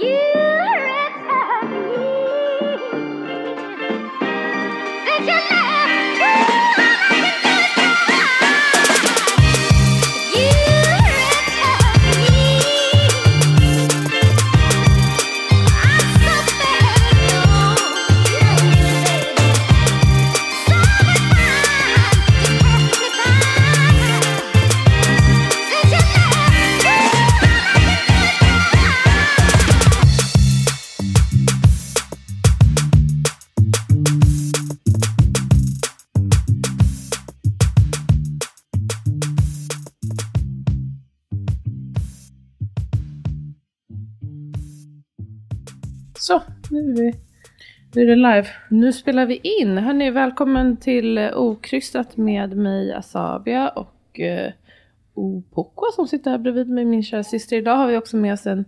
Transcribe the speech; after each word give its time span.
You. 0.00 0.29
Så, 46.30 46.42
nu 46.70 46.78
är, 46.78 46.96
vi, 46.96 47.14
nu 47.94 48.02
är 48.02 48.06
det 48.06 48.16
live. 48.16 48.46
Nu 48.68 48.92
spelar 48.92 49.26
vi 49.26 49.36
in. 49.36 49.78
Hörni, 49.78 50.10
välkommen 50.10 50.76
till 50.76 51.18
eh, 51.18 51.36
Okrystat 51.36 52.16
med 52.16 52.56
mig 52.56 52.92
Asabia 52.92 53.68
och 53.68 54.20
eh, 54.20 54.52
Opokwa 55.14 55.86
som 55.94 56.06
sitter 56.08 56.30
här 56.30 56.38
bredvid 56.38 56.68
mig, 56.68 56.84
min 56.84 57.02
kära 57.02 57.24
syster. 57.24 57.56
Idag 57.56 57.76
har 57.76 57.86
vi 57.86 57.96
också 57.96 58.16
med 58.16 58.32
oss 58.32 58.46
en 58.46 58.64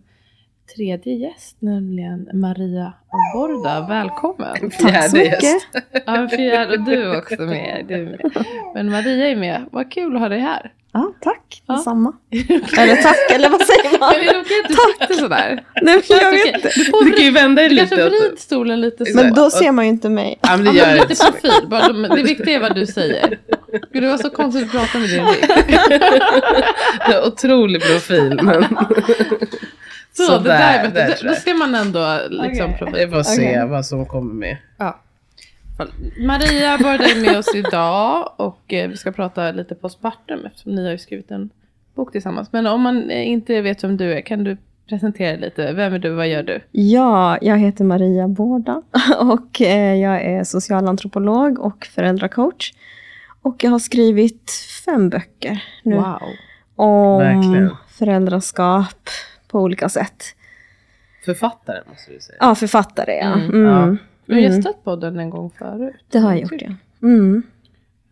tredje 0.77 1.15
gäst, 1.15 1.57
nämligen 1.61 2.29
Maria 2.33 2.93
Borda. 3.35 3.87
Välkommen! 3.89 4.71
Tack 4.81 5.11
så 5.11 5.17
mycket! 5.17 5.63
Ja, 6.07 6.29
fjärde 6.29 6.79
och 6.79 6.85
du 6.85 7.19
också 7.19 7.43
med. 7.43 7.85
Du 7.89 8.05
med. 8.05 8.47
Men 8.75 8.91
Maria 8.91 9.29
är 9.29 9.37
med. 9.37 9.65
Vad 9.71 9.93
kul 9.93 10.15
att 10.15 10.21
ha 10.21 10.29
dig 10.29 10.41
här. 10.41 10.73
Ja, 10.95 11.13
tack. 11.21 11.63
Ja. 11.67 11.75
Detsamma. 11.75 12.13
eller 12.79 13.03
tack, 13.03 13.17
eller 13.35 13.49
vad 13.49 13.61
säger 13.67 13.99
man? 13.99 14.13
Men 14.17 14.21
det 14.27 14.31
är 14.35 14.41
okej 14.41 14.61
att 14.65 14.69
du 14.69 14.75
sitter 15.07 15.15
sådär. 15.23 15.65
Nej, 15.83 16.03
men 16.09 16.19
jag 16.19 16.31
vet 16.31 16.55
inte. 16.55 16.69
Du, 16.77 16.85
får 16.85 17.05
Du 17.05 17.13
kan 17.13 17.25
ju 17.25 17.31
vända 17.31 17.63
dig 17.63 17.69
du 17.69 17.75
lite. 17.75 17.87
kanske 17.97 18.07
åt- 18.07 18.13
vrid 18.31 18.39
stolen 18.39 18.81
lite 18.81 19.07
så. 19.07 19.17
Men 19.17 19.35
då 19.35 19.51
ser 19.51 19.73
man 19.73 19.85
ju 19.85 19.91
inte 19.91 20.09
mig. 20.09 20.39
Ja, 20.43 20.57
men 20.57 20.65
det 20.65 20.71
Ja, 20.81 20.87
gör 20.87 20.95
inte 20.97 21.09
lite 21.09 21.25
så 21.25 21.33
profil. 21.33 21.69
Bara, 21.69 21.89
de- 21.89 22.03
det 22.03 22.23
viktiga 22.23 22.55
är 22.57 22.61
vad 22.61 22.75
du 22.75 22.87
säger. 22.87 23.39
Gud, 23.93 24.03
det 24.03 24.09
var 24.09 24.19
så 24.19 24.31
konstigt 24.31 24.65
att 24.65 24.73
prata 24.73 24.99
med 24.99 25.09
din 25.09 25.25
rygg. 25.27 25.45
mycket. 25.67 27.27
Otrolig 27.27 27.83
profil. 27.83 28.41
Men... 28.43 28.65
Så, 30.17 30.39
det 30.39 30.49
där 30.49 30.85
är 30.85 30.89
där 30.89 31.11
tror 31.13 31.29
Då 31.29 31.35
jag. 31.35 31.43
ser 31.43 31.55
man 31.55 31.75
ändå 31.75 32.19
liksom 32.29 32.65
Okej. 32.67 32.79
profil. 32.79 33.07
Vi 33.07 33.13
får 33.13 33.23
se 33.23 33.43
Okej. 33.49 33.67
vad 33.69 33.87
som 33.87 34.07
kommer 34.07 34.35
med. 34.35 34.57
Ja. 34.79 35.01
Maria 36.27 36.79
Borda 36.79 37.05
är 37.05 37.23
med 37.23 37.39
oss 37.39 37.55
idag 37.55 38.33
och 38.37 38.73
eh, 38.73 38.89
vi 38.89 38.97
ska 38.97 39.13
prata 39.13 39.53
lite 39.53 39.75
postpartum 39.75 40.47
eftersom 40.47 40.75
ni 40.75 40.85
har 40.85 40.91
ju 40.93 40.99
skrivit 40.99 41.31
en 41.31 41.51
bok 41.95 42.13
tillsammans. 42.13 42.53
Men 42.53 42.67
om 42.67 42.81
man 42.83 43.11
eh, 43.11 43.29
inte 43.29 43.61
vet 43.63 43.85
vem 43.85 43.97
du 43.97 44.13
är, 44.13 44.21
kan 44.21 44.45
du 44.45 44.57
presentera 44.89 45.31
dig 45.31 45.41
lite? 45.41 45.73
Vem 45.73 45.95
är 45.95 45.99
du, 45.99 46.11
vad 46.11 46.29
gör 46.29 46.43
du? 46.43 46.61
Ja, 46.71 47.39
jag 47.43 47.59
heter 47.59 47.85
Maria 47.85 48.29
Bårda 48.29 48.83
och 49.21 49.61
eh, 49.63 49.95
jag 49.95 50.23
är 50.23 50.45
socialantropolog 50.45 51.59
och 51.59 51.87
föräldracoach. 51.87 52.73
Och 53.43 53.65
jag 53.65 53.71
har 53.71 53.79
skrivit 53.79 54.51
fem 54.85 55.09
böcker 55.09 55.65
nu 55.83 55.95
Wow. 55.97 56.19
om 56.77 57.19
Verkligen. 57.19 57.77
föräldraskap 57.89 59.09
på 59.49 59.61
olika 59.61 59.89
sätt. 59.89 60.25
Författare 61.25 61.79
måste 61.91 62.13
du 62.13 62.21
säga. 62.21 62.37
Ja, 62.41 62.55
författare 62.55 63.13
ja. 63.17 63.33
Mm. 63.33 63.51
Mm. 63.51 63.67
Ja. 63.67 63.97
Du 64.33 64.37
har 64.37 64.43
Mm. 64.47 64.57
gästat 64.57 64.85
podden 64.85 65.19
en 65.19 65.31
gång 65.31 65.51
förut. 65.51 65.95
Det 66.09 66.19
har 66.19 66.33
jag 66.33 66.41
gjort 66.41 66.53
ja. 66.63 66.75
Mm. 67.03 67.43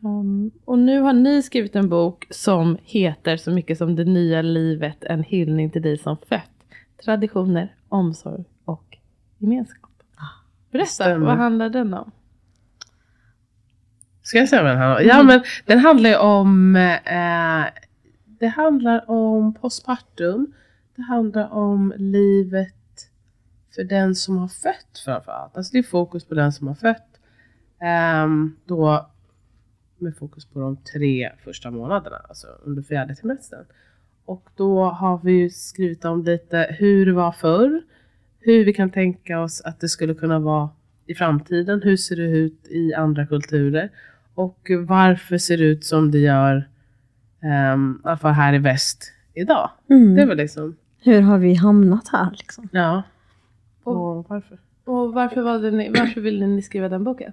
Um, 0.05 0.51
och 0.65 0.79
nu 0.79 1.01
har 1.01 1.13
ni 1.13 1.43
skrivit 1.43 1.77
en 1.77 1.89
bok 1.89 2.27
som 2.31 2.79
heter 2.85 3.37
så 3.37 3.51
mycket 3.51 3.79
som 3.79 3.97
Det 3.97 4.05
nya 4.05 4.43
livet, 4.43 5.05
en 5.05 5.23
hyllning 5.23 5.71
till 5.71 5.83
dig 5.83 5.99
som 5.99 6.17
fött. 6.17 6.51
Traditioner, 7.05 7.75
omsorg 7.89 8.45
och 8.65 8.97
gemenskap. 9.39 9.91
Berätta, 10.71 10.87
stämmer. 10.87 11.27
vad 11.27 11.37
handlar 11.37 11.69
den 11.69 11.95
om? 11.95 12.11
Ska 14.23 14.39
jag 14.39 14.49
säga 14.49 14.63
vad 14.63 14.71
den 14.71 14.79
handlar 14.81 15.01
om? 15.03 15.07
Ja, 15.09 15.23
men 15.23 15.43
den 15.67 15.79
handlar 15.79 16.11
ju 16.11 16.17
om... 16.17 16.77
Eh, 16.77 17.83
det 18.39 18.47
handlar 18.47 19.11
om 19.11 19.55
postpartum. 19.55 20.53
Det 20.97 21.03
handlar 21.03 21.53
om 21.53 21.93
livet 21.97 22.75
för 23.75 23.85
den 23.85 24.15
som 24.15 24.39
har 24.39 24.49
fött 24.49 25.03
framförallt. 25.05 25.57
Alltså 25.57 25.73
det 25.73 25.79
är 25.79 25.83
fokus 25.83 26.25
på 26.25 26.35
den 26.35 26.53
som 26.53 26.67
har 26.67 26.75
fött. 26.75 27.21
Ehm, 27.81 28.57
då 28.65 29.11
med 29.99 30.17
fokus 30.17 30.45
på 30.47 30.61
de 30.61 30.77
tre 30.77 31.33
första 31.45 31.71
månaderna, 31.71 32.17
alltså 32.29 32.47
under 32.65 32.83
fjärde 32.83 33.15
trimestern. 33.15 33.65
Och 34.25 34.49
då 34.57 34.85
har 34.85 35.21
vi 35.23 35.51
skrivit 35.51 36.05
om 36.05 36.25
lite 36.25 36.77
hur 36.79 37.07
det 37.07 37.13
var 37.13 37.33
förr, 37.33 37.83
hur 38.39 38.65
vi 38.65 38.73
kan 38.73 38.91
tänka 38.91 39.41
oss 39.41 39.61
att 39.61 39.81
det 39.81 39.89
skulle 39.89 40.15
kunna 40.15 40.39
vara 40.39 40.71
i 41.07 41.15
framtiden, 41.15 41.83
hur 41.83 41.97
ser 41.97 42.17
det 42.17 42.23
ut 42.23 42.67
i 42.67 42.95
andra 42.95 43.27
kulturer 43.27 43.91
och 44.35 44.71
varför 44.87 45.39
ser 45.39 45.57
det 45.57 45.65
ut 45.65 45.85
som 45.85 46.11
det 46.11 46.19
gör, 46.19 46.69
um, 47.75 48.01
i 48.05 48.09
alla 48.09 48.17
fall 48.17 48.33
här 48.33 48.55
i 48.55 48.59
väst 48.59 49.13
idag. 49.35 49.71
Mm. 49.91 50.15
Det 50.15 50.23
är 50.23 50.27
väl 50.27 50.37
liksom, 50.37 50.77
Hur 50.99 51.21
har 51.21 51.39
vi 51.39 51.55
hamnat 51.55 52.09
här 52.09 52.31
liksom? 52.39 52.69
ja. 52.73 53.03
Och- 53.97 54.19
Och 54.19 54.27
varför? 54.29 54.59
Och 54.85 55.13
varför, 55.13 55.43
valde 55.43 55.71
ni, 55.71 55.89
varför 55.89 56.21
ville 56.21 56.47
ni 56.47 56.63
skriva 56.63 56.89
den 56.89 57.05
boken? 57.05 57.33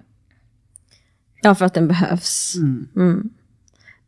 Ja, 1.42 1.54
för 1.54 1.64
att 1.64 1.74
den 1.74 1.88
behövs. 1.88 2.54
Mm. 2.56 2.88
Mm. 2.96 3.30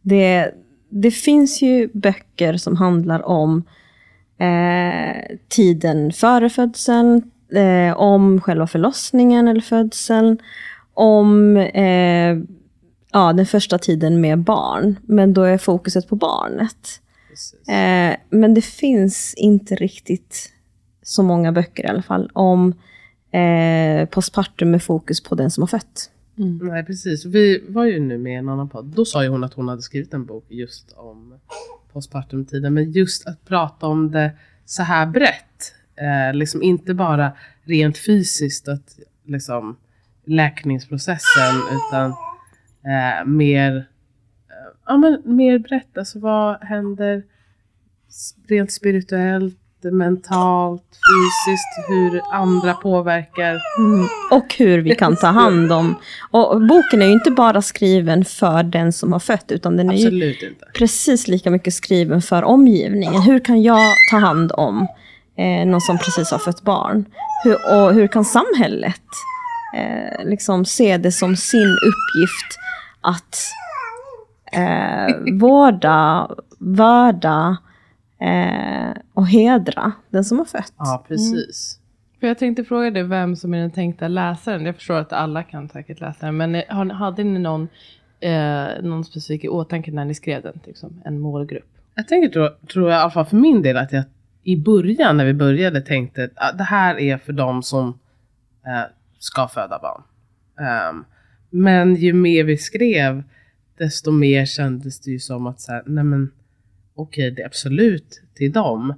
Det, 0.02 0.50
det 0.88 1.10
finns 1.10 1.62
ju 1.62 1.88
böcker 1.92 2.56
som 2.56 2.76
handlar 2.76 3.26
om 3.26 3.62
eh, 4.38 5.36
tiden 5.48 6.12
före 6.12 6.50
födseln, 6.50 7.30
eh, 7.52 7.96
om 7.96 8.40
själva 8.40 8.66
förlossningen 8.66 9.48
eller 9.48 9.60
födseln, 9.60 10.38
om 10.94 11.56
eh, 11.56 12.38
ja, 13.12 13.32
den 13.32 13.46
första 13.46 13.78
tiden 13.78 14.20
med 14.20 14.38
barn. 14.38 14.96
Men 15.02 15.34
då 15.34 15.42
är 15.42 15.58
fokuset 15.58 16.08
på 16.08 16.16
barnet. 16.16 17.00
Eh, 17.68 18.16
men 18.30 18.54
det 18.54 18.62
finns 18.64 19.34
inte 19.36 19.74
riktigt 19.74 20.52
så 21.10 21.22
många 21.22 21.52
böcker 21.52 21.84
i 21.84 21.86
alla 21.86 22.02
fall 22.02 22.30
om 22.32 22.74
eh, 23.30 24.08
postpartum 24.08 24.70
med 24.70 24.82
fokus 24.82 25.22
på 25.22 25.34
den 25.34 25.50
som 25.50 25.62
har 25.62 25.68
fött. 25.68 26.10
Nej 26.34 26.84
precis, 26.84 27.24
vi 27.24 27.64
var 27.68 27.84
ju 27.84 28.00
nu 28.00 28.18
med 28.18 28.32
i 28.32 28.36
en 28.36 28.48
annan 28.48 28.68
podd. 28.68 28.84
Då 28.84 29.04
sa 29.04 29.22
ju 29.22 29.28
hon 29.28 29.44
att 29.44 29.54
hon 29.54 29.68
hade 29.68 29.82
skrivit 29.82 30.14
en 30.14 30.26
bok 30.26 30.44
just 30.48 30.92
om 30.92 31.34
postpartumtiden. 31.92 32.74
Men 32.74 32.92
just 32.92 33.26
att 33.26 33.44
prata 33.44 33.86
om 33.86 34.10
det 34.10 34.32
så 34.64 34.82
här 34.82 35.06
brett. 35.06 35.74
Eh, 35.96 36.34
liksom 36.34 36.62
inte 36.62 36.94
bara 36.94 37.32
rent 37.64 37.98
fysiskt, 37.98 38.68
att 38.68 38.98
liksom 39.24 39.76
läkningsprocessen 40.24 41.54
utan 41.72 42.10
eh, 42.84 43.26
mer, 43.26 43.76
eh, 44.48 44.76
ja, 44.86 44.96
men 44.96 45.22
mer 45.24 45.58
brett. 45.58 45.98
Alltså 45.98 46.18
vad 46.18 46.64
händer 46.64 47.22
rent 48.48 48.72
spirituellt, 48.72 49.59
mentalt, 49.82 50.82
fysiskt, 50.82 51.88
hur 51.88 52.22
andra 52.30 52.74
påverkar. 52.74 53.60
Mm. 53.78 54.06
Och 54.30 54.54
hur 54.58 54.78
vi 54.78 54.94
kan 54.94 55.16
ta 55.16 55.26
hand 55.26 55.72
om... 55.72 55.94
Och 56.30 56.60
boken 56.60 57.02
är 57.02 57.06
ju 57.06 57.12
inte 57.12 57.30
bara 57.30 57.62
skriven 57.62 58.24
för 58.24 58.62
den 58.62 58.92
som 58.92 59.12
har 59.12 59.20
fött, 59.20 59.52
utan 59.52 59.76
den 59.76 59.90
är 59.90 59.94
ju 59.94 60.30
inte. 60.30 60.46
precis 60.74 61.28
lika 61.28 61.50
mycket 61.50 61.74
skriven 61.74 62.22
för 62.22 62.42
omgivningen. 62.42 63.22
Hur 63.22 63.38
kan 63.38 63.62
jag 63.62 63.94
ta 64.10 64.18
hand 64.18 64.52
om 64.52 64.86
eh, 65.36 65.66
någon 65.66 65.80
som 65.80 65.98
precis 65.98 66.30
har 66.30 66.38
fött 66.38 66.62
barn? 66.62 67.04
Hur, 67.44 67.54
och 67.54 67.94
hur 67.94 68.06
kan 68.06 68.24
samhället 68.24 69.02
eh, 69.76 70.24
liksom 70.24 70.64
se 70.64 70.96
det 70.96 71.12
som 71.12 71.36
sin 71.36 71.76
uppgift 71.86 72.58
att 73.00 73.38
eh, 74.52 75.38
vårda, 75.38 76.30
värda 76.58 77.56
eh, 78.20 79.02
och 79.14 79.28
hedra 79.28 79.92
den 80.10 80.24
som 80.24 80.38
har 80.38 80.44
fött. 80.44 80.72
Ja, 80.78 81.04
precis. 81.08 81.80
För 82.20 82.26
jag 82.26 82.38
tänkte 82.38 82.64
fråga 82.64 82.90
dig 82.90 83.02
vem 83.02 83.36
som 83.36 83.54
är 83.54 83.60
den 83.60 83.70
tänkta 83.70 84.08
läsaren. 84.08 84.66
Jag 84.66 84.74
förstår 84.74 84.94
att 84.94 85.12
alla 85.12 85.42
kan 85.42 85.68
säkert 85.68 86.00
läsa 86.00 86.26
den. 86.26 86.36
Men 86.36 86.62
har, 86.68 86.86
hade 86.86 87.24
ni 87.24 87.38
någon, 87.38 87.68
eh, 88.20 88.82
någon 88.82 89.04
specifik 89.04 89.44
i 89.44 89.48
åtanke 89.48 89.92
när 89.92 90.04
ni 90.04 90.14
skrev 90.14 90.42
den? 90.42 90.60
Liksom, 90.64 91.02
en 91.04 91.20
målgrupp? 91.20 91.68
Jag 91.94 92.08
tänker, 92.08 92.28
tror, 92.28 92.48
tror 92.72 92.90
jag 92.90 92.98
i 92.98 93.02
alla 93.02 93.10
fall 93.10 93.26
för 93.26 93.36
min 93.36 93.62
del, 93.62 93.76
att 93.76 93.92
jag 93.92 94.04
i 94.42 94.56
början 94.56 95.16
när 95.16 95.24
vi 95.24 95.34
började 95.34 95.80
tänkte 95.80 96.30
att 96.36 96.58
det 96.58 96.64
här 96.64 96.98
är 96.98 97.18
för 97.18 97.32
de 97.32 97.62
som 97.62 97.88
eh, 98.66 98.90
ska 99.18 99.48
föda 99.48 99.78
barn. 99.78 100.02
Um, 100.90 101.04
men 101.50 101.94
ju 101.94 102.12
mer 102.12 102.44
vi 102.44 102.56
skrev, 102.56 103.22
desto 103.78 104.10
mer 104.10 104.46
kändes 104.46 105.00
det 105.00 105.10
ju 105.10 105.18
som 105.18 105.46
att 105.46 105.60
så 105.60 105.72
här, 105.72 105.82
nej 105.86 106.04
men 106.04 106.30
okej, 106.94 107.24
okay, 107.24 107.34
det 107.36 107.42
är 107.42 107.46
absolut 107.46 108.22
till 108.34 108.52
dem, 108.52 108.94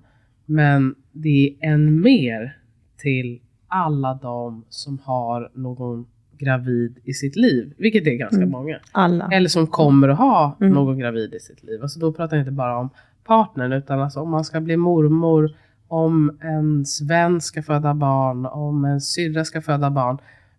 men 0.47 0.95
det 1.13 1.57
är 1.61 1.69
än 1.73 2.01
mer 2.01 2.57
till 2.99 3.41
alla 3.69 4.15
de 4.15 4.65
som 4.69 4.99
har 4.99 5.51
någon 5.55 6.07
gravid 6.39 6.99
i 7.05 7.13
sitt 7.15 7.37
liv, 7.37 7.75
vilket 7.79 8.07
är 8.07 8.11
ganska 8.15 8.37
Mm. 8.37 8.51
många. 8.51 8.79
Alla. 8.93 9.29
Eller 9.33 9.49
som 9.49 9.67
kommer 9.67 10.09
att 10.09 10.19
ha 10.19 10.57
Mm. 10.61 10.73
någon 10.73 10.99
gravid 10.99 11.35
i 11.35 11.41
sitt 11.41 11.63
liv. 11.63 11.83
Alltså 11.83 12.01
då 12.01 12.13
pratar 12.13 12.37
jag 12.37 12.43
inte 12.43 12.53
bara 12.53 12.79
om 12.79 12.89
partnern, 13.25 13.73
utan 13.73 14.01
alltså 14.01 14.21
om 14.21 14.31
man 14.31 14.45
ska 14.45 14.61
bli 14.61 14.77
mormor, 14.77 15.57
om 15.89 16.39
ens 16.43 17.01
vän 17.03 17.41
ska 17.41 17.63
föda 17.63 17.95
barn, 17.95 18.47
om 18.47 18.85
en 18.85 19.01
syrra 19.01 19.45
ska 19.45 19.63
föda 19.63 19.91
barn. 19.91 20.19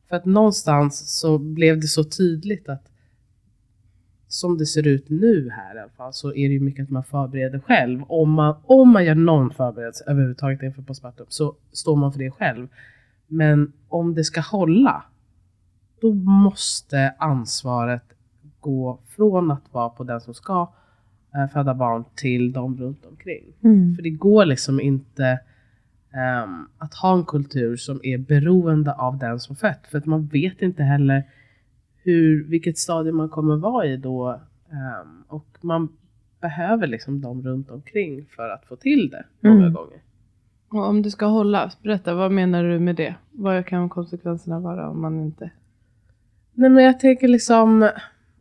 För 0.10 0.16
att 0.16 0.26
någonstans 0.26 1.20
så 1.20 1.38
blev 1.38 1.80
det 1.80 1.88
så 1.88 2.04
tydligt 2.04 2.70
att 2.70 2.84
som 4.34 4.58
det 4.58 4.66
ser 4.66 4.88
ut 4.88 5.10
nu 5.10 5.50
här 5.50 5.76
i 5.76 5.80
alla 5.80 5.90
fall 5.90 6.14
så 6.14 6.30
är 6.30 6.48
det 6.48 6.54
ju 6.54 6.60
mycket 6.60 6.84
att 6.84 6.90
man 6.90 7.04
förbereder 7.04 7.60
själv. 7.60 8.04
Om 8.08 8.32
man, 8.32 8.56
om 8.66 8.90
man 8.90 9.06
gör 9.06 9.16
någon 9.16 9.52
förberedelse 9.52 10.04
överhuvudtaget 10.08 10.64
inför 10.64 10.82
postpartum 10.82 11.26
så 11.30 11.56
står 11.72 11.96
man 11.96 12.12
för 12.12 12.20
det 12.20 12.32
själv. 12.32 12.68
Men 13.28 13.74
om 13.88 14.16
det 14.16 14.24
ska 14.24 14.42
hålla, 14.42 15.04
då 16.02 16.14
måste 16.14 17.14
ansvaret 17.18 18.04
gå 18.60 19.00
från 19.16 19.52
att 19.52 19.64
vara 19.72 19.90
på 19.90 20.04
den 20.04 20.22
som 20.22 20.34
ska 20.34 20.74
eh, 21.36 21.48
föda 21.48 21.74
barn 21.74 22.04
till 22.16 22.52
de 22.52 22.78
runt 22.78 23.06
omkring. 23.06 23.44
Mm. 23.64 23.96
För 23.96 24.04
det 24.04 24.10
går 24.10 24.46
liksom 24.46 24.80
inte 24.80 25.40
ehm, 26.14 26.68
att 26.78 26.94
ha 26.94 27.14
en 27.14 27.26
kultur 27.26 27.76
som 27.76 28.00
är 28.04 28.18
beroende 28.18 28.94
av 28.94 29.18
den 29.18 29.40
som 29.40 29.56
fött. 29.56 29.88
För 29.92 29.98
att 29.98 30.06
man 30.06 30.28
vet 30.28 30.62
inte 30.62 30.84
heller 30.84 31.24
hur, 32.04 32.44
vilket 32.44 32.78
stadie 32.78 33.12
man 33.12 33.30
kommer 33.30 33.56
vara 33.56 33.86
i 33.86 33.98
då. 33.98 34.40
ehm, 34.72 35.24
och 35.28 35.46
man 35.62 35.90
behöver 36.42 36.88
liksom 36.88 37.22
de 37.22 37.42
runt 37.44 37.70
omkring 37.72 38.26
för 38.26 38.50
att 38.50 38.66
få 38.66 38.76
till 38.76 39.10
det 39.10 39.26
många 39.40 39.62
Mm. 39.62 39.74
gånger. 39.74 40.02
Och 40.70 40.88
om 40.88 41.02
det 41.02 41.12
ska 41.12 41.26
hålla, 41.26 41.72
berätta 41.84 42.14
vad 42.16 42.32
menar 42.32 42.64
du 42.64 42.80
med 42.80 42.96
det? 42.96 43.16
Vad 43.32 43.66
kan 43.66 43.90
konsekvenserna 43.90 44.60
vara 44.60 44.90
om 44.90 45.02
man 45.02 45.20
inte... 45.20 45.50
Nej 46.54 46.70
men 46.70 46.84
jag 46.84 47.00
tänker 47.00 47.28
liksom 47.28 47.90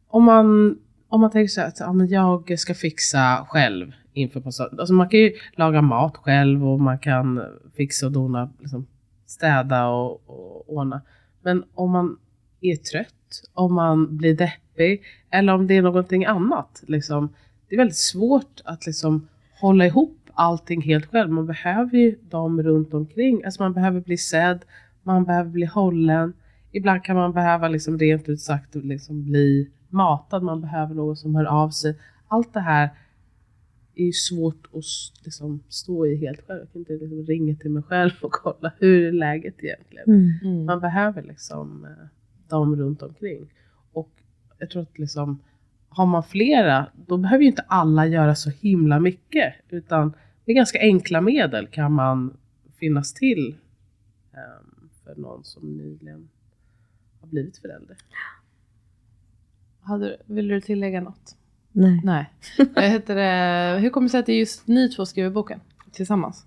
om 0.09 0.25
man, 0.25 0.79
om 1.09 1.21
man 1.21 1.31
tänker 1.31 1.49
så 1.49 1.61
här 1.61 1.69
att 1.69 1.81
ja, 1.81 1.93
men 1.93 2.09
jag 2.09 2.59
ska 2.59 2.75
fixa 2.75 3.47
själv 3.49 3.93
inför 4.13 4.41
postpartum. 4.41 4.79
Alltså 4.79 4.95
man 4.95 5.09
kan 5.09 5.21
ju 5.21 5.33
laga 5.57 5.83
mat 5.83 6.17
själv 6.17 6.69
och 6.69 6.81
man 6.81 6.99
kan 6.99 7.43
fixa 7.77 8.07
och 8.07 8.13
dona, 8.13 8.51
liksom 8.61 8.87
städa 9.27 9.87
och, 9.89 10.23
och 10.27 10.73
ordna. 10.77 11.01
Men 11.43 11.65
om 11.75 11.91
man 11.91 12.19
är 12.63 12.77
trött, 12.77 13.43
om 13.55 13.75
man 13.75 14.17
blir 14.17 14.37
deppig 14.37 15.03
eller 15.31 15.55
om 15.55 15.67
det 15.67 15.77
är 15.77 15.83
någonting 15.83 16.25
annat. 16.25 16.85
Liksom, 16.87 17.29
det 17.69 17.75
är 17.75 17.79
väldigt 17.79 17.97
svårt 17.97 18.61
att 18.65 18.87
liksom 18.87 19.29
hålla 19.61 19.87
ihop 19.87 20.19
allting 20.35 20.83
helt 20.83 21.07
själv. 21.07 21.31
Man 21.31 21.47
behöver 21.47 21.99
ju 21.99 22.19
dem 22.31 22.63
runt 22.63 22.95
omkring. 22.95 23.45
Alltså 23.45 23.63
man 23.63 23.73
behöver 23.73 24.01
bli 24.01 24.17
sedd, 24.17 24.65
man 25.03 25.25
behöver 25.25 25.51
bli 25.51 25.65
hållen. 25.65 26.33
Ibland 26.73 27.05
kan 27.05 27.17
man 27.17 27.33
behöva 27.33 27.69
liksom 27.69 27.99
rent 27.99 28.29
ut 28.29 28.41
sagt 28.41 28.75
liksom 28.75 29.25
bli 29.25 29.71
matad, 29.89 30.43
man 30.43 30.61
behöver 30.61 30.95
någon 30.95 31.17
som 31.17 31.35
hör 31.35 31.45
av 31.45 31.71
sig. 31.71 31.99
Allt 32.29 32.55
det 32.55 32.61
här 32.61 32.91
är 33.95 34.05
ju 34.05 34.13
svårt 34.13 34.67
att 34.73 35.25
liksom 35.25 35.63
stå 35.69 36.07
i 36.07 36.17
helt 36.17 36.47
själv. 36.47 36.59
Jag 36.61 36.73
kan 36.73 36.79
inte 36.81 36.93
liksom 36.93 37.27
ringa 37.27 37.57
till 37.57 37.71
mig 37.71 37.83
själv 37.83 38.13
och 38.23 38.33
kolla 38.33 38.73
hur 38.79 39.09
är 39.09 39.13
läget 39.13 39.55
egentligen. 39.59 40.35
Mm. 40.43 40.65
Man 40.65 40.81
behöver 40.81 41.23
liksom 41.23 41.87
dem 42.57 42.77
runt 42.77 43.03
omkring. 43.03 43.51
Och 43.93 44.11
jag 44.59 44.71
tror 44.71 44.83
att 44.83 44.99
liksom, 44.99 45.39
har 45.89 46.07
man 46.07 46.23
flera, 46.23 46.87
då 47.07 47.17
behöver 47.17 47.43
ju 47.43 47.49
inte 47.49 47.65
alla 47.69 48.07
göra 48.07 48.35
så 48.35 48.51
himla 48.51 49.01
mycket. 49.01 49.55
Utan 49.69 50.13
med 50.45 50.57
ganska 50.57 50.79
enkla 50.79 51.21
medel 51.21 51.67
kan 51.67 51.93
man 51.93 52.37
finnas 52.79 53.15
till 53.15 53.55
ehm, 54.33 54.89
för 55.05 55.15
någon 55.21 55.45
som 55.45 55.77
nyligen 55.77 56.29
har 57.21 57.29
blivit 57.29 57.59
förälder. 57.59 57.97
Hade, 59.81 60.17
vill 60.27 60.49
du 60.49 60.61
tillägga 60.61 61.01
något? 61.01 61.37
Nej. 61.73 62.01
Nej. 62.05 62.31
Heter 62.91 63.15
det? 63.15 63.81
Hur 63.81 63.91
kommer 63.91 64.07
det 64.07 64.11
sig 64.11 64.21
att 64.21 64.27
det 64.27 64.33
är 64.33 64.39
just 64.39 64.67
ni 64.67 64.89
två 64.89 65.07
skriver 65.07 65.31
boken 65.31 65.61
tillsammans? 65.93 66.47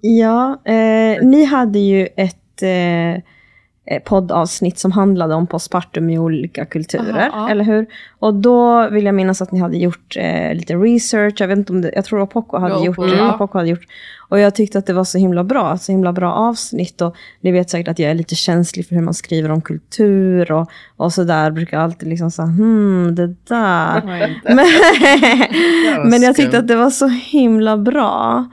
Ja, 0.00 0.60
eh, 0.64 1.26
ni 1.26 1.44
hade 1.44 1.78
ju 1.78 2.06
ett 2.16 2.62
eh, 2.62 3.22
poddavsnitt 4.04 4.78
som 4.78 4.92
handlade 4.92 5.34
om 5.34 5.46
postpartum 5.46 6.10
i 6.10 6.18
olika 6.18 6.64
kulturer, 6.64 7.28
Aha, 7.28 7.30
ja. 7.32 7.50
eller 7.50 7.64
hur? 7.64 7.86
Och 8.18 8.34
då 8.34 8.88
vill 8.88 9.04
jag 9.04 9.14
minnas 9.14 9.42
att 9.42 9.52
ni 9.52 9.60
hade 9.60 9.76
gjort 9.76 10.16
eh, 10.16 10.54
lite 10.54 10.74
research, 10.74 11.34
jag 11.40 11.48
vet 11.48 11.58
inte 11.58 11.72
om 11.72 11.80
det, 11.80 11.92
jag 11.94 12.04
tror 12.04 12.20
Opoko 12.20 12.58
hade, 12.58 12.84
gjort, 12.84 12.98
Opoko, 12.98 13.18
ja. 13.18 13.48
Hade 13.52 13.68
gjort. 13.68 13.86
Och 14.28 14.40
jag 14.40 14.54
tyckte 14.54 14.78
att 14.78 14.86
det 14.86 14.92
var 14.92 15.04
så 15.04 15.18
himla 15.18 15.44
bra, 15.44 15.78
så 15.78 15.92
himla 15.92 16.12
bra 16.12 16.32
avsnitt. 16.32 17.00
Och 17.00 17.16
ni 17.40 17.52
vet 17.52 17.70
säkert 17.70 17.88
att 17.88 17.98
jag 17.98 18.10
är 18.10 18.14
lite 18.14 18.34
känslig 18.34 18.88
för 18.88 18.94
hur 18.94 19.02
man 19.02 19.14
skriver 19.14 19.50
om 19.50 19.60
kultur 19.62 20.52
och, 20.52 20.70
och 20.96 21.12
sådär. 21.12 21.50
Brukar 21.50 21.78
alltid 21.78 22.08
liksom 22.08 22.30
säga, 22.30 22.46
hmm, 22.46 23.14
det 23.14 23.26
där. 23.26 24.02
Men, 24.44 24.66
men 26.10 26.22
jag 26.22 26.36
tyckte 26.36 26.58
att 26.58 26.68
det 26.68 26.76
var 26.76 26.90
så 26.90 27.08
himla 27.08 27.76
bra. 27.76 28.44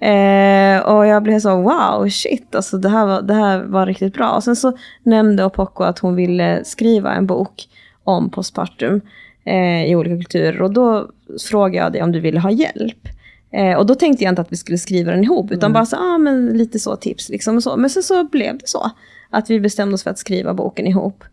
Eh, 0.00 0.80
och 0.80 1.06
jag 1.06 1.22
blev 1.22 1.40
så 1.40 1.56
wow, 1.56 2.08
shit, 2.08 2.54
alltså 2.54 2.78
det 2.78 2.88
här, 2.88 3.06
var, 3.06 3.22
det 3.22 3.34
här 3.34 3.62
var 3.62 3.86
riktigt 3.86 4.14
bra. 4.14 4.30
Och 4.30 4.44
sen 4.44 4.56
så 4.56 4.72
nämnde 5.02 5.44
Opoko 5.44 5.84
att 5.84 5.98
hon 5.98 6.16
ville 6.16 6.64
skriva 6.64 7.14
en 7.14 7.26
bok 7.26 7.68
om 8.04 8.30
postpartum 8.30 9.00
eh, 9.44 9.84
i 9.84 9.96
olika 9.96 10.16
kulturer. 10.16 10.62
Och 10.62 10.72
då 10.72 11.10
frågade 11.50 11.84
jag 11.84 11.92
dig 11.92 12.02
om 12.02 12.12
du 12.12 12.20
ville 12.20 12.40
ha 12.40 12.50
hjälp. 12.50 13.08
Eh, 13.52 13.78
och 13.78 13.86
då 13.86 13.94
tänkte 13.94 14.24
jag 14.24 14.32
inte 14.32 14.42
att 14.42 14.52
vi 14.52 14.56
skulle 14.56 14.78
skriva 14.78 15.10
den 15.10 15.24
ihop, 15.24 15.50
utan 15.50 15.72
bara 15.72 15.86
så, 15.86 15.96
ah, 15.96 16.18
men 16.18 16.46
lite 16.46 16.78
så 16.78 16.96
tips. 16.96 17.28
Liksom, 17.28 17.62
så. 17.62 17.76
Men 17.76 17.90
sen 17.90 18.02
så 18.02 18.24
blev 18.24 18.58
det 18.58 18.68
så, 18.68 18.90
att 19.30 19.50
vi 19.50 19.60
bestämde 19.60 19.94
oss 19.94 20.02
för 20.02 20.10
att 20.10 20.18
skriva 20.18 20.54
boken 20.54 20.86
ihop. 20.86 21.24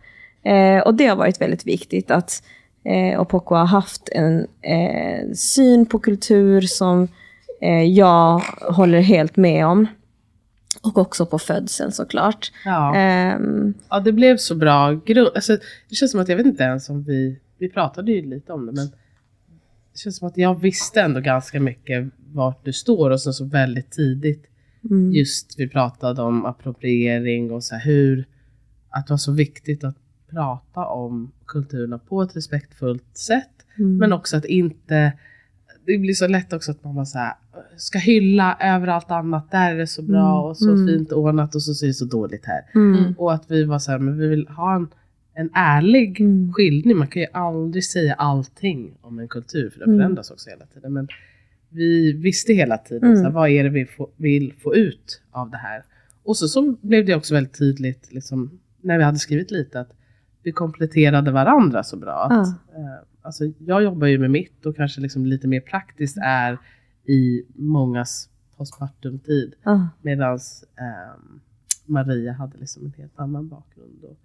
Eh, 0.43 0.79
och 0.79 0.93
det 0.93 1.07
har 1.07 1.15
varit 1.15 1.41
väldigt 1.41 1.67
viktigt 1.67 2.11
att 2.11 2.43
eh, 2.83 3.21
Opoko 3.21 3.55
har 3.55 3.65
haft 3.65 4.09
en 4.11 4.47
eh, 4.61 5.31
syn 5.33 5.85
på 5.85 5.99
kultur 5.99 6.61
som 6.61 7.07
jag 7.95 8.39
håller 8.61 8.99
helt 9.01 9.37
med 9.37 9.65
om. 9.65 9.87
Och 10.81 10.97
också 10.97 11.25
på 11.25 11.39
födseln 11.39 11.91
såklart. 11.91 12.51
Ja. 12.65 12.95
Ehm, 12.95 13.73
Ja, 13.89 13.99
det 13.99 14.11
blev 14.11 14.37
så 14.37 14.55
bra 14.55 14.93
grund. 14.93 15.29
Alltså, 15.35 15.57
det 15.89 15.95
känns 15.95 16.11
som 16.11 16.19
att 16.19 16.29
jag 16.29 16.37
vet 16.37 16.45
inte 16.45 16.63
ens 16.63 16.89
om 16.89 17.03
vi, 17.03 17.39
vi 17.57 17.69
pratade 17.69 18.11
ju 18.11 18.29
lite 18.29 18.53
om 18.53 18.65
det, 18.65 18.71
men 18.71 18.87
det 19.93 19.99
känns 19.99 20.17
som 20.17 20.27
att 20.27 20.37
jag 20.37 20.61
visste 20.61 21.01
ändå 21.01 21.19
ganska 21.19 21.59
mycket 21.59 22.07
vart 22.33 22.65
du 22.65 22.73
står 22.73 23.09
och 23.09 23.21
sen 23.21 23.33
så 23.33 23.45
väldigt 23.45 23.91
tidigt 23.91 24.45
mm, 24.89 25.11
just 25.11 25.59
vi 25.59 25.69
pratade 25.69 26.21
om 26.21 26.45
appropriering 26.45 27.51
och 27.51 27.63
så 27.63 27.75
här 27.75 27.85
hur, 27.85 28.25
att 28.89 29.07
det 29.07 29.13
var 29.13 29.17
så 29.17 29.31
viktigt 29.31 29.83
att 29.83 29.95
prata 30.29 30.85
om 30.85 31.31
kulturerna 31.45 31.97
på 31.99 32.21
ett 32.21 32.35
respektfullt 32.35 33.17
sätt, 33.17 33.49
mm, 33.77 33.97
men 33.97 34.13
också 34.13 34.37
att 34.37 34.45
inte 34.45 35.13
det 35.87 35.97
blir 35.97 36.13
så 36.13 36.27
lätt 36.27 36.53
också 36.53 36.71
att 36.71 36.83
man 36.83 36.95
bara 36.95 37.05
så 37.05 37.17
här, 37.17 37.33
ska 37.77 37.99
hylla 37.99 38.57
över 38.61 38.87
allt 38.87 39.11
annat. 39.11 39.51
Där 39.51 39.71
är 39.73 39.77
det 39.77 39.87
så 39.87 40.01
bra 40.01 40.37
Mm, 40.39 40.49
och 40.49 40.57
så 40.57 40.71
mm. 40.71 40.87
fint 40.87 41.11
ordnat 41.11 41.55
och 41.55 41.61
så 41.63 41.73
ser 41.73 41.87
det 41.87 41.93
så 41.93 42.05
dåligt 42.05 42.45
här. 42.45 42.61
mm, 42.75 43.13
Och 43.17 43.33
att 43.33 43.51
vi 43.51 43.63
var 43.63 43.79
så 43.79 43.91
här, 43.91 43.99
men 43.99 44.17
vi 44.17 44.27
vill 44.27 44.47
ha 44.47 44.75
en, 44.75 44.87
en 45.33 45.49
ärlig 45.53 46.21
Mm. 46.21 46.53
skildring. 46.53 46.97
Man 46.97 47.07
kan 47.07 47.21
ju 47.21 47.27
aldrig 47.33 47.83
säga 47.85 48.13
allting 48.13 48.93
om 49.01 49.19
en 49.19 49.27
kultur, 49.27 49.69
för 49.69 49.79
den 49.79 49.89
Mm. 49.89 49.99
förändras 49.99 50.31
också 50.31 50.49
hela 50.49 50.65
tiden. 50.65 50.93
Men 50.93 51.07
vi 51.69 52.13
visste 52.13 52.53
hela 52.53 52.77
tiden, 52.77 53.03
Mm. 53.09 53.17
så 53.17 53.23
här, 53.23 53.31
vad 53.31 53.49
är 53.49 53.63
det 53.63 53.69
vi 53.69 53.85
få, 53.85 54.09
vill 54.15 54.53
få 54.63 54.75
ut 54.75 55.21
av 55.31 55.49
det 55.49 55.57
här? 55.57 55.83
Och 56.23 56.37
så, 56.37 56.47
så 56.47 56.75
blev 56.81 57.05
det 57.05 57.15
också 57.15 57.33
väldigt 57.33 57.57
tydligt, 57.59 58.13
liksom, 58.13 58.59
när 58.81 58.97
vi 58.97 59.03
hade 59.03 59.17
skrivit 59.17 59.51
lite, 59.51 59.79
att 59.79 59.93
vi 60.43 60.51
kompletterade 60.51 61.31
varandra 61.31 61.83
så 61.83 61.97
bra. 61.97 62.13
Att, 62.23 62.47
eh, 62.47 62.53
alltså, 63.27 63.43
jag 63.59 63.83
jobbar 63.83 64.07
ju 64.07 64.17
med 64.19 64.31
mitt 64.31 64.65
och 64.65 64.75
kanske 64.75 65.01
liksom 65.01 65.25
lite 65.25 65.47
mer 65.47 65.59
praktiskt 65.59 66.17
är 66.21 66.57
i 67.05 67.43
mångas 67.55 68.29
postpartumtid. 68.57 69.53
ah, 69.63 69.79
Medan 70.01 70.39
ehm, 70.79 71.39
Maria 71.85 72.33
hade 72.33 72.57
liksom 72.57 72.85
en 72.85 72.93
helt 72.97 73.19
annan 73.19 73.47
bakgrund. 73.47 74.03
Och 74.03 74.17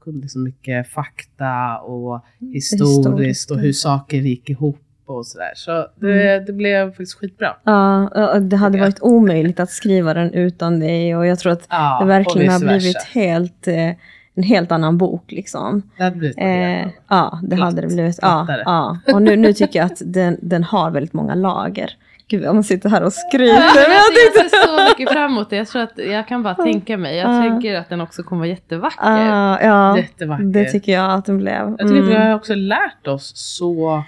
kunde 0.00 0.20
liksom 0.20 0.42
mycket 0.42 0.88
fakta 0.88 1.78
och 1.78 2.24
historiskt 2.40 2.98
historiskt, 2.98 3.50
och 3.50 3.58
hur 3.58 3.72
saker 3.72 4.16
gick 4.16 4.50
ihop 4.50 4.80
och 5.06 5.26
sådär. 5.26 5.52
Så 5.54 5.86
det, 5.96 6.46
det 6.46 6.52
blev 6.52 6.88
faktiskt 6.90 7.14
skitbra. 7.14 7.56
Ja, 7.64 8.38
det 8.40 8.56
hade 8.56 8.78
varit 8.78 9.02
omöjligt 9.02 9.60
att 9.60 9.70
skriva 9.70 10.14
den 10.14 10.32
utan 10.32 10.80
dig 10.80 11.16
och 11.16 11.26
jag 11.26 11.38
tror 11.38 11.52
att 11.52 11.66
Ja, 11.70 11.98
det 11.98 12.04
och 12.04 12.10
verkligen 12.10 12.52
har 12.52 12.60
blivit 12.60 13.02
helt, 13.02 13.68
eh, 13.68 13.90
en 14.38 14.44
helt 14.44 14.72
annan 14.72 14.98
bok. 14.98 15.32
Liksom. 15.32 15.82
Det 15.96 16.02
hade 16.04 16.16
blivit 16.16 16.38
Eh, 16.38 16.88
ja, 17.08 17.38
det 17.42 17.56
Glatt. 17.56 17.60
hade 17.68 17.80
det 17.80 17.86
blivit. 17.94 18.18
Ja, 18.22 18.46
ja. 18.64 18.98
Och 19.12 19.22
nu, 19.22 19.36
nu 19.36 19.52
tycker 19.52 19.78
jag 19.78 19.86
att 19.86 20.02
den, 20.04 20.38
den 20.42 20.64
har 20.64 20.90
väldigt 20.90 21.12
många 21.12 21.34
lager. 21.34 21.90
Gud, 22.30 22.46
om 22.46 22.56
man 22.56 22.64
sitter 22.64 22.88
här 22.90 23.02
och 23.02 23.12
skryter. 23.12 23.54
Ja, 23.54 23.70
men 23.74 23.82
jag 23.82 24.34
jag 24.34 24.50
ser 24.50 24.66
så 24.66 24.88
mycket 24.90 25.12
fram 25.12 25.32
emot 25.32 25.50
det. 25.50 25.56
Jag 25.56 25.68
tror 25.68 25.82
att 25.82 25.98
jag 25.98 26.28
kan 26.28 26.42
bara 26.42 26.54
tänka 26.54 26.96
mig. 26.96 27.16
Jag 27.16 27.34
Ja. 27.36 27.42
tänker 27.50 27.74
att 27.74 27.88
den 27.88 28.00
också 28.00 28.22
kommer 28.22 28.40
vara 28.40 28.48
jättevacker. 28.48 28.96
Ah, 29.00 29.58
ja, 29.62 29.96
Jättevacker. 29.98 30.44
det 30.44 30.64
tycker 30.64 30.92
jag 30.92 31.12
att 31.12 31.24
den 31.24 31.38
blev. 31.38 31.54
Jag 31.78 31.78
tycker 31.78 32.00
att 32.02 32.08
vi 32.08 32.14
Mm. 32.14 32.26
har 32.28 32.34
också 32.34 32.54
lärt 32.54 33.06
oss 33.06 33.32
så 33.34 34.02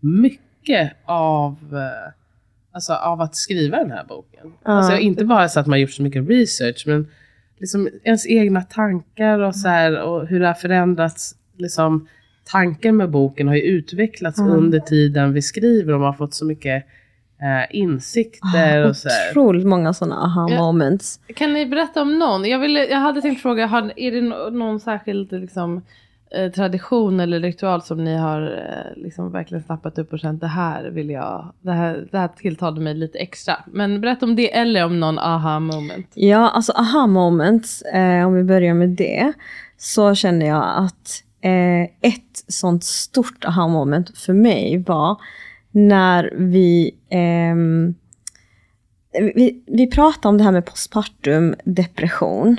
mycket 0.00 0.92
av, 1.04 1.56
eh, 1.72 2.12
alltså, 2.72 2.92
av 2.92 3.20
att 3.20 3.36
skriva 3.36 3.76
den 3.76 3.90
här 3.90 4.04
boken. 4.08 4.52
Ja. 4.64 4.72
Alltså, 4.72 4.96
inte 4.96 5.24
bara 5.24 5.48
så 5.48 5.60
att 5.60 5.66
man 5.66 5.80
gjort 5.80 5.90
så 5.92 6.02
mycket 6.02 6.28
research, 6.28 6.84
men 6.86 7.08
liksom 7.58 7.88
ens 8.04 8.26
egna 8.26 8.60
tankar 8.62 9.38
och, 9.38 9.56
så 9.56 9.68
här, 9.68 10.00
och 10.02 10.26
hur 10.26 10.40
det 10.40 10.46
har 10.46 10.54
förändrats. 10.54 11.34
Liksom, 11.58 12.08
tanken 12.44 12.96
med 12.96 13.10
boken 13.10 13.48
har 13.48 13.54
ju 13.54 13.62
utvecklats 13.62 14.38
Mm. 14.38 14.52
under 14.52 14.78
tiden 14.80 15.32
vi 15.32 15.42
skriver 15.42 15.92
och 15.92 16.00
man 16.00 16.06
har 16.06 16.12
fått 16.12 16.34
så 16.34 16.44
mycket 16.44 16.84
eh, 17.42 17.76
insikter 17.76 18.82
Ah, 18.84 18.88
och 18.88 18.96
så 18.96 19.08
här. 19.08 19.30
Otroligt 19.30 19.66
många 19.66 19.92
sådana 19.94 20.16
aha 20.16 20.48
Ja. 20.50 20.58
moments. 20.58 21.20
Kan 21.34 21.52
ni 21.52 21.66
berätta 21.66 22.02
om 22.02 22.18
någon? 22.18 22.44
Jag, 22.44 22.58
ville, 22.58 22.84
jag 22.86 22.98
hade 22.98 23.22
tänkt 23.22 23.42
fråga, 23.42 23.66
har, 23.66 23.92
är 23.96 24.10
det 24.12 24.20
nå- 24.22 24.50
någon 24.50 24.80
särskild 24.80 25.32
liksom, 25.32 25.76
eh, 25.76 25.82
Eh, 26.30 26.52
tradition 26.52 27.20
eller 27.20 27.40
ritual 27.40 27.82
som 27.82 28.04
ni 28.04 28.16
har 28.16 28.42
eh, 28.42 29.02
liksom, 29.02 29.32
verkligen 29.32 29.64
snappat 29.64 29.98
upp 29.98 30.12
och 30.12 30.18
känt 30.18 30.40
det 30.40 30.46
här 30.46 30.84
vill 30.90 31.10
jag, 31.10 31.52
det 31.60 31.72
här, 31.72 32.08
det 32.10 32.18
här 32.18 32.28
tilltalade 32.28 32.80
mig 32.80 32.94
lite 32.94 33.18
extra. 33.18 33.54
Men 33.66 34.00
berätta 34.00 34.26
om 34.26 34.36
det 34.36 34.54
eller 34.54 34.84
om 34.84 35.00
någon 35.00 35.18
aha 35.18 35.60
moment. 35.60 36.12
Ja, 36.14 36.50
alltså 36.50 36.72
aha 36.72 37.06
moments, 37.06 37.82
eh, 37.82 38.26
om 38.26 38.34
vi 38.34 38.42
börjar 38.42 38.74
med 38.74 38.88
det, 38.88 39.32
så 39.78 40.14
känner 40.14 40.46
jag 40.46 40.64
att 40.76 41.22
eh, 41.40 41.82
ett 41.82 42.44
sånt 42.48 42.84
stort 42.84 43.44
aha 43.44 43.68
moment 43.68 44.18
för 44.18 44.32
mig 44.32 44.78
var 44.86 45.20
när 45.70 46.32
vi, 46.36 46.94
eh, 47.08 47.56
vi, 49.34 49.62
vi 49.66 49.86
pratade 49.86 50.28
om 50.28 50.38
det 50.38 50.44
här 50.44 50.52
med 50.52 50.64
postpartum 50.66 51.54
depression. 51.64 52.56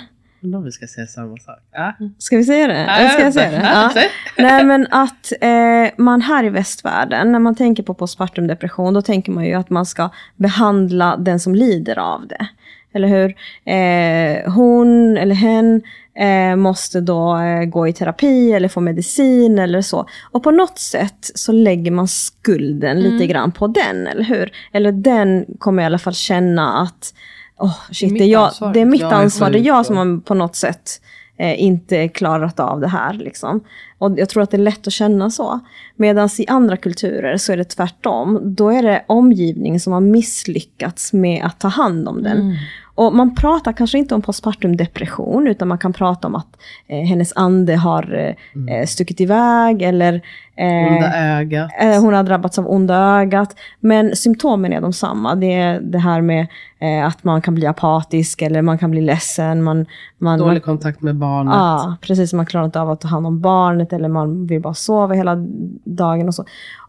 Undrar 0.48 0.58
om 0.58 0.66
vi 0.66 0.72
ska 0.72 0.88
säga 0.88 1.08
samma 1.08 1.38
sak. 1.38 1.60
Ja. 1.72 1.94
Ska 2.18 2.38
vi 2.38 2.44
säga 2.44 2.68
det? 2.68 3.02
Ja, 3.02 3.10
Ska 3.10 3.22
jag 3.22 3.34
säga 3.34 3.52
det? 3.52 3.62
Ja. 3.64 3.92
Nej 4.38 4.66
men 4.66 4.88
att 4.92 5.34
eh, 5.42 5.90
man 5.98 6.22
här 6.22 6.44
i 6.44 6.50
västvärlden, 6.50 7.32
när 7.32 7.40
man 7.40 7.56
tänker 7.56 7.84
på 7.84 7.94
postpartum 7.94 8.48
depression, 8.48 8.94
då 8.94 9.02
tänker 9.02 9.32
man 9.32 9.46
ju 9.46 9.54
att 9.54 9.70
man 9.70 9.86
ska 9.86 10.10
behandla 10.36 11.18
den 11.18 11.40
som 11.40 11.56
lider 11.56 12.00
av 12.00 12.28
det. 12.28 12.48
Eller 12.94 13.08
hur? 13.08 13.36
Eh, 13.74 14.54
hon 14.54 15.18
eller 15.18 15.36
hen 15.36 15.82
eh, 16.20 16.56
måste 16.56 17.02
då 17.02 17.38
eh, 17.38 17.66
gå 17.66 17.88
i 17.88 17.94
terapi 17.94 18.52
eller 18.52 18.68
få 18.68 18.82
medicin 18.82 19.60
eller 19.60 19.82
så. 19.82 20.08
Och 20.32 20.44
på 20.44 20.52
något 20.52 20.80
sätt 20.80 21.32
så 21.36 21.52
lägger 21.52 21.92
man 21.92 22.08
skulden 22.08 23.02
lite 23.02 23.28
grann 23.28 23.52
på 23.52 23.68
den, 23.68 24.08
eller 24.08 24.24
hur? 24.24 24.52
Eller 24.72 24.92
den 24.92 25.46
kommer 25.60 25.84
i 25.84 25.86
alla 25.86 26.00
fall 26.00 26.14
känna 26.14 26.82
att 26.82 27.14
oh, 27.58 27.78
shit, 27.92 28.14
det, 28.18 28.24
är 28.24 28.28
jag, 28.28 28.52
det 28.74 28.82
är 28.82 28.86
mitt 28.86 29.02
Jag 29.02 29.12
är 29.12 29.16
ansvar, 29.16 29.50
det 29.50 29.60
är 29.60 29.64
jag 29.64 29.86
som 29.86 29.98
har 29.98 30.22
på 30.22 30.34
något 30.34 30.56
sätt 30.56 31.02
eh, 31.38 31.64
inte 31.64 32.08
klarat 32.08 32.60
av 32.60 32.80
det 32.80 32.88
här. 32.88 33.14
Liksom. 33.14 33.64
Och 33.98 34.20
jag 34.20 34.30
tror 34.30 34.44
att 34.44 34.52
det 34.52 34.58
är 34.58 34.62
lätt 34.62 34.88
att 34.88 34.94
känna 34.94 35.30
så. 35.30 35.60
Medan 35.96 36.30
i 36.38 36.48
andra 36.48 36.78
kulturer 36.78 37.38
så 37.38 37.54
är 37.54 37.58
det 37.58 37.64
tvärtom. 37.64 38.40
Då 38.44 38.70
är 38.70 38.84
det 38.84 39.06
omgivningen 39.08 39.80
som 39.80 39.94
har 39.94 40.02
misslyckats 40.02 41.14
med 41.14 41.46
att 41.46 41.60
ta 41.60 41.68
hand 41.68 42.08
om 42.08 42.24
den. 42.24 42.56
Och 42.98 43.14
man 43.16 43.36
pratar 43.36 43.74
kanske 43.74 43.98
inte 43.98 44.16
om 44.16 44.22
postpartum 44.22 44.78
depression, 44.78 45.48
utan 45.48 45.68
man 45.68 45.78
kan 45.78 45.94
prata 45.94 46.28
om 46.28 46.36
att 46.36 46.48
eh, 46.88 46.98
hennes 46.98 47.34
ande 47.36 47.76
har 47.76 48.14
eh, 48.16 48.76
eh, 48.76 48.86
stuckit 48.86 49.22
iväg 49.22 49.82
eller 49.82 50.14
eh, 50.56 50.94
Onda 50.94 51.14
ögat. 51.18 51.72
Eh, 51.82 52.02
Hon 52.02 52.14
har 52.14 52.24
drabbats 52.24 52.60
av 52.60 52.68
onda 52.72 52.96
ögat. 52.96 53.56
Men 53.80 54.16
symptomen 54.16 54.74
är 54.74 54.82
de 54.82 54.94
samma. 54.94 55.36
Det 55.36 55.54
är 55.54 55.80
det 55.80 56.00
här 56.00 56.22
med 56.22 56.48
eh, 56.80 57.06
att 57.08 57.24
man 57.24 57.42
kan 57.42 57.56
bli 57.56 57.68
apatisk 57.68 58.42
eller 58.42 58.62
man 58.62 58.78
kan 58.78 58.92
bli 58.92 59.02
ledsen. 59.02 59.64
Man, 59.64 59.86
man, 60.18 60.40
Dålig 60.40 60.54
man, 60.54 60.62
kontakt 60.62 61.02
med 61.02 61.16
barnet. 61.16 61.54
Ja, 61.54 61.96
precis. 62.02 62.34
Man 62.34 62.46
klarar 62.46 62.66
inte 62.66 62.82
av 62.82 62.90
att 62.90 63.02
ta 63.02 63.08
hand 63.08 63.28
om 63.28 63.42
barnet 63.42 63.94
eller 63.94 64.10
man 64.10 64.48
vill 64.48 64.62
bara 64.62 64.74
sova 64.74 65.14
hela 65.14 65.36
dagen 65.84 66.28
och 66.28 66.36
så. 66.36 66.46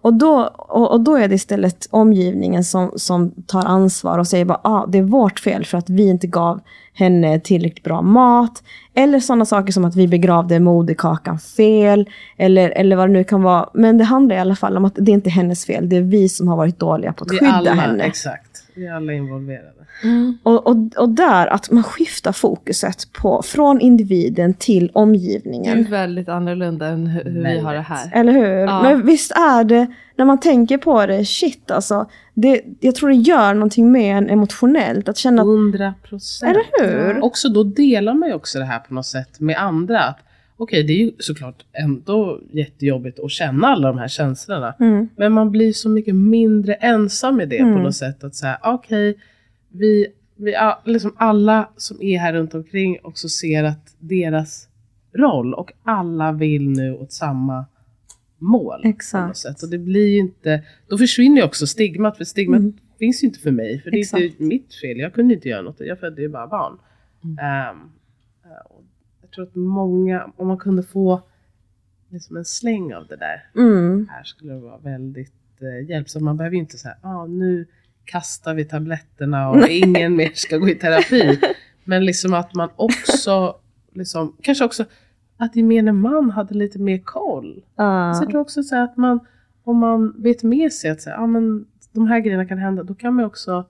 Och 0.09 0.15
då, 0.15 0.51
och, 0.57 0.93
och 0.93 1.01
då 1.01 1.17
är 1.17 1.29
det 1.29 1.35
istället 1.35 1.89
omgivningen 1.91 2.65
som, 2.65 2.93
som 2.97 3.31
tar 3.47 3.65
ansvar 3.65 4.19
och 4.19 4.27
säger 4.27 4.45
bara 4.45 4.61
ah, 4.65 4.87
det 4.87 4.99
är 4.99 5.03
vårt 5.03 5.41
fel 5.41 5.65
för 5.65 5.79
att 5.79 5.91
vi 5.91 6.09
inte 6.09 6.27
gav 6.27 6.61
henne 6.95 7.41
tillräckligt 7.41 7.85
bra 7.85 8.03
mat. 8.03 8.63
Eller 8.95 9.21
sådana 9.21 9.45
saker 9.45 9.73
som 9.73 9.85
att 9.85 9.97
vi 9.97 10.09
begravde 10.09 10.61
moderkakan 10.61 11.39
fel. 11.39 12.09
Eller, 12.37 12.71
eller 12.71 12.97
vad 12.97 13.09
det 13.09 13.13
nu 13.13 13.25
kan 13.25 13.43
vara. 13.43 13.71
Men 13.75 13.99
det 13.99 14.05
handlar 14.05 14.37
i 14.37 14.39
alla 14.39 14.57
fall 14.57 14.77
om 14.77 14.85
att 14.85 14.95
det 14.97 15.13
är 15.13 15.15
inte 15.15 15.31
hennes 15.31 15.67
fel. 15.67 15.89
Det 15.89 15.97
är 15.97 16.03
vi 16.03 16.29
som 16.29 16.49
har 16.49 16.57
varit 16.57 16.79
dåliga 16.79 17.13
på 17.13 17.25
att 17.25 17.33
Vi 17.33 17.39
skydda 17.39 17.53
alla, 17.53 17.73
henne. 17.73 18.05
Exakt. 18.05 18.65
Vi 18.75 18.87
är 18.87 18.95
alla 18.95 19.13
involverade. 19.13 19.78
Och, 20.43 20.67
och, 20.67 20.77
och 20.97 21.09
där 21.09 21.47
att 21.47 21.71
man 21.71 21.83
skiftar 21.83 22.33
fokuset 22.33 23.13
på, 23.13 23.43
från 23.43 23.81
individen 23.81 24.55
till 24.55 24.87
Det 24.87 24.93
är 24.93 24.99
omgivningen. 24.99 25.87
väldigt 25.91 26.29
annorlunda 26.29 26.87
än 26.87 27.07
hur, 27.07 27.25
hur 27.25 27.43
vi 27.45 27.59
har 27.59 27.75
det 27.75 27.81
här. 27.81 28.11
Eller 28.15 28.33
hur? 28.33 28.47
Ja. 28.59 28.83
Men 28.83 29.07
visst 29.07 29.31
är 29.33 29.65
det, 29.65 29.87
när 30.17 30.25
man 30.25 30.41
tänker 30.41 30.79
på 30.79 31.07
det, 31.07 31.25
shit 31.25 31.71
alltså. 31.71 32.07
Det, 32.35 32.63
jag 32.81 32.95
tror 32.95 33.09
det 33.09 33.15
gör 33.17 33.55
någonting 33.55 33.93
med 33.93 34.19
en 34.19 34.31
emotionellt. 34.31 35.09
Att 35.09 35.17
känna 35.17 35.43
att, 35.43 35.47
100 35.49 35.95
procent. 36.03 36.51
eller 36.57 36.65
hur? 37.15 37.25
Också 37.25 37.49
då 37.49 37.63
delar 37.65 38.15
man 38.15 38.29
ju 38.29 38.35
också 38.35 38.59
det 38.59 38.65
här 38.65 38.79
på 38.79 38.95
något 38.95 39.07
sätt 39.07 39.41
med 39.41 39.57
andra. 39.63 40.01
Att, 40.01 40.19
Okej, 40.61 40.83
det 40.83 40.93
är 40.93 40.97
ju 40.97 41.11
såklart 41.19 41.65
ändå 41.73 42.41
jättejobbigt 42.53 43.19
att 43.21 43.31
känna 43.31 43.69
alla 43.69 43.89
de 43.89 43.99
här 43.99 44.09
känslorna. 44.09 44.75
Mm. 44.81 45.09
Men 45.17 45.33
man 45.33 45.51
blir 45.51 45.73
så 45.73 45.89
mycket 45.89 46.15
mindre 46.15 46.75
ensam 46.75 47.41
i 47.41 47.47
det 47.47 47.59
Mm. 47.59 47.75
på 47.75 47.81
något 47.83 47.97
sätt. 47.97 48.25
Att 48.25 48.35
säga, 48.35 48.59
okej, 48.63 49.17
vi, 49.79 50.07
vi 50.37 50.55
liksom 50.85 51.13
alla 51.17 51.69
som 51.77 52.03
är 52.03 52.19
här 52.19 52.33
runt 52.33 52.55
omkring 52.55 52.99
också 53.03 53.29
ser 53.29 53.65
att 53.65 53.97
deras 53.99 54.69
roll 55.13 55.55
och 55.55 55.73
alla 55.83 56.33
vill 56.33 56.69
nu 56.71 56.95
åt 56.95 57.13
samma 57.13 57.65
mål. 58.39 58.81
Exakt. 58.85 59.63
Och 59.63 59.69
det 59.71 59.79
blir 59.79 60.07
ju 60.09 60.19
inte, 60.19 60.65
då 60.89 60.99
försvinner 60.99 61.37
ju 61.37 61.43
också 61.45 61.67
stigmat, 61.67 62.17
för 62.17 62.25
stigmat 62.25 62.59
Mm. 62.61 62.73
finns 62.99 63.23
ju 63.23 63.27
inte 63.27 63.39
för 63.41 63.51
mig. 63.51 63.81
För 63.83 63.91
det 63.91 63.97
är 63.97 64.01
Exakt. 64.01 64.23
inte 64.23 64.43
mitt 64.43 64.75
fel, 64.75 64.99
jag 64.99 65.15
kunde 65.15 65.35
inte 65.35 65.49
göra 65.49 65.63
något, 65.63 65.81
jag 65.81 65.99
födde 66.01 66.23
ju 66.23 66.29
bara 66.29 66.47
barn. 66.47 66.79
Mm. 67.25 67.77
Och 68.69 68.85
jag 69.23 69.31
tror 69.31 69.45
att 69.45 69.55
många, 69.55 70.31
om 70.37 70.47
man 70.49 70.59
kunde 70.59 70.83
få 70.83 71.23
liksom 72.09 72.37
en 72.37 72.45
släng 72.45 72.95
av 72.95 73.07
det 73.07 73.17
där, 73.17 73.51
Mm. 73.63 74.09
här 74.11 74.23
skulle 74.25 74.53
det 74.53 74.61
vara 74.61 74.79
väldigt 74.79 75.33
eh, 75.61 75.91
hjälpsamt. 75.91 76.25
Man 76.25 76.37
behöver 76.37 76.55
ju 76.55 76.61
inte 76.61 76.79
säga, 76.79 76.95
ah, 77.03 77.27
nu 77.27 77.67
kastar 78.09 78.55
vi 78.55 78.65
tabletterna 78.65 79.51
och 79.51 79.69
ingen 79.69 80.17
mer 80.17 80.31
ska 80.35 80.57
gå 80.57 80.69
i 80.69 80.75
terapi. 80.75 81.39
Men 81.85 82.05
liksom 82.05 82.35
att 82.35 82.55
man 82.55 82.69
också, 82.77 83.57
liksom, 83.93 84.37
kanske 84.43 84.65
också 84.65 84.85
att 85.37 85.57
gemene 85.57 85.93
man 85.93 86.31
hade 86.31 86.55
lite 86.55 86.79
mer 86.79 86.99
koll. 86.99 87.65
Ja. 87.77 88.15
Så 88.15 88.23
jag 88.23 88.31
tror 88.31 88.41
också 88.41 88.63
så 88.63 88.77
att 88.77 88.97
man, 88.97 89.21
om 89.65 89.77
man 89.77 90.23
vet 90.23 90.43
med 90.43 90.73
sig 90.73 90.91
att 90.91 91.01
så 91.01 91.11
här, 91.11 91.17
ja, 91.17 91.27
men 91.27 91.67
de 91.93 92.07
här 92.07 92.21
grejerna 92.21 92.47
kan 92.47 92.59
hända, 92.59 92.83
då 92.83 92.95
kan 92.95 93.15
man 93.15 93.25
också 93.25 93.65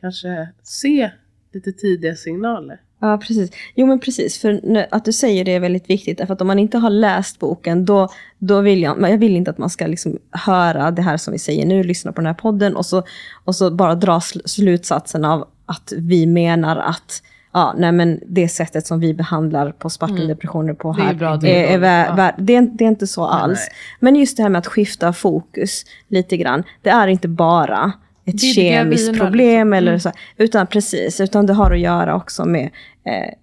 kanske 0.00 0.48
se 0.62 1.10
lite 1.52 1.72
tidiga 1.72 2.14
signaler. 2.14 2.80
Ja, 3.00 3.18
precis. 3.18 3.50
Jo, 3.74 3.86
men 3.86 4.00
precis. 4.00 4.38
För 4.38 4.60
att 4.90 5.04
du 5.04 5.12
säger 5.12 5.44
det 5.44 5.54
är 5.54 5.60
väldigt 5.60 5.90
viktigt. 5.90 6.18
Därför 6.18 6.34
att 6.34 6.40
om 6.40 6.46
man 6.46 6.58
inte 6.58 6.78
har 6.78 6.90
läst 6.90 7.38
boken, 7.38 7.84
då, 7.84 8.08
då 8.38 8.60
vill 8.60 8.82
jag, 8.82 9.10
jag 9.10 9.18
vill 9.18 9.36
inte 9.36 9.50
att 9.50 9.58
man 9.58 9.70
ska 9.70 9.86
liksom 9.86 10.18
höra 10.30 10.90
det 10.90 11.02
här 11.02 11.16
som 11.16 11.32
vi 11.32 11.38
säger 11.38 11.66
nu, 11.66 11.82
lyssna 11.82 12.12
på 12.12 12.20
den 12.20 12.26
här 12.26 12.34
podden 12.34 12.76
och 12.76 12.86
så, 12.86 13.02
och 13.44 13.56
så 13.56 13.70
bara 13.70 13.94
dra 13.94 14.18
sl- 14.18 14.46
slutsatsen 14.46 15.24
av 15.24 15.48
att 15.66 15.92
vi 15.96 16.26
menar 16.26 16.76
att 16.76 17.22
Ja, 17.52 17.74
nej 17.78 17.92
men 17.92 18.20
det 18.26 18.48
sättet 18.48 18.86
som 18.86 19.00
vi 19.00 19.14
behandlar 19.14 19.72
postpartumdepressioner 19.72 20.74
på 20.74 20.92
Det 20.92 21.02
är 21.02 21.06
här 21.06 21.14
bra, 21.14 21.36
det 21.36 21.72
är 21.72 21.78
vä- 21.78 22.34
det, 22.38 22.54
är, 22.56 22.62
det 22.62 22.84
är 22.84 22.88
inte 22.88 23.06
så 23.06 23.24
alls. 23.24 23.58
nej. 23.58 23.76
Men 24.00 24.16
just 24.16 24.36
det 24.36 24.42
här 24.42 24.50
med 24.50 24.58
att 24.58 24.66
skifta 24.66 25.12
fokus 25.12 25.84
lite 26.08 26.36
grann. 26.36 26.62
Det 26.82 26.90
är 26.90 27.08
inte 27.08 27.28
bara 27.28 27.92
ett 28.34 28.54
kemiskt 28.54 29.18
problem 29.18 29.68
liksom. 29.68 29.72
eller 29.72 29.90
Mm. 29.90 30.00
så. 30.00 30.12
Utan 30.36 30.66
precis, 30.66 31.20
utan 31.20 31.46
det 31.46 31.52
har 31.52 31.70
att 31.70 31.80
göra 31.80 32.16
också 32.16 32.44
med 32.44 32.70
eh, 33.04 33.34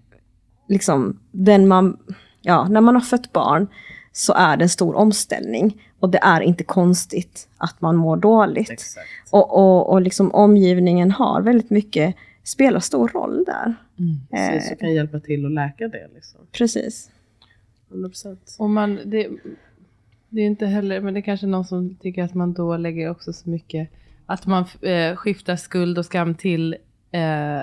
liksom 0.68 1.20
den 1.32 1.68
man, 1.68 1.98
ja, 2.42 2.68
när 2.68 2.82
man 2.82 2.96
har 2.96 3.02
fött 3.02 3.34
barn 3.34 3.68
så 4.12 4.34
är 4.34 4.58
det 4.58 4.64
en 4.66 4.70
stor 4.70 4.96
omställning. 4.96 5.84
Och 6.00 6.10
det 6.10 6.18
är 6.18 6.42
inte 6.42 6.64
konstigt 6.64 7.48
att 7.58 7.82
man 7.82 7.96
mår 7.96 8.18
dåligt. 8.18 8.70
Exakt. 8.70 9.08
Och, 9.30 9.58
och, 9.58 9.90
och 9.90 10.02
liksom 10.02 10.32
omgivningen 10.32 11.12
har 11.12 11.42
väldigt 11.42 11.70
mycket, 11.70 12.16
spelar 12.44 12.80
stor 12.80 13.08
roll 13.08 13.44
där. 13.46 13.76
Precis, 14.32 14.72
och 14.72 14.80
kan 14.80 14.94
hjälpa 14.94 15.20
till 15.20 15.46
att 15.46 15.52
läka 15.52 15.88
det. 15.88 16.08
Liksom. 16.16 16.40
Precis. 16.52 17.10
100%. 17.92 18.38
Och 18.60 18.70
man, 18.70 19.00
det, 19.06 19.28
Det 20.30 20.42
är 20.42 20.46
inte 20.46 20.66
heller, 20.66 21.02
men 21.02 21.14
det 21.14 21.20
är 21.20 21.22
kanske 21.22 21.48
någon 21.48 21.66
som 21.66 21.96
tycker 21.96 22.24
att 22.24 22.34
man 22.34 22.54
då 22.54 22.78
lägger 22.78 23.10
också 23.10 23.34
så 23.34 23.50
mycket, 23.50 23.90
att 24.30 24.46
man 24.46 24.66
eh, 24.82 25.16
skiftar 25.16 25.56
skuld 25.56 25.98
och 25.98 26.06
skam 26.06 26.36
till 26.36 26.76
eh, 27.12 27.62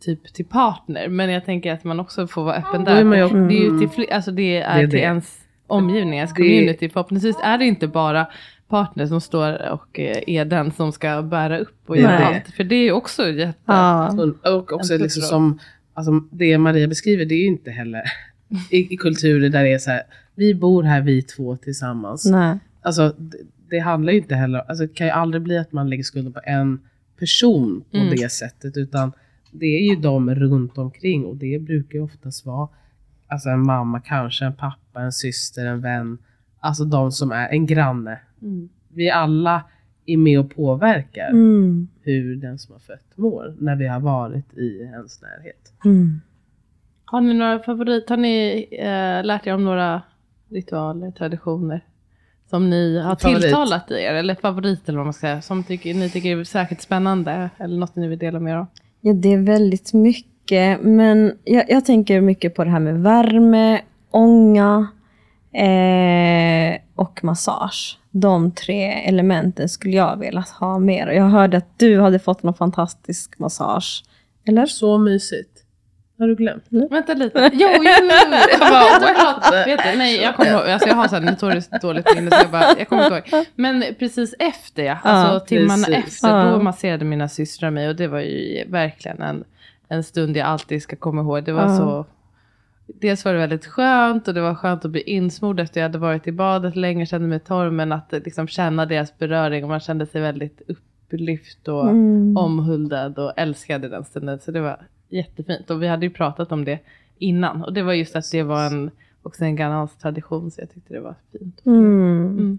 typ 0.00 0.34
till 0.34 0.44
partner. 0.44 1.08
Men 1.08 1.30
jag 1.30 1.44
tänker 1.44 1.72
att 1.72 1.84
man 1.84 2.00
också 2.00 2.26
får 2.26 2.44
vara 2.44 2.56
öppen 2.56 2.84
där. 2.84 3.24
också- 3.24 3.36
Det 3.36 3.54
är 3.54 3.72
ju 3.72 3.78
till, 3.78 3.88
fler- 3.88 4.12
alltså 4.12 4.30
det 4.30 4.56
är, 4.62 4.76
Det 4.76 4.82
är 4.82 4.86
till 4.86 4.90
det. 4.90 4.98
ens 5.04 5.38
omgivning, 5.66 6.14
ens 6.18 6.30
Det- 6.30 6.36
community. 6.36 6.88
Förhoppningsvis 6.88 7.36
är 7.44 7.58
det 7.58 7.64
inte 7.64 7.86
bara 7.88 8.26
partner 8.68 9.06
som 9.06 9.20
står 9.20 9.70
och 9.70 9.98
eh, 10.00 10.18
är 10.26 10.44
den 10.44 10.72
som 10.72 10.92
ska 10.92 11.22
bära 11.22 11.58
upp 11.58 11.78
och 11.86 11.96
göra 11.96 12.18
allt. 12.26 12.48
För 12.56 12.64
det 12.64 12.74
är 12.74 12.82
ju 12.84 12.92
också 12.92 13.28
jätte... 13.28 13.58
Ja. 13.66 14.12
Och 14.44 14.72
också 14.72 14.96
liksom 14.98 15.22
som, 15.22 15.58
alltså 15.94 16.12
det 16.30 16.58
Maria 16.58 16.88
beskriver, 16.88 17.24
det 17.24 17.34
är 17.34 17.40
ju 17.40 17.46
inte 17.46 17.70
heller 17.70 18.02
i, 18.70 18.94
i 18.94 18.96
kulturer 18.96 19.48
där 19.48 19.62
det 19.64 19.72
är 19.72 19.78
så 19.78 19.90
här, 19.90 20.02
vi 20.34 20.54
bor 20.54 20.82
här 20.82 21.00
vi 21.00 21.22
två 21.22 21.56
tillsammans. 21.56 22.24
Nej. 22.26 22.58
Alltså 22.82 23.14
det, 23.72 23.78
handlar 23.78 24.12
ju 24.12 24.18
inte 24.18 24.34
heller, 24.34 24.58
alltså 24.58 24.86
det 24.86 24.94
kan 24.94 25.06
ju 25.06 25.10
aldrig 25.12 25.42
bli 25.42 25.58
att 25.58 25.72
man 25.72 25.90
lägger 25.90 26.02
skulden 26.02 26.32
på 26.32 26.40
en 26.44 26.80
person 27.18 27.84
på 27.90 27.96
Mm. 27.96 28.10
det 28.10 28.32
sättet, 28.32 28.76
utan 28.76 29.12
det 29.50 29.66
är 29.66 29.94
ju 29.94 30.00
de 30.00 30.34
runt 30.34 30.78
omkring 30.78 31.24
och 31.24 31.36
det 31.36 31.58
brukar 31.62 31.98
ju 31.98 32.04
oftast 32.04 32.46
vara 32.46 32.68
alltså 33.28 33.48
en 33.48 33.66
mamma, 33.66 34.00
kanske 34.00 34.44
en 34.44 34.52
pappa, 34.54 35.00
en 35.00 35.12
syster, 35.12 35.66
en 35.66 35.80
vän, 35.80 36.18
alltså 36.60 36.84
de 36.84 37.12
som 37.12 37.32
är 37.32 37.48
en 37.48 37.66
granne. 37.66 38.18
Mm. 38.42 38.68
Vi 38.88 39.10
alla 39.10 39.62
är 40.06 40.16
med 40.16 40.40
och 40.40 40.54
påverkar 40.56 41.30
Mm. 41.30 41.88
hur 42.02 42.36
den 42.36 42.58
som 42.58 42.72
har 42.72 42.80
fött 42.80 43.16
mår 43.16 43.54
när 43.58 43.76
vi 43.76 43.86
har 43.86 44.00
varit 44.00 44.54
i 44.54 44.78
ens 44.82 45.22
närhet. 45.22 45.72
Mm. 45.84 46.20
Har 47.04 47.20
ni 47.20 47.34
några 47.34 47.58
favorit, 47.58 48.08
har 48.08 48.16
ni 48.16 48.66
eh, 48.72 49.24
lärt 49.26 49.46
er 49.46 49.54
om 49.54 49.64
några 49.64 50.02
ritualer, 50.48 51.10
traditioner? 51.10 51.84
Som 52.52 52.70
ni 52.70 52.98
har 52.98 53.16
Favorit. 53.16 53.42
tilltalat 53.42 53.90
i 53.90 53.94
er, 53.94 54.14
eller 54.14 54.34
favorit 54.34 54.88
eller 54.88 54.98
vad 54.98 55.06
man 55.06 55.12
ska 55.12 55.20
säga. 55.20 55.42
Som 55.42 55.64
tycker, 55.64 55.94
ni 55.94 56.10
tycker 56.10 56.36
är 56.36 56.44
särskilt 56.44 56.82
spännande, 56.82 57.50
eller 57.58 57.78
något 57.78 57.96
ni 57.96 58.08
vill 58.08 58.18
dela 58.18 58.40
med 58.40 58.52
er 58.52 58.56
av. 58.56 58.66
Ja, 59.00 59.12
det 59.12 59.32
är 59.32 59.38
väldigt 59.38 59.92
mycket. 59.92 60.82
Men 60.82 61.38
jag, 61.44 61.64
jag 61.70 61.84
tänker 61.84 62.20
mycket 62.20 62.54
på 62.54 62.64
det 62.64 62.70
här 62.70 62.80
med 62.80 63.02
värme, 63.02 63.80
ånga 64.10 64.88
eh, 65.52 66.80
och 66.94 67.24
massage. 67.24 67.98
De 68.10 68.50
tre 68.50 68.82
elementen 68.84 69.68
skulle 69.68 69.96
jag 69.96 70.16
vilja 70.16 70.44
ha 70.60 70.78
mer. 70.78 71.06
Jag 71.06 71.28
hörde 71.28 71.56
att 71.56 71.78
du 71.78 72.00
hade 72.00 72.18
fått 72.18 72.42
någon 72.42 72.54
fantastisk 72.54 73.38
massage. 73.38 74.04
Eller? 74.46 74.66
Så 74.66 74.98
mysigt. 74.98 75.51
Har 76.22 76.28
du 76.28 76.34
glömt? 76.34 76.64
Vänta 76.90 77.14
lite. 77.14 77.50
Jo, 77.52 77.68
jo, 77.72 77.82
jo. 77.82 78.36
Jag 78.50 78.60
bara, 78.60 79.14
what? 79.14 79.66
Vet 79.66 79.80
du, 79.92 79.98
nej, 79.98 80.16
jag 80.22 80.36
kommer 80.36 80.50
ihåg. 80.50 80.68
Alltså 80.68 80.88
jag 80.88 80.94
har 80.96 81.08
så 81.08 81.14
här 81.16 81.22
notoriskt 81.22 81.80
dåligt 81.82 82.14
minne 82.14 82.30
så 82.30 82.36
jag 82.42 82.50
bara, 82.50 82.78
jag 82.78 82.88
kommer 82.88 83.16
inte 83.16 83.36
ihåg. 83.36 83.46
Men 83.54 83.84
precis 83.98 84.34
efter 84.38 84.82
ja, 84.82 84.98
alltså 85.02 85.34
Ja, 85.34 85.40
timmarna 85.40 85.84
precis. 85.86 86.04
efter, 86.14 86.28
Ja. 86.38 86.50
då 86.50 86.62
masserade 86.62 87.04
mina 87.04 87.28
systrar 87.28 87.70
mig 87.70 87.88
och 87.88 87.96
det 87.96 88.06
var 88.08 88.20
ju 88.20 88.64
verkligen 88.68 89.22
en, 89.22 89.44
en 89.88 90.04
stund 90.04 90.36
jag 90.36 90.46
alltid 90.46 90.82
ska 90.82 90.96
komma 90.96 91.20
ihåg. 91.22 91.44
Det 91.44 91.52
var 91.52 91.62
Ja. 91.62 91.76
så, 91.76 92.06
dels 92.86 93.24
var 93.24 93.32
det 93.32 93.38
väldigt 93.38 93.66
skönt 93.66 94.28
och 94.28 94.34
det 94.34 94.40
var 94.40 94.54
skönt 94.54 94.84
att 94.84 94.90
bli 94.90 95.00
insmord 95.00 95.60
efter 95.60 95.80
jag 95.80 95.84
hade 95.88 95.98
varit 95.98 96.26
i 96.26 96.32
badet 96.32 96.76
länge, 96.76 97.06
kände 97.06 97.28
mig 97.28 97.40
torr, 97.40 97.70
men 97.70 97.92
att 97.92 98.12
liksom 98.12 98.48
känna 98.48 98.86
deras 98.86 99.18
beröring 99.18 99.64
och 99.64 99.70
man 99.70 99.80
kände 99.80 100.06
sig 100.06 100.20
väldigt 100.20 100.62
upplyft 100.68 101.68
och 101.68 101.88
Mm. 101.88 102.36
omhuldad 102.36 103.18
och 103.18 103.32
älskade 103.36 103.88
den 103.88 104.04
stunden. 104.04 104.38
Så 104.38 104.50
det 104.50 104.60
var 104.60 104.76
jättefint. 105.12 105.70
Och 105.70 105.82
vi 105.82 105.88
hade 105.88 106.06
ju 106.06 106.10
pratat 106.10 106.52
om 106.52 106.64
det 106.64 106.78
innan. 107.18 107.64
Och 107.64 107.72
det 107.72 107.82
var 107.82 107.92
just 107.92 108.16
att 108.16 108.30
det 108.30 108.42
var 108.42 108.66
en, 108.66 108.90
också 109.22 109.44
en 109.44 109.56
ghanaansk 109.56 109.98
tradition. 109.98 110.50
Så 110.50 110.60
jag 110.60 110.70
tyckte 110.70 110.94
det 110.94 111.00
var 111.00 111.14
fint. 111.32 111.66
Mm. 111.66 112.26
Mm. 112.26 112.58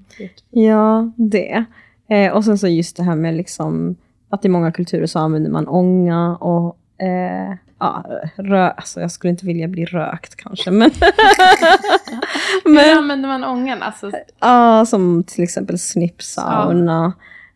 Ja, 0.50 1.12
det. 1.16 1.66
Eh, 2.08 2.34
och 2.34 2.46
sen 2.46 2.58
så 2.58 2.68
just 2.68 2.98
det 2.98 3.04
här 3.04 3.16
med 3.16 3.34
liksom 3.34 3.96
att 4.30 4.46
i 4.46 4.50
många 4.50 4.72
kulturer 4.72 5.06
så 5.06 5.20
använder 5.20 5.52
man 5.52 5.68
ånga 5.68 6.36
och 6.36 6.78
eh, 7.04 7.56
ja, 7.80 8.06
rö 8.36 8.70
alltså 8.70 9.02
jag 9.02 9.12
skulle 9.12 9.32
inte 9.32 9.46
vilja 9.46 9.68
bli 9.68 9.86
rökt 9.86 10.36
kanske, 10.36 10.72
men, 10.72 10.92
Hur 12.64 12.74
men 12.74 12.98
använder 12.98 13.30
man 13.30 13.44
ångan? 13.44 13.82
Alltså, 13.82 14.12
ja, 14.40 14.86
som 14.86 15.24
till 15.24 15.44
exempel 15.44 15.80
snippsauna 15.80 17.14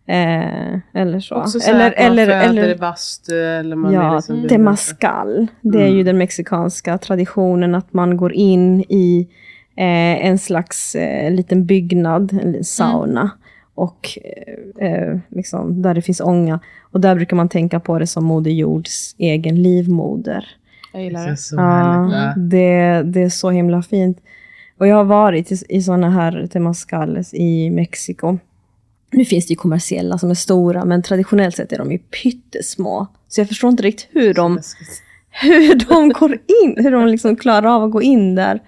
eh, 0.07 0.79
eller 0.93 1.19
så. 1.19 1.35
Också 1.35 1.59
så 1.59 1.71
eller, 1.71 1.91
eller, 1.97 2.23
att 2.23 2.29
man 2.29 2.49
eller, 2.49 2.63
eller, 2.63 2.75
i 2.75 2.77
bastu 2.77 3.43
eller 3.43 3.75
man 3.75 3.93
Ja, 3.93 4.15
liksom 4.15 4.47
temazcal. 4.47 5.47
Det 5.61 5.83
är 5.83 5.87
ju 5.87 6.03
den 6.03 6.17
mexikanska 6.17 6.97
traditionen 6.97 7.75
att 7.75 7.93
man 7.93 8.17
går 8.17 8.33
in 8.33 8.81
i 8.81 9.27
eh, 9.75 10.25
en 10.25 10.37
slags 10.37 10.95
eh, 10.95 11.31
liten 11.31 11.65
byggnad, 11.65 12.33
en 12.33 12.51
liten 12.51 12.63
sauna. 12.63 13.31
Och 13.75 14.09
eh, 14.77 14.91
eh, 14.91 15.17
liksom, 15.29 15.81
där 15.81 15.93
det 15.93 16.01
finns 16.01 16.21
ånga. 16.21 16.59
Och 16.91 17.01
där 17.01 17.15
brukar 17.15 17.35
man 17.35 17.49
tänka 17.49 17.79
på 17.79 17.99
det 17.99 18.07
som 18.07 18.25
Moder 18.25 18.51
Jords 18.51 19.15
egen 19.17 19.61
livmoder. 19.61 20.45
jag 20.93 21.01
Det 21.01 21.03
gillar 21.03 21.25
är 21.25 21.29
det. 21.29 21.37
så 21.37 21.55
Ja, 21.55 22.33
det, 22.37 23.01
det 23.05 23.21
är 23.21 23.29
så 23.29 23.49
himla 23.49 23.81
fint. 23.81 24.17
Och 24.79 24.87
jag 24.87 24.95
har 24.95 25.03
varit 25.03 25.51
i, 25.51 25.57
i 25.69 25.81
sådana 25.81 26.09
här 26.09 26.47
temazcales 26.47 27.33
i 27.33 27.69
Mexiko. 27.69 28.37
Nu 29.11 29.25
finns 29.25 29.47
det 29.47 29.51
ju 29.51 29.55
kommersiella 29.55 30.17
som 30.17 30.29
är 30.29 30.35
stora, 30.35 30.85
men 30.85 31.03
traditionellt 31.03 31.55
sett 31.55 31.71
är 31.71 31.77
de 31.77 31.91
ju 31.91 31.97
pyttesmå. 31.97 33.07
Så 33.27 33.41
jag 33.41 33.47
förstår 33.47 33.69
inte 33.69 33.83
riktigt 33.83 34.09
hur 34.11 34.33
de, 34.33 34.59
hur 35.29 35.75
de 35.89 36.09
går 36.19 36.33
in, 36.33 36.75
hur 36.77 36.91
de 36.91 37.07
liksom 37.07 37.35
klarar 37.35 37.75
av 37.75 37.83
att 37.83 37.91
gå 37.91 38.01
in 38.01 38.35
där. 38.35 38.61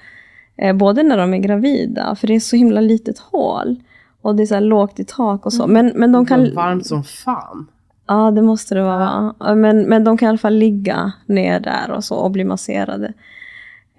Eh, 0.57 0.75
både 0.75 1.03
när 1.03 1.17
de 1.17 1.33
är 1.33 1.37
gravida, 1.37 2.15
för 2.15 2.27
det 2.27 2.35
är 2.35 2.39
så 2.39 2.55
himla 2.55 2.81
litet 2.81 3.19
hål. 3.19 3.75
Och 4.21 4.35
det 4.35 4.43
är 4.43 4.47
så 4.47 4.59
lågt 4.59 4.99
i 4.99 5.03
tak 5.03 5.45
och 5.45 5.53
så. 5.53 5.67
Men, 5.67 5.91
men 5.95 6.11
de 6.11 6.23
Det 6.23 6.29
kan... 6.29 6.53
varmt 6.55 6.87
som 6.87 7.03
fan. 7.03 7.67
Ja, 8.07 8.31
det 8.31 8.41
måste 8.41 8.75
det 8.75 8.83
vara. 8.83 9.33
Men, 9.55 9.81
men 9.81 10.03
de 10.03 10.17
kan 10.17 10.25
i 10.25 10.29
alla 10.29 10.37
fall 10.37 10.55
ligga 10.55 11.11
ner 11.25 11.59
där 11.59 11.91
och 11.91 12.03
så 12.03 12.15
och 12.15 12.31
bli 12.31 12.43
masserade. 12.43 13.13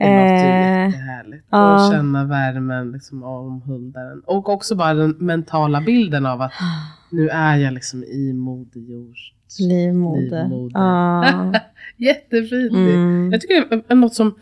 Det 0.00 0.06
låter 0.06 0.80
Eh, 0.80 0.86
jättehärligt. 0.86 1.46
ja. 1.50 1.86
Och 1.86 1.92
känna 1.92 2.24
värmen 2.24 2.92
liksom 2.92 3.22
omhulda 3.22 4.00
den. 4.00 4.20
Och 4.20 4.48
också 4.48 4.76
bara 4.76 4.94
den 4.94 5.10
mentala 5.18 5.80
bilden 5.80 6.26
av 6.26 6.40
att 6.42 6.52
nu 7.10 7.28
är 7.28 7.56
jag 7.56 7.72
liksom 7.74 8.04
i 8.04 8.32
Moder 8.32 8.80
Jords 8.80 9.32
livmoder. 9.60 10.42
livmoder. 10.44 10.80
Ja. 10.80 11.52
Jättefint. 11.96 12.72
Mm. 12.72 13.28
Jag 13.32 13.40
tycker 13.40 13.76
det 13.76 13.82
är 13.88 13.94
något 13.94 14.14
som, 14.14 14.34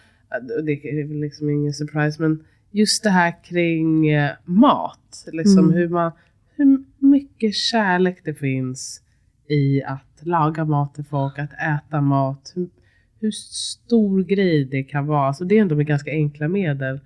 det 0.65 0.73
är 0.73 1.21
liksom 1.21 1.51
ingen 1.51 1.73
surprise, 1.73 2.23
men 2.23 2.45
just 2.71 3.05
det 3.05 3.11
här 3.11 3.35
kring 3.45 4.09
eh, 4.09 4.31
mat. 4.45 5.25
Liksom 5.33 5.65
Mm. 5.65 5.77
hur, 5.77 5.89
man, 5.89 6.13
hur 6.57 6.85
mycket 6.99 7.55
kärlek 7.55 8.21
det 8.25 8.35
finns 8.35 9.01
i 9.49 9.83
att 9.83 10.21
laga 10.27 10.65
mat 10.65 10.95
till 10.95 11.05
folk, 11.05 11.39
att 11.39 11.53
äta 11.53 12.01
mat. 12.01 12.53
Hur, 12.55 12.69
hur 13.21 13.31
stor 13.31 14.23
grej 14.23 14.65
det 14.65 14.83
kan 14.83 15.07
vara. 15.07 15.27
Alltså 15.27 15.45
det 15.45 15.59
är 15.59 15.63
ändå 15.63 15.75
med 15.75 15.87
ganska 15.87 16.11
enkla 16.11 16.49
medel. 16.49 17.01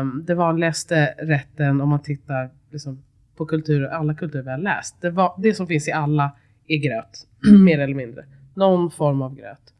Um, 0.00 0.24
det 0.26 0.34
vanligaste 0.34 1.14
rätten 1.18 1.80
om 1.80 1.88
man 1.88 2.02
tittar 2.02 2.50
liksom, 2.70 3.02
på 3.36 3.46
kulturer, 3.46 3.88
alla 3.88 4.14
kulturer 4.14 4.42
vi 4.42 4.50
har 4.50 4.58
läst. 4.58 5.00
Det, 5.00 5.10
var, 5.10 5.34
det 5.38 5.54
som 5.54 5.66
finns 5.66 5.88
i 5.88 5.92
alla 5.92 6.32
är 6.66 6.76
gröt, 6.76 7.26
mer 7.64 7.78
eller 7.78 7.94
mindre. 7.94 8.24
Någon 8.54 8.90
form 8.90 9.22
av 9.22 9.34
gröt. 9.34 9.74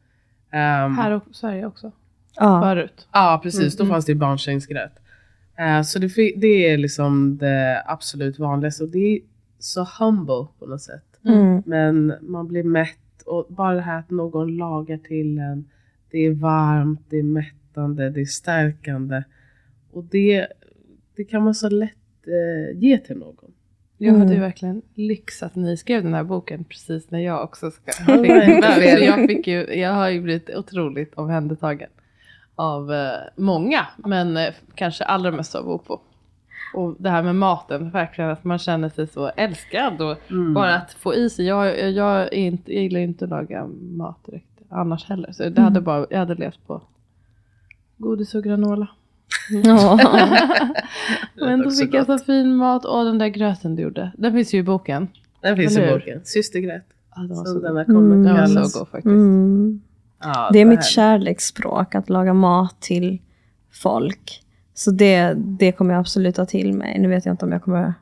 Ehm, 0.51 0.97
Här 0.97 1.17
i 1.17 1.33
Sverige 1.33 1.65
också. 1.65 1.91
Ja. 2.35 2.61
Förut. 2.61 3.07
Ja, 3.11 3.39
precis. 3.43 3.77
Då 3.77 3.83
Mm, 3.83 3.93
fanns 3.93 4.05
det 4.05 4.11
ju 4.11 4.17
barnsängsgröt. 4.17 4.91
Eh, 5.57 5.81
så 5.81 5.99
det, 5.99 6.07
det 6.37 6.69
är 6.69 6.77
liksom 6.77 7.37
det 7.37 7.83
absolut 7.85 8.39
vanligaste. 8.39 8.83
Och 8.83 8.89
det 8.89 9.15
är 9.15 9.19
så 9.59 9.87
humble 9.99 10.47
på 10.59 10.65
något 10.65 10.81
sätt. 10.81 11.19
Mm. 11.25 11.63
Men 11.65 12.13
man 12.21 12.47
blir 12.47 12.63
mätt 12.63 12.97
och 13.21 13.45
bara 13.49 13.75
det 13.75 13.81
här 13.81 13.99
att 13.99 14.09
någon 14.09 14.57
lagar 14.57 14.97
till 14.97 15.37
en. 15.37 15.69
Det 16.11 16.17
är 16.17 16.31
varmt, 16.31 17.01
det 17.09 17.17
är 17.17 17.23
mättande, 17.23 18.09
det 18.09 18.21
är 18.21 18.25
stärkande. 18.25 19.23
Och 19.91 20.03
det, 20.03 20.47
det 21.15 21.23
kan 21.23 21.43
man 21.43 21.55
så 21.55 21.69
lätt 21.69 21.91
eh, 22.27 22.77
ge 22.79 22.97
till 22.97 23.17
någon. 23.17 23.51
Jag 23.97 24.13
hade 24.13 24.25
ju 24.25 24.29
Mm. 24.29 24.41
verkligen 24.41 24.81
lyx 24.93 25.43
att 25.43 25.55
ni 25.55 25.77
skrev 25.77 26.03
den 26.03 26.13
här 26.13 26.23
boken 26.23 26.63
precis 26.63 27.11
när 27.11 27.19
jag 27.19 27.43
också 27.43 27.71
ska. 27.71 27.91
Så 27.91 28.25
jag, 29.05 29.27
fick 29.27 29.47
ju, 29.47 29.75
jag 29.75 29.93
har 29.93 30.09
ju 30.09 30.21
blivit 30.21 30.49
otroligt 30.49 31.13
omhändertagen 31.13 31.89
av 32.55 32.93
eh, 32.93 33.11
många, 33.35 33.87
men 33.97 34.37
eh, 34.37 34.53
kanske 34.75 35.03
allra 35.03 35.31
mest 35.31 35.55
av 35.55 35.69
Opo. 35.69 35.99
Och 36.75 36.95
det 36.99 37.09
här 37.09 37.23
med 37.23 37.35
maten, 37.35 37.89
verkligen 37.89 38.29
att 38.29 38.43
man 38.43 38.59
känner 38.59 38.89
sig 38.89 39.07
så 39.07 39.27
älskad 39.27 40.01
och 40.01 40.31
Mm. 40.31 40.53
bara 40.53 40.75
att 40.75 40.93
få 40.93 41.13
i 41.15 41.29
sig. 41.29 41.45
Jag, 41.45 41.91
jag, 41.91 42.21
är 42.21 42.33
inte, 42.33 42.73
jag 42.73 42.83
gillar 42.83 42.99
inte 42.99 43.25
att 43.25 43.29
laga 43.31 43.67
mat 43.81 44.25
direkt 44.25 44.47
annars 44.69 45.05
heller, 45.05 45.31
så 45.31 45.49
det 45.49 45.61
hade 45.61 45.81
bara, 45.81 46.05
jag 46.09 46.19
hade 46.19 46.35
levt 46.35 46.67
på 46.67 46.81
godis 47.97 48.35
och 48.35 48.43
granola. 48.43 48.87
Ja. 49.63 49.99
Men 51.35 51.61
då 51.61 51.71
fick 51.71 51.93
jag 51.93 52.05
så 52.05 52.17
fin 52.17 52.55
mat 52.55 52.85
och 52.85 53.05
den 53.05 53.17
där 53.17 53.27
gröten 53.27 53.75
du 53.75 53.81
gjorde. 53.83 54.11
Den 54.17 54.33
finns 54.33 54.53
ju 54.53 54.57
i 54.57 54.63
boken. 54.63 55.07
Den 55.41 55.55
finns 55.57 55.77
i 55.77 55.87
boken. 55.93 56.21
Systergröt. 56.23 56.83
Ja, 57.15 57.21
den 57.21 57.29
var 57.29 57.35
Som 57.35 57.45
så 57.45 57.59
den 57.59 57.69
god. 57.71 57.77
har 57.77 57.85
kommit 57.85 58.13
Mm. 58.13 58.23
Den 58.23 58.55
var 58.55 58.63
så 58.63 58.79
god 58.79 58.87
faktiskt. 58.87 59.05
Mm. 59.05 59.81
Ja, 60.23 60.49
Det 60.53 60.59
är 60.59 60.65
så 60.65 60.69
mitt 60.69 60.85
kärleksspråk, 60.85 61.95
att 61.95 62.09
laga 62.09 62.33
mat 62.33 62.81
till 62.81 63.21
folk. 63.83 64.41
Så 64.77 64.91
det, 64.91 65.33
det 65.37 65.71
kommer 65.71 65.93
jag 65.93 65.99
absolut 65.99 66.35
ta 66.35 66.45
till 66.45 66.73
mig. 66.73 66.99
Nu 66.99 67.07
vet 67.07 67.25
jag 67.25 67.33
inte 67.33 67.45
om 67.45 67.51
jag 67.51 67.63
kommer 67.63 67.93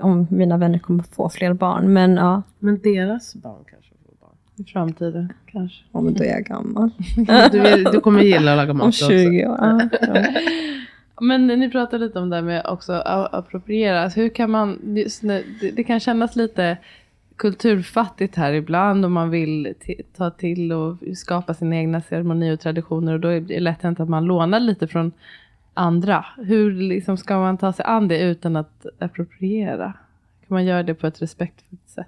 om 0.00 0.26
mina 0.30 0.56
vänner 0.56 0.78
kommer 0.78 1.02
få 1.02 1.28
fler 1.28 1.52
barn. 1.52 1.92
Men 1.92 2.16
ja, 2.16 2.42
Men 2.58 2.80
deras 2.82 3.34
barn 3.34 3.64
kanske 3.70 3.90
får 4.04 4.26
barn. 4.26 4.36
I 4.56 4.64
framtiden 4.64 5.32
kanske. 5.46 5.84
ja 5.92 6.00
men 6.00 6.14
då 6.14 6.24
är 6.24 6.28
jag 6.28 6.44
gammal. 6.44 6.90
Du, 7.52 7.60
vill, 7.60 7.84
du 7.84 8.00
kommer 8.00 8.22
gilla 8.22 8.52
att 8.52 8.56
laga 8.56 8.72
mat 8.72 8.82
Om 8.82 8.88
också. 8.88 9.08
20 9.08 9.46
år. 9.46 9.56
Ja, 9.60 9.88
ja. 10.00 10.24
Men 11.20 11.46
ni 11.46 11.70
pratade 11.70 12.04
lite 12.04 12.18
om 12.18 12.30
det 12.30 12.36
här 12.36 12.42
med 12.42 12.66
också 12.66 12.92
appropriera. 13.32 14.02
Alltså 14.02 14.20
hur 14.20 14.28
kan 14.28 14.50
man, 14.50 14.78
det, 14.82 15.42
det 15.76 15.84
kan 15.84 16.00
kännas 16.00 16.36
lite 16.36 16.76
kulturfattigt 17.36 18.36
här 18.36 18.52
ibland 18.52 19.04
om 19.04 19.12
man 19.12 19.30
vill 19.30 19.74
ta 20.16 20.30
till 20.30 20.72
och 20.72 20.96
skapa 21.14 21.54
sina 21.54 21.76
egna 21.76 22.00
ceremonier 22.00 22.52
och 22.52 22.60
traditioner 22.60 23.12
och 23.12 23.20
då 23.20 23.28
är 23.28 23.40
det 23.40 23.60
lätt 23.60 23.82
hänt 23.82 24.00
att 24.00 24.08
man 24.08 24.24
lånar 24.24 24.60
lite 24.60 24.86
från 24.88 25.12
andra. 25.78 26.26
Hur 26.36 26.74
liksom 26.74 27.16
ska 27.16 27.38
man 27.38 27.58
ta 27.58 27.72
sig 27.72 27.84
an 27.84 28.08
det 28.08 28.20
utan 28.20 28.56
att 28.56 28.86
appropriera? 28.98 29.92
Kan 30.40 30.54
man 30.54 30.64
göra 30.64 30.82
det 30.82 30.94
på 30.94 31.06
ett 31.06 31.22
respektfullt 31.22 31.88
sätt? 31.88 32.06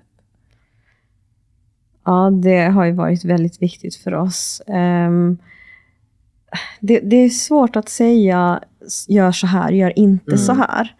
ja, 2.05 2.31
det 2.31 2.61
har 2.61 2.85
ju 2.85 2.93
varit 2.93 3.25
väldigt 3.25 3.63
viktigt 3.63 3.97
för 3.97 4.15
oss. 4.15 4.63
Ehm, 4.67 5.39
det, 6.81 7.01
det 7.01 7.17
är 7.17 7.29
svårt 7.29 7.77
att 7.77 7.89
säga 7.89 8.61
gör 9.09 9.33
så 9.33 9.47
här, 9.47 9.73
gör 9.73 9.99
inte 9.99 10.39
så 10.39 10.53
här. 10.53 10.95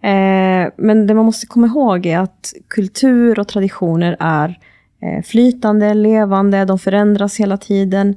Eh, 0.00 0.72
men 0.76 1.06
det 1.06 1.14
man 1.14 1.24
måste 1.24 1.46
komma 1.46 1.66
ihåg 1.66 2.06
är 2.06 2.18
att 2.18 2.54
kultur 2.68 3.38
och 3.38 3.48
traditioner 3.48 4.16
är 4.20 4.58
eh, 5.00 5.22
flytande, 5.22 5.94
levande, 5.94 6.64
de 6.64 6.78
förändras 6.78 7.40
hela 7.40 7.56
tiden. 7.56 8.14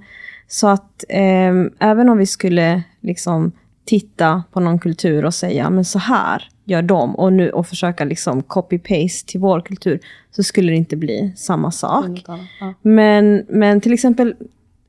Så 0.48 0.68
att 0.68 1.04
eh, 1.10 1.54
även 1.80 2.10
om 2.10 2.18
vi 2.18 2.26
skulle 2.26 2.84
liksom 3.02 3.52
titta 3.90 4.44
på 4.52 4.60
någon 4.60 4.80
kultur 4.80 5.26
och 5.26 5.34
säga 5.34 5.70
men 5.70 5.86
så 5.86 6.00
här 6.00 6.50
gör 6.66 6.82
de 6.82 7.16
och, 7.16 7.34
nu, 7.34 7.50
och 7.50 7.68
försöka 7.68 8.06
liksom 8.06 8.44
copy-paste 8.44 9.26
till 9.26 9.40
vår 9.40 9.62
kultur 9.62 10.00
så 10.32 10.44
skulle 10.44 10.72
det 10.72 10.76
inte 10.76 10.96
bli 10.96 11.34
samma 11.38 11.72
sak. 11.72 12.24
Ja. 12.28 12.40
Men, 12.82 13.46
men 13.50 13.82
till 13.82 13.94
exempel 13.94 14.36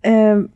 eh, 0.02 0.12
mm, 0.22 0.48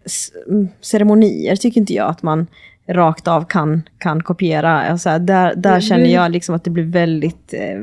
ceremonier 0.81 1.57
tycker 1.57 1.81
inte 1.81 1.95
jag 1.95 2.09
att 2.11 2.23
man 2.23 2.47
rakt 2.89 3.29
av 3.29 3.45
kan, 3.45 3.83
kan 3.99 4.23
kopiera. 4.23 4.83
Alltså, 4.83 5.19
där 5.19 5.55
där 5.55 5.81
känner 5.81 6.07
jag 6.07 6.31
liksom 6.31 6.55
att 6.55 6.65
det 6.65 6.71
blir 6.71 6.85
väldigt 6.85 7.55
eh, 7.55 7.81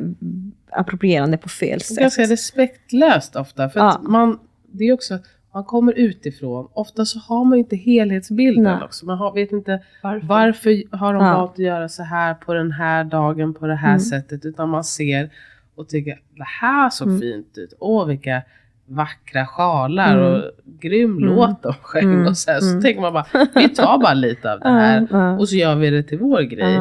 approprierande 0.72 1.38
på 1.38 1.50
fel 1.50 1.82
sätt. 1.82 1.98
Ganska 1.98 2.24
respektlöst 2.24 3.36
ofta. 3.36 3.70
För 3.70 3.80
att 3.80 4.00
Ja. 4.04 4.10
man, 4.10 4.40
det 4.72 4.84
är 4.84 4.94
också, 4.94 5.20
man 5.54 5.64
kommer 5.64 5.94
utifrån. 5.94 6.68
Ofta 6.74 7.06
så 7.06 7.20
har 7.20 7.46
man 7.46 7.58
inte 7.60 7.76
helhetsbilden 7.76 8.64
Nej. 8.64 8.84
också. 8.84 9.06
Man 9.06 9.18
har, 9.18 9.34
vet 9.34 9.52
inte 9.52 9.82
Varför? 10.04 10.28
varför 10.28 10.98
har 10.98 11.14
de 11.14 11.26
Ja. 11.26 11.38
valt 11.38 11.52
att 11.52 11.60
göra 11.60 11.90
så 11.90 12.04
här 12.04 12.34
på 12.34 12.54
den 12.54 12.72
här 12.72 13.04
dagen 13.04 13.54
på 13.54 13.68
det 13.68 13.76
här 13.76 13.90
Mm. 13.90 14.00
sättet. 14.00 14.46
Utan 14.46 14.70
man 14.70 14.84
ser 14.84 15.30
och 15.76 15.88
tycker 15.90 16.20
det 16.36 16.44
här 16.62 16.90
såg 16.90 17.08
Mm. 17.08 17.22
fint 17.22 17.58
ut. 17.58 17.74
Åh 17.80 18.06
vilka 18.06 18.42
vackra 18.86 19.46
sjalar 19.46 20.18
Mm. 20.18 20.34
och 20.34 20.44
grym 20.80 21.18
Mm. 21.18 21.24
låt 21.36 21.64
de 21.64 21.74
sjöng. 21.74 22.04
Mm. 22.14 22.28
Och 22.28 22.38
så, 22.38 22.52
här, 22.52 22.60
så 22.60 22.70
Mm. 22.70 22.82
tänker 22.82 23.02
man 23.02 23.14
bara, 23.14 23.26
vi 23.56 23.70
tar 23.70 23.98
bara 23.98 24.14
lite 24.14 24.54
av 24.54 24.60
det 24.60 24.70
här. 24.70 25.08
Och 25.40 25.50
så 25.50 25.56
gör 25.56 25.76
vi 25.76 25.90
det 25.90 26.04
till 26.04 26.18
vår 26.20 26.42
grej. 26.42 26.80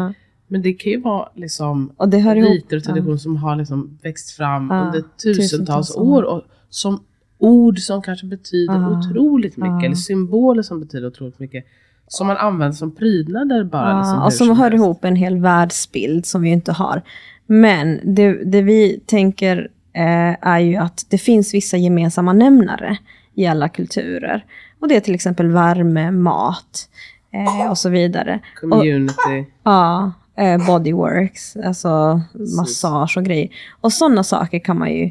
Men 0.53 0.63
det 0.63 0.73
kan 0.73 0.93
ju 0.93 1.01
vara 1.01 1.29
liksom 1.35 1.93
Och 1.97 2.09
det 2.09 2.19
riter 2.19 2.77
och 2.77 2.83
traditioner 2.85 3.17
som 3.17 3.37
har 3.37 3.57
liksom 3.57 3.99
växt 4.03 4.31
fram 4.31 4.71
under 4.71 5.01
tusentals 5.23 5.51
tusentals 5.51 5.97
år. 5.97 6.23
Och 6.23 6.43
som 6.69 7.01
ord 7.41 7.79
som 7.79 8.03
kanske 8.03 8.27
betyder 8.27 8.75
Ja, 8.75 8.99
otroligt 8.99 9.57
mycket. 9.57 9.73
ja. 9.81 9.85
Eller 9.85 9.95
symboler 9.95 10.63
som 10.63 10.81
betyder 10.81 11.07
otroligt 11.07 11.39
mycket. 11.39 11.65
Som 12.09 12.27
man 12.27 12.37
använder 12.37 12.77
som 12.77 12.95
prydnader 12.95 13.65
bara. 13.65 13.91
Ja, 13.91 13.99
liksom, 13.99 14.23
och 14.23 14.33
som 14.33 14.49
hör 14.57 14.71
helst. 14.71 14.75
ihop 14.75 15.05
en 15.05 15.17
hel 15.17 15.37
världsbild 15.39 16.27
som 16.27 16.43
vi 16.43 16.49
inte 16.51 16.73
har. 16.73 17.03
Men 17.47 18.01
det, 18.15 18.45
det 18.45 18.63
vi 18.63 19.01
tänker 19.07 19.59
eh, 19.93 20.49
är 20.49 20.59
ju 20.59 20.77
att 20.77 21.07
det 21.09 21.19
finns 21.19 21.55
vissa 21.55 21.77
gemensamma 21.77 22.33
nämnare 22.33 22.97
i 23.35 23.47
alla 23.47 23.69
kulturer. 23.69 24.45
Och 24.81 24.89
det 24.89 24.97
är 24.97 25.01
till 25.01 25.15
exempel 25.15 25.47
värme, 25.49 26.11
mat 26.11 26.89
eh, 27.33 27.71
och 27.71 27.79
så 27.79 27.89
vidare. 27.89 28.41
Community. 28.61 29.47
Ja, 29.63 30.13
eh, 30.37 30.67
bodyworks, 30.67 31.57
alltså 31.57 32.21
massage 32.57 33.17
och 33.17 33.25
grejer. 33.25 33.49
Och 33.81 33.93
sådana 33.93 34.25
saker 34.25 34.59
kan 34.59 34.79
man 34.79 34.91
ju 34.95 35.05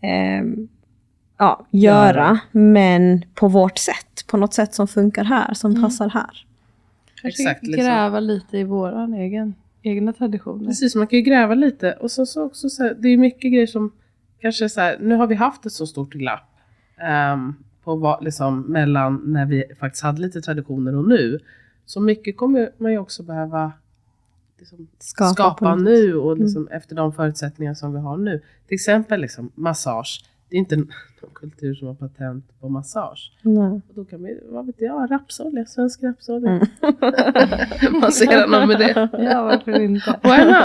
eh, 0.00 0.44
ja, 1.38 1.66
göra, 1.70 2.40
men 2.52 3.24
på 3.34 3.48
vårt 3.48 3.78
sätt. 3.78 4.26
På 4.26 4.36
något 4.36 4.54
sätt 4.54 4.74
som 4.74 4.88
funkar 4.88 5.24
här, 5.24 5.54
som 5.54 5.82
passar 5.82 6.08
här. 6.08 6.46
Kanske 7.22 7.42
Exakt, 7.42 7.62
liksom. 7.62 7.84
gräva 7.84 8.20
lite 8.20 8.58
i 8.58 8.64
våran 8.64 9.14
egen, 9.14 9.54
egna 9.82 10.12
traditioner. 10.12 10.66
Precis, 10.66 10.94
man 10.94 11.06
kan 11.06 11.16
ju 11.16 11.22
gräva 11.22 11.54
lite. 11.54 11.92
Och 11.92 12.10
så, 12.10 12.26
så 12.26 12.44
också 12.44 12.68
så 12.68 12.82
här, 12.82 12.96
det 12.98 13.08
är 13.08 13.16
mycket 13.16 13.52
grejer 13.52 13.66
som 13.66 13.92
kanske 14.40 14.68
så 14.68 14.80
här, 14.80 14.98
nu 15.00 15.14
har 15.14 15.26
vi 15.26 15.34
haft 15.34 15.66
ett 15.66 15.72
så 15.72 15.86
stort 15.86 16.12
glapp. 16.12 16.50
ehm, 16.96 17.54
på 17.84 17.96
vad, 17.96 18.24
liksom, 18.24 18.60
mellan 18.60 19.22
när 19.26 19.46
vi 19.46 19.64
faktiskt 19.80 20.02
hade 20.02 20.20
lite 20.20 20.40
traditioner 20.40 20.96
och 20.96 21.08
nu. 21.08 21.38
Så 21.84 22.00
mycket 22.00 22.36
kommer 22.36 22.70
man 22.78 22.92
ju 22.92 22.98
också 22.98 23.22
behöva 23.22 23.72
liksom, 24.58 24.86
Skapa 24.98 25.32
skapa, 25.34 25.74
nu 25.74 26.14
och 26.14 26.38
liksom, 26.38 26.68
efter 26.68 26.96
de 26.96 27.12
förutsättningar 27.12 27.74
som 27.74 27.92
vi 27.92 28.00
har 28.00 28.16
nu. 28.16 28.40
Till 28.66 28.74
exempel 28.74 29.20
liksom, 29.20 29.50
massage. 29.54 30.24
Det 30.48 30.56
är 30.56 30.58
inte 30.58 30.76
någon 30.76 30.88
kultur 31.34 31.74
som 31.74 31.88
har 31.88 31.94
patent 31.94 32.60
på 32.60 32.68
massage. 32.68 33.32
Nej. 33.42 33.70
Och 33.88 33.94
då 33.94 34.04
kan 34.04 34.22
vi, 34.22 34.40
vad 34.48 34.66
vet 34.66 34.80
jag, 34.80 35.10
rapsolja, 35.10 35.66
svensk 35.66 36.02
rapsolja. 36.02 36.50
Mm. 36.50 36.66
Massera 38.00 38.46
någon 38.46 38.68
med 38.68 38.78
det. 38.78 39.08
Ja, 39.18 39.42
varför 39.42 39.80
inte? 39.80 40.18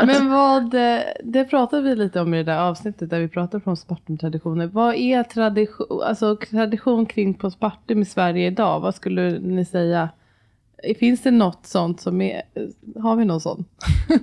Men 0.06 0.30
vad, 0.30 0.74
eh, 0.74 1.00
det 1.24 1.46
pratade 1.46 1.82
vi 1.82 1.96
lite 1.96 2.22
om 2.22 2.34
i 2.34 2.38
det 2.38 2.44
där 2.44 2.60
avsnittet 2.60 3.10
där 3.10 3.20
vi 3.20 3.28
pratade 3.28 3.64
om 3.66 3.76
Spartum-traditioner. 3.76 4.68
Vad 4.68 4.96
är 4.96 5.24
tradition, 5.24 6.02
alltså 6.04 6.36
tradition 6.36 7.06
kring 7.06 7.34
postpartum 7.34 8.02
i 8.02 8.06
Sverige 8.06 8.48
idag? 8.48 8.80
Vad 8.80 8.96
skulle 8.96 9.40
ni 9.40 9.66
säga? 9.66 10.10
Finns 11.00 11.22
det 11.22 11.32
något 11.32 11.66
sånt 11.66 12.02
som 12.02 12.22
är, 12.22 12.42
har 13.02 13.16
vi 13.16 13.26
någon 13.26 13.42
sån? 13.42 13.66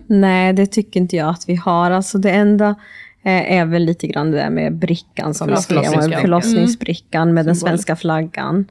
Nej, 0.07 0.53
det 0.53 0.67
tycker 0.67 1.01
inte 1.01 1.17
jag 1.17 1.29
att 1.29 1.45
vi 1.49 1.55
har. 1.55 1.91
Alltså 1.91 2.19
det 2.19 2.31
enda 2.31 2.69
eh, 2.69 2.75
är 3.23 3.65
väl 3.65 3.85
lite 3.85 4.07
grann 4.07 4.31
det 4.31 4.37
där 4.37 4.51
med 4.51 4.77
brickan 4.77 5.35
som 5.35 5.49
vi 5.49 5.57
skrev 5.57 5.79
om. 5.79 5.85
Förlossningsbrickan. 5.85 6.21
Förlossningsbrickan 6.23 7.35
med 7.35 7.47
den 7.47 7.57
Symbol. 7.57 7.69
svenska 7.69 7.97
flaggan. 7.97 8.71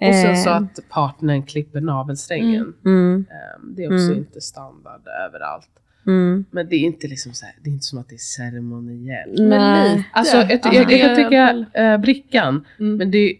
Och 0.00 0.14
sen 0.14 0.36
så 0.36 0.50
Eh, 0.50 0.56
att 0.56 0.80
partnern 0.88 1.42
klipper 1.42 1.80
navelsträngen. 1.80 2.74
Mm, 2.84 3.26
Ehm, 3.30 3.74
Det 3.74 3.84
är 3.84 3.86
också 3.94 4.06
Mm. 4.06 4.18
inte 4.18 4.40
standard 4.40 5.00
överallt. 5.28 5.68
mm. 6.06 6.44
Men 6.50 6.68
det 6.68 6.76
är 6.76 6.80
inte 6.80 7.08
liksom 7.08 7.32
så 7.32 7.46
här, 7.46 7.54
det 7.62 7.70
är 7.70 7.72
inte 7.72 7.86
som 7.86 7.98
att 7.98 8.08
det 8.08 8.14
är 8.14 8.18
ceremoniellt. 8.18 9.38
Nej. 9.38 10.08
Alltså 10.12 10.36
jag, 10.36 10.48
ty- 10.48 10.54
Alltså, 10.54 10.72
jag, 10.82 10.92
jag 10.92 11.00
alla 11.10 11.16
tycka 11.16 11.46
fall- 11.46 11.66
eh, 11.74 11.98
brickan, 11.98 12.64
Mm. 12.78 12.96
men 12.96 13.10
det 13.10 13.18
är, 13.18 13.36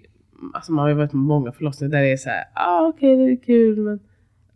alltså 0.55 0.73
man 0.73 0.83
har 0.83 0.89
ju 0.89 0.95
varit 0.95 1.11
på 1.11 1.17
många 1.17 1.53
förlossningar 1.53 1.93
där 1.93 2.01
det 2.03 2.13
är 2.13 2.17
så 2.17 2.29
här, 2.29 2.45
ah, 2.55 2.87
okej 2.89 3.17
det 3.17 3.33
är 3.33 3.37
kul 3.37 3.79
men 3.79 4.01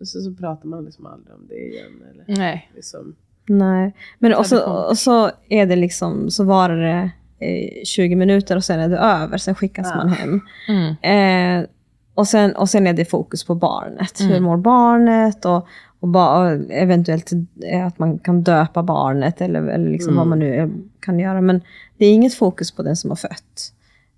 och 0.00 0.08
så, 0.08 0.20
så 0.20 0.34
pratar 0.34 0.68
man 0.68 0.84
liksom 0.84 1.06
aldrig 1.06 1.34
om 1.34 1.46
det 1.48 1.54
igen. 1.54 1.92
Eller 2.10 2.24
Nej. 2.38 2.70
liksom, 2.74 3.14
Nej, 3.52 3.92
men 4.18 4.34
och 4.34 4.46
så, 4.46 4.64
och 4.88 4.98
så 4.98 5.30
är 5.48 5.66
det 5.66 5.76
liksom, 5.76 6.30
så 6.30 6.44
varar 6.44 6.76
det 6.76 7.10
eh, 7.46 7.84
20 7.84 8.14
minuter 8.16 8.56
och 8.56 8.64
sen 8.64 8.80
är 8.80 8.88
det 8.88 8.98
över, 8.98 9.38
sen 9.38 9.54
skickas 9.54 9.86
Ja. 9.90 9.96
man 9.96 10.08
hem. 10.08 10.40
Mm. 10.68 11.62
Eh, 11.62 11.68
och, 12.14 12.28
sen, 12.28 12.56
och 12.56 12.68
sen 12.70 12.86
är 12.86 12.92
det 12.92 13.04
fokus 13.04 13.44
på 13.44 13.54
barnet. 13.54 14.20
Mm. 14.20 14.32
Hur 14.32 14.40
mår 14.40 14.56
barnet? 14.56 15.44
Och, 15.44 15.66
och, 16.00 16.08
ba, 16.08 16.38
och 16.52 16.60
eventuellt 16.70 17.32
eh, 17.72 17.86
att 17.86 17.98
man 17.98 18.18
kan 18.18 18.42
döpa 18.42 18.82
barnet 18.82 19.40
eller, 19.40 19.62
eller 19.62 19.90
liksom 19.90 20.08
Mm. 20.12 20.18
vad 20.18 20.26
man 20.26 20.38
nu 20.38 20.54
eh, 20.54 20.68
kan 21.00 21.18
göra. 21.18 21.40
Men 21.40 21.60
det 21.98 22.06
är 22.06 22.12
inget 22.12 22.34
fokus 22.34 22.72
på 22.72 22.82
den 22.82 22.96
som 22.96 23.10
har 23.10 23.16
fött. 23.16 23.72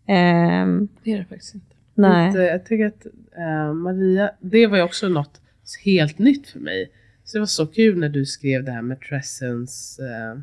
Ehm, 0.07 0.89
Det 1.05 1.13
är 1.13 1.19
det 1.19 1.25
faktiskt 1.25 1.55
inte. 1.55 1.67
nej. 1.95 2.35
Jag 2.37 2.65
tycker 2.67 2.87
att 2.87 3.07
eh, 3.39 3.73
Maria, 3.75 4.31
det 4.41 4.67
var 4.67 4.77
ju 4.77 4.83
också 4.83 5.09
något 5.09 5.41
helt 5.85 6.19
nytt 6.19 6.49
för 6.49 6.59
mig. 6.59 6.91
Så 7.33 7.39
det 7.39 7.41
var 7.41 7.47
så 7.47 7.67
kul 7.67 7.99
när 7.99 8.09
du 8.09 8.27
skrev 8.27 8.65
det 8.65 8.73
här 8.73 8.83
med 8.83 9.01
Tressens 9.01 9.99
eh, 9.99 10.41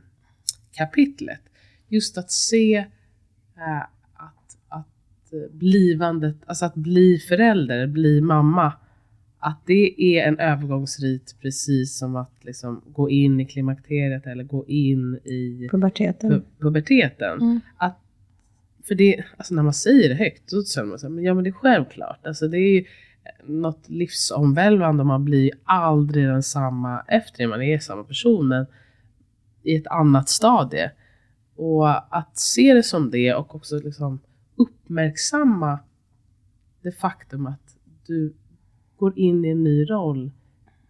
kapitlet. 0.71 1.41
Just 1.87 2.17
att 2.17 2.31
se 2.31 2.75
eh, 3.57 3.81
att, 4.13 4.57
att 4.67 5.33
eh, 5.33 5.51
blivandet, 5.51 6.35
alltså 6.45 6.65
att 6.65 6.75
bli 6.75 7.17
förälder, 7.17 7.87
bli 7.87 8.21
mamma, 8.21 8.73
att 9.39 9.59
det 9.65 10.01
är 10.03 10.27
en 10.27 10.39
övergångsrit 10.39 11.35
precis 11.41 11.97
som 11.97 12.15
att 12.15 12.33
liksom 12.41 12.81
gå 12.93 13.09
in 13.09 13.39
i 13.39 13.45
klimakteriet 13.45 14.27
eller 14.27 14.43
gå 14.43 14.65
in 14.67 15.15
i 15.15 15.67
Puberteten. 15.71 16.31
pu- 16.31 16.43
puberteten. 16.59 17.41
Mm. 17.41 17.59
Att, 17.77 17.97
för 18.87 18.95
det, 18.95 19.23
alltså 19.37 19.53
när 19.53 19.63
man 19.63 19.73
säger 19.73 20.09
det 20.09 20.15
högt, 20.15 20.51
då 20.51 20.63
känner 20.63 20.87
man 20.87 20.99
så 20.99 21.07
här, 21.07 21.13
men 21.13 21.23
ja 21.23 21.33
men 21.33 21.43
det 21.43 21.49
är 21.49 21.51
självklart. 21.51 22.27
Alltså 22.27 22.47
det 22.47 22.57
är 22.57 22.73
ju 22.73 22.85
något 23.45 23.89
livsomvälvande 23.89 25.01
och 25.01 25.07
man 25.07 25.25
blir 25.25 25.51
aldrig 25.63 26.27
densamma 26.27 27.03
efter 27.07 27.43
det. 27.43 27.47
Man 27.47 27.61
är 27.61 27.79
samma 27.79 28.03
person 28.03 28.47
men 28.47 28.65
i 29.63 29.75
ett 29.75 29.87
annat 29.87 30.29
stadie. 30.29 30.91
Och 31.55 32.17
att 32.17 32.37
se 32.37 32.73
det 32.73 32.83
som 32.83 33.11
det 33.11 33.33
och 33.33 33.55
också 33.55 33.79
liksom 33.79 34.19
uppmärksamma 34.55 35.79
det 36.81 36.91
faktum 36.91 37.47
att 37.47 37.77
du 38.07 38.33
går 38.97 39.19
in 39.19 39.45
i 39.45 39.49
en 39.49 39.63
ny 39.63 39.85
roll 39.85 40.31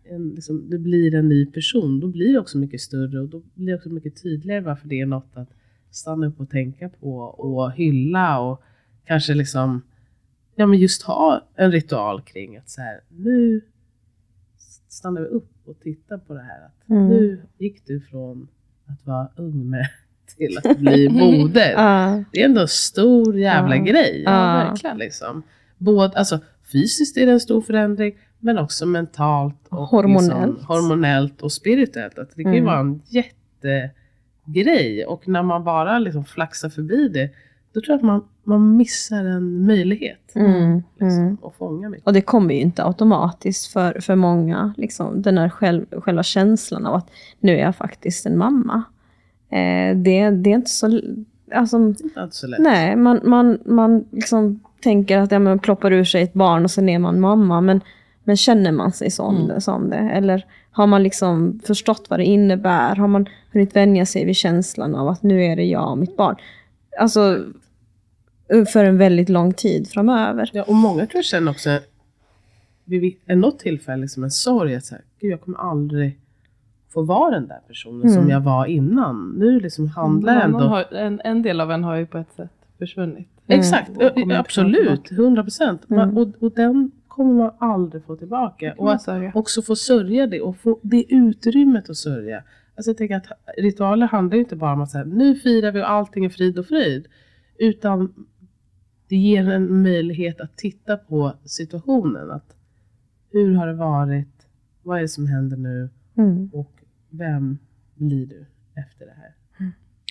en, 0.10 0.30
liksom, 0.30 0.69
du 0.69 0.80
blir 0.80 1.15
en 1.15 1.30
ny 1.30 1.45
person, 1.45 1.99
då 1.99 2.08
blir 2.08 2.34
det 2.34 2.39
också 2.39 2.58
mycket 2.58 2.82
större 2.82 3.19
och 3.19 3.30
då 3.30 3.41
blir 3.54 3.67
det 3.67 3.75
också 3.75 3.89
mycket 3.89 4.23
tydligare 4.23 4.62
varför 4.62 4.88
det 4.88 4.99
är 4.99 5.06
något 5.06 5.32
att 5.34 5.49
stanna 5.89 6.28
upp 6.28 6.39
och 6.39 6.49
tänka 6.49 6.89
på 6.89 7.17
och 7.19 7.71
hylla 7.71 8.39
och 8.39 8.63
kanske 9.06 9.34
liksom, 9.34 9.82
ja 10.60 10.65
men 10.65 10.80
just 10.80 11.04
ha 11.04 11.48
en 11.56 11.72
ritual 11.72 12.22
kring 12.22 12.58
att 12.58 12.69
så 12.69 12.82
här, 12.82 13.00
nu 13.10 13.62
stannar 14.89 15.22
vi 15.22 15.28
upp 15.28 15.52
och 15.65 15.80
tittar 15.80 16.17
på 16.17 16.34
det 16.34 16.41
här. 16.41 16.65
Att 16.65 16.89
Mm. 16.89 17.08
Nu 17.08 17.41
gick 17.58 17.86
du 17.86 18.02
från 18.02 18.48
att 18.88 19.06
vara 19.08 19.28
ung 19.36 19.69
med 19.69 19.88
till 20.38 20.58
att 20.63 20.78
bli 20.78 21.10
moder. 21.12 21.72
Ja. 21.72 22.24
Det 22.34 22.41
är 22.41 22.45
ändå 22.45 22.62
en 22.62 22.67
stor 22.67 23.39
jävla 23.39 23.76
Ja. 23.76 23.84
grej. 23.84 24.24
Ja. 24.26 24.32
verkligen. 24.32 24.98
Liksom. 24.98 25.43
Både, 25.78 26.17
alltså, 26.17 26.39
fysiskt 26.72 27.17
är 27.17 27.26
det 27.26 27.32
en 27.32 27.39
stor 27.39 27.62
förändring, 27.62 28.17
men 28.39 28.58
också 28.58 28.86
mentalt 28.86 29.67
och 29.69 29.78
Hormonellt. 29.88 30.32
Liksom, 30.58 30.65
hormonellt 30.67 31.41
och 31.41 31.52
spirituellt. 31.52 32.19
Att 32.19 32.36
det 32.36 32.43
kan 32.43 32.54
ju 32.54 32.60
Mm. 32.60 32.65
vara 32.65 32.80
en 32.80 33.02
jättegrej. 34.45 35.06
Och 35.06 35.28
när 35.28 35.43
man 35.43 35.63
bara 35.63 36.00
liksom 36.00 36.26
flaxar 36.26 36.69
förbi 36.69 37.08
det, 37.10 37.30
då 37.73 37.82
tror 37.82 37.89
jag 37.93 37.97
att 37.97 38.03
man, 38.05 38.23
man 38.43 38.77
missar 38.77 39.25
en 39.25 39.65
möjlighet. 39.65 40.36
Mm, 40.36 40.84
Liksom, 40.99 41.19
mm. 41.23 41.38
Att 41.43 41.55
fånga 41.55 41.89
mycket. 41.89 42.08
Och 42.08 42.13
det 42.13 42.21
kommer 42.21 42.53
ju 42.53 42.60
inte 42.62 42.84
automatiskt 42.86 43.73
för, 43.73 43.99
för 44.01 44.15
många. 44.15 44.73
Liksom, 44.77 45.21
den 45.21 45.38
här 45.38 45.49
själv, 45.49 45.86
själva 46.01 46.23
känslan 46.23 46.86
av 46.86 46.95
att 46.95 47.10
nu 47.39 47.51
är 47.55 47.60
jag 47.62 47.75
faktiskt 47.75 48.25
en 48.25 48.38
mamma. 48.38 48.84
Eh, 49.49 49.97
det, 49.97 50.29
det 50.29 50.49
är 50.51 50.55
inte 50.55 50.69
så... 50.69 51.01
Alltså, 51.53 51.77
inte 51.77 52.21
alltid 52.21 52.34
så 52.34 52.47
lätt. 52.47 52.60
nej, 52.60 52.95
man, 52.95 53.19
man, 53.23 53.60
man 53.65 54.05
liksom 54.12 54.60
tänker 54.84 55.17
att 55.17 55.32
ja, 55.32 55.39
man 55.39 55.60
ploppar 55.60 55.91
ur 55.93 56.03
sig 56.03 56.21
ett 56.21 56.34
barn 56.34 56.63
och 56.63 56.71
sen 56.71 56.89
är 56.89 56.99
man 56.99 57.19
mamma. 57.19 57.62
Men, 57.62 57.82
men 58.23 58.38
känner 58.38 58.71
man 58.71 58.91
sig 58.91 59.12
som, 59.12 59.36
Mm. 59.36 59.47
det, 59.47 59.62
som 59.62 59.89
det? 59.89 59.97
Eller 59.97 60.45
har 60.71 60.88
man 60.88 61.03
liksom 61.03 61.60
förstått 61.65 62.05
vad 62.10 62.19
det 62.19 62.23
innebär? 62.25 62.95
Har 62.95 63.08
man 63.08 63.25
hunnit 63.53 63.75
vänja 63.75 64.05
sig 64.05 64.25
vid 64.25 64.36
känslan 64.36 64.95
av 64.95 65.08
att 65.08 65.23
nu 65.23 65.43
är 65.43 65.55
det 65.55 65.63
jag 65.65 65.91
och 65.91 65.97
mitt 65.97 66.17
barn? 66.17 66.36
Alltså, 66.99 67.45
för 68.73 68.85
en 68.85 68.97
väldigt 68.97 69.29
lång 69.29 69.53
tid 69.53 69.88
framöver. 69.88 70.49
Ja, 70.53 70.63
och 70.63 70.75
många 70.75 71.05
tror 71.05 71.17
jag 71.17 71.25
känner 71.25 71.51
också 71.51 71.79
vid 72.85 73.17
något 73.27 73.59
tillfälle 73.59 74.07
som 74.07 74.23
en 74.23 74.31
sorg. 74.31 74.75
Att 74.75 74.85
så 74.85 74.95
här, 74.95 75.03
Gud, 75.19 75.31
jag 75.31 75.41
kommer 75.41 75.57
aldrig 75.57 76.19
få 76.93 77.01
vara 77.01 77.31
den 77.31 77.47
där 77.47 77.59
personen 77.67 78.01
Mm. 78.01 78.13
som 78.13 78.29
jag 78.29 78.41
var 78.41 78.65
innan. 78.65 79.35
Nu 79.38 79.59
liksom 79.59 79.88
handlar 79.88 80.35
Någon 80.35 80.62
ändå... 80.62 80.67
har, 80.67 80.93
en, 80.93 81.21
en 81.23 81.41
del 81.41 81.62
av 81.62 81.71
en 81.71 81.83
har 81.83 81.95
ju 81.95 82.05
på 82.05 82.17
ett 82.17 82.33
sätt 82.35 82.51
försvunnit. 82.77 83.27
Exakt, 83.47 83.89
inte 83.89 84.09
kunna 84.09 84.39
absolut. 84.39 85.12
100 85.12 85.43
procent. 85.43 85.89
Mm. 85.89 86.17
Och, 86.17 86.27
och 86.39 86.51
den 86.51 86.91
kommer 87.07 87.33
man 87.33 87.51
aldrig 87.57 88.03
få 88.03 88.15
tillbaka. 88.15 88.73
Och 88.77 88.93
att 88.93 89.07
också 89.33 89.62
få 89.62 89.75
sörja 89.75 90.27
det 90.27 90.41
och 90.41 90.57
få 90.57 90.79
det 90.81 91.05
utrymmet 91.13 91.89
att 91.89 91.97
sörja. 91.97 92.43
Alltså 92.79 92.89
jag 92.89 92.97
tänker 92.97 93.15
att 93.15 93.27
ritualer 93.57 94.07
handlar 94.07 94.37
inte 94.37 94.55
bara 94.55 94.73
om 94.73 94.81
att 94.81 94.91
säga 94.91 95.03
nu 95.03 95.35
firar 95.35 95.71
vi 95.71 95.81
och 95.81 95.89
allting 95.89 96.25
är 96.25 96.29
frid 96.29 96.59
och 96.59 96.65
fröjd. 96.65 97.07
Utan 97.57 98.13
det 99.07 99.15
ger 99.15 99.49
en 99.49 99.81
möjlighet 99.83 100.41
att 100.41 100.57
titta 100.57 100.97
på 100.97 101.33
situationen. 101.45 102.31
Att 102.31 102.55
hur 103.31 103.55
har 103.55 103.67
det 103.67 103.73
varit? 103.73 104.47
Vad 104.83 104.97
är 104.97 105.01
det 105.01 105.07
som 105.07 105.27
händer 105.27 105.57
nu? 105.57 105.89
Mm. 106.17 106.49
Och 106.53 106.71
vem 107.09 107.57
blir 107.95 108.25
du 108.25 108.45
efter 108.75 109.05
det 109.05 109.13
här? 109.17 109.33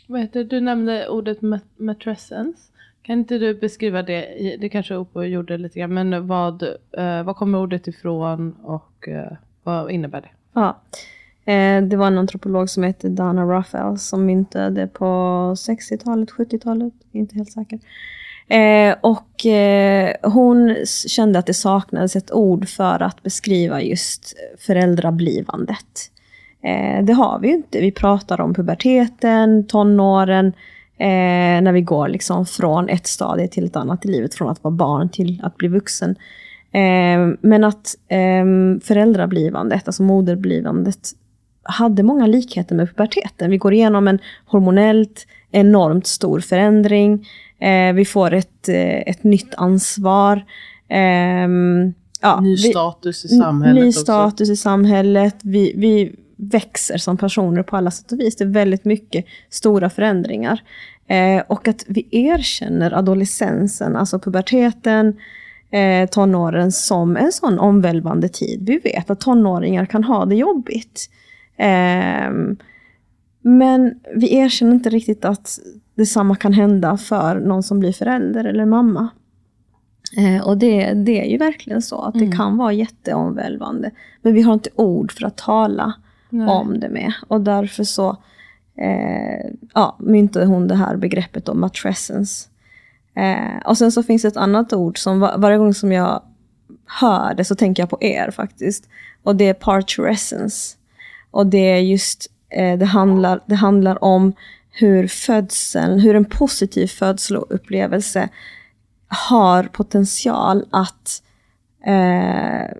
Vad 0.06 0.20
heter, 0.20 0.44
du 0.44 0.60
nämnde 0.60 1.08
ordet 1.08 1.42
mat- 1.42 1.78
matrescence. 1.78 2.72
Kan 3.02 3.18
inte 3.18 3.38
du 3.38 3.54
beskriva 3.54 4.02
det? 4.02 4.56
Det 4.60 4.68
kanske 4.68 4.96
Opo 4.96 5.22
gjorde 5.22 5.58
lite 5.58 5.78
grann. 5.78 5.94
Men 5.94 6.26
vad, 6.26 6.62
eh, 6.92 7.22
vad 7.22 7.36
kommer 7.36 7.58
ordet 7.58 7.88
ifrån 7.88 8.52
och 8.52 9.08
eh, 9.08 9.32
vad 9.62 9.90
innebär 9.90 10.20
det? 10.20 10.30
Ja. 10.52 10.82
Eh, 11.48 11.82
det 11.82 11.96
var 11.96 12.06
en 12.06 12.18
antropolog 12.18 12.70
som 12.70 12.82
hette 12.82 13.08
Dana 13.08 13.44
Raphael 13.44 13.98
som 13.98 14.26
myntade 14.26 14.86
på 14.86 15.04
60-talet, 15.56 16.30
70-talet, 16.30 16.92
inte 17.12 17.34
helt 17.34 17.52
säker. 17.52 17.78
Eh, 18.48 18.96
och 19.00 19.46
eh, 19.46 20.14
hon 20.22 20.76
kände 20.86 21.38
att 21.38 21.46
det 21.46 21.54
saknades 21.54 22.16
ett 22.16 22.32
ord 22.32 22.68
för 22.68 23.02
att 23.02 23.22
beskriva 23.22 23.82
just 23.82 24.36
föräldrablivandet. 24.58 26.10
Det 27.02 27.12
har 27.12 27.38
vi 27.38 27.48
ju 27.48 27.54
inte. 27.54 27.80
Vi 27.80 27.92
pratar 27.92 28.40
om 28.40 28.54
puberteten, 28.54 29.66
tonåren, 29.66 30.52
när 30.98 31.72
vi 31.72 31.80
går 31.80 32.08
liksom 32.08 32.46
från 32.46 32.88
ett 32.88 33.06
stadie 33.06 33.48
till 33.48 33.64
ett 33.66 33.76
annat 33.76 34.04
i 34.04 34.08
livet, 34.08 34.34
från 34.34 34.48
att 34.48 34.64
vara 34.64 34.74
barn 34.74 35.08
till 35.08 35.40
att 35.44 35.56
bli 35.56 35.68
vuxen. 35.68 36.16
Men 37.40 37.64
att 37.64 37.94
ehm, 38.08 38.80
föräldrablivandet, 38.84 39.88
alltså 39.88 40.02
moderblivandet, 40.02 41.12
hade 41.68 42.02
många 42.02 42.26
likheter 42.26 42.74
med 42.74 42.88
puberteten. 42.88 43.50
Vi 43.50 43.56
går 43.58 43.72
igenom 43.74 44.08
en 44.08 44.18
hormonellt 44.46 45.26
enormt 45.50 46.06
stor 46.06 46.40
förändring. 46.40 47.28
Eh, 47.60 47.92
vi 47.92 48.04
får 48.04 48.32
ett, 48.34 48.68
eh, 48.68 48.98
ett 48.98 49.24
nytt 49.24 49.54
ansvar. 49.56 50.44
Ehm, 50.88 51.92
ja, 52.22 52.40
Ny 52.40 52.50
vi- 52.50 52.56
status 52.70 53.24
i 53.24 53.28
samhället 53.28 53.82
Ny 53.82 53.88
också. 53.88 54.00
status 54.00 54.50
i 54.50 54.56
samhället. 54.56 55.36
Vi, 55.42 55.72
vi 55.76 56.14
växer 56.36 56.98
som 56.98 57.16
personer 57.16 57.62
på 57.62 57.76
alla 57.76 57.90
sätt 57.90 58.12
och 58.12 58.20
vis. 58.20 58.36
Det 58.36 58.44
är 58.44 58.48
väldigt 58.48 58.84
mycket 58.84 59.24
stora 59.50 59.90
förändringar. 59.90 60.62
Eh, 61.08 61.42
och 61.48 61.68
att 61.68 61.84
vi 61.88 62.08
erkänner 62.10 62.92
adolescensen, 62.98 63.96
alltså 63.96 64.18
puberteten, 64.18 65.16
eh, 65.70 66.08
tonåren 66.08 66.72
som 66.72 67.16
en 67.16 67.32
sån 67.32 67.58
omvälvande 67.58 68.28
tid. 68.28 68.62
Vi 68.66 68.78
vet 68.78 69.10
att 69.10 69.20
tonåringar 69.20 69.86
kan 69.86 70.04
ha 70.04 70.24
det 70.24 70.34
jobbigt. 70.34 71.10
Ehm, 71.58 72.56
men 73.42 74.00
vi 74.14 74.34
erkänner 74.36 74.72
inte 74.72 74.90
riktigt 74.90 75.24
att 75.24 75.58
detsamma 75.94 76.36
kan 76.36 76.52
hända 76.52 76.96
för 76.96 77.40
någon 77.40 77.62
som 77.62 77.80
blir 77.80 77.92
förälder 77.92 78.44
eller 78.44 78.64
mamma. 78.64 79.08
Eh, 80.16 80.46
och 80.48 80.58
det, 80.58 80.92
det 80.92 81.20
är 81.20 81.30
ju 81.30 81.38
verkligen 81.38 81.82
så 81.82 82.00
att 82.02 82.14
det 82.14 82.24
Mm. 82.24 82.36
kan 82.36 82.56
vara 82.56 82.72
jätteomvälvande. 82.72 83.90
Men 84.22 84.34
vi 84.34 84.42
har 84.42 84.52
inte 84.54 84.70
ord 84.74 85.12
för 85.12 85.26
att 85.26 85.36
tala 85.36 85.92
om 86.48 86.80
det 86.80 86.88
med. 86.88 87.12
Och 87.28 87.40
därför 87.40 87.84
så 87.84 88.16
eh, 88.76 89.50
ja, 89.74 89.96
myntade 90.00 90.46
hon 90.46 90.68
det 90.68 90.74
här 90.74 90.96
begreppet 90.96 91.48
om 91.48 91.60
matrescence. 91.60 92.48
Eh, 93.14 93.58
och 93.66 93.78
sen 93.78 93.92
så 93.92 94.02
finns 94.02 94.22
det 94.22 94.28
ett 94.28 94.36
annat 94.36 94.72
ord 94.72 94.98
som 94.98 95.20
var, 95.20 95.38
varje 95.38 95.58
gång 95.58 95.74
som 95.74 95.92
jag 95.92 96.22
hör 97.00 97.34
det 97.34 97.44
så 97.44 97.54
tänker 97.54 97.82
jag 97.82 97.90
på 97.90 97.98
er 98.00 98.30
faktiskt. 98.30 98.88
Och 99.22 99.36
det 99.36 99.48
är 99.48 99.54
parturescence. 99.54 100.76
Och 101.30 101.46
det 101.46 101.70
är 101.70 101.78
just, 101.78 102.26
eh, 102.50 102.78
det, 102.78 102.84
handlar, 102.84 103.40
det 103.46 103.54
handlar 103.54 104.04
om 104.04 104.32
hur 104.70 105.06
födseln, 105.06 106.00
hur 106.00 106.16
en 106.16 106.24
positiv 106.24 106.86
födsloupplevelse 106.86 108.28
har 109.08 109.62
potential 109.62 110.66
att 110.70 111.22
eh, 111.86 112.76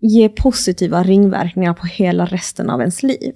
ge 0.00 0.28
positiva 0.28 1.02
ringverkningar 1.02 1.74
på 1.74 1.86
hela 1.86 2.26
resten 2.26 2.70
av 2.70 2.80
ens 2.80 3.02
liv. 3.02 3.34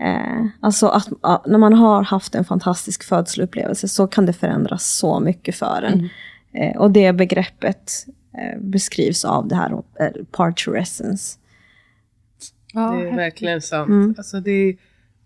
Eh, 0.00 0.46
alltså 0.60 0.88
att 0.88 1.08
när 1.46 1.58
man 1.58 1.72
har 1.72 2.02
haft 2.02 2.34
en 2.34 2.44
fantastisk 2.44 3.04
födsloupplevelse 3.04 3.88
så 3.88 4.06
kan 4.06 4.26
det 4.26 4.32
förändras 4.32 4.96
så 4.96 5.20
mycket 5.20 5.54
för 5.54 5.82
en. 5.82 6.08
Eh, 6.52 6.76
och 6.76 6.90
det 6.90 7.12
begreppet 7.12 8.06
eh, 8.34 8.60
beskrivs 8.60 9.24
av 9.24 9.48
det 9.48 9.54
här 9.54 9.72
eh, 10.00 10.24
parturescence. 10.32 11.37
Ja, 12.72 12.90
Det 12.90 13.08
är 13.08 13.16
verkligen 13.16 13.62
sant. 13.62 13.88
Mm. 13.88 14.14
Alltså 14.18 14.40
det, 14.40 14.50
är, 14.50 14.76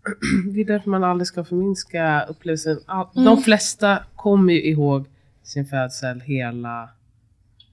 det 0.53 0.61
är 0.61 0.65
därför 0.65 0.91
man 0.91 1.05
aldrig 1.05 1.27
ska 1.27 1.45
förminska 1.45 2.25
upplevelsen. 2.25 2.79
All, 2.87 3.25
De 3.25 3.43
flesta 3.43 4.05
kommer 4.17 4.53
ju 4.53 4.63
ihåg 4.63 5.07
sin 5.43 5.67
födsel 5.67 6.21
hela, 6.21 6.83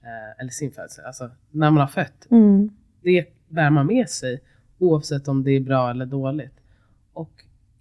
eh, 0.02 0.40
eller 0.40 0.50
sin 0.50 0.70
födsel, 0.70 1.04
alltså 1.04 1.30
när 1.50 1.70
man 1.70 1.80
har 1.80 1.86
fött. 1.86 2.26
Mm. 2.30 2.70
Det 3.02 3.26
bär 3.48 3.70
man 3.70 3.86
med 3.86 4.08
sig 4.08 4.40
oavsett 4.78 5.28
om 5.28 5.44
det 5.44 5.50
är 5.50 5.60
bra 5.60 5.90
eller 5.90 6.06
dåligt. 6.06 6.54
Och 7.12 7.30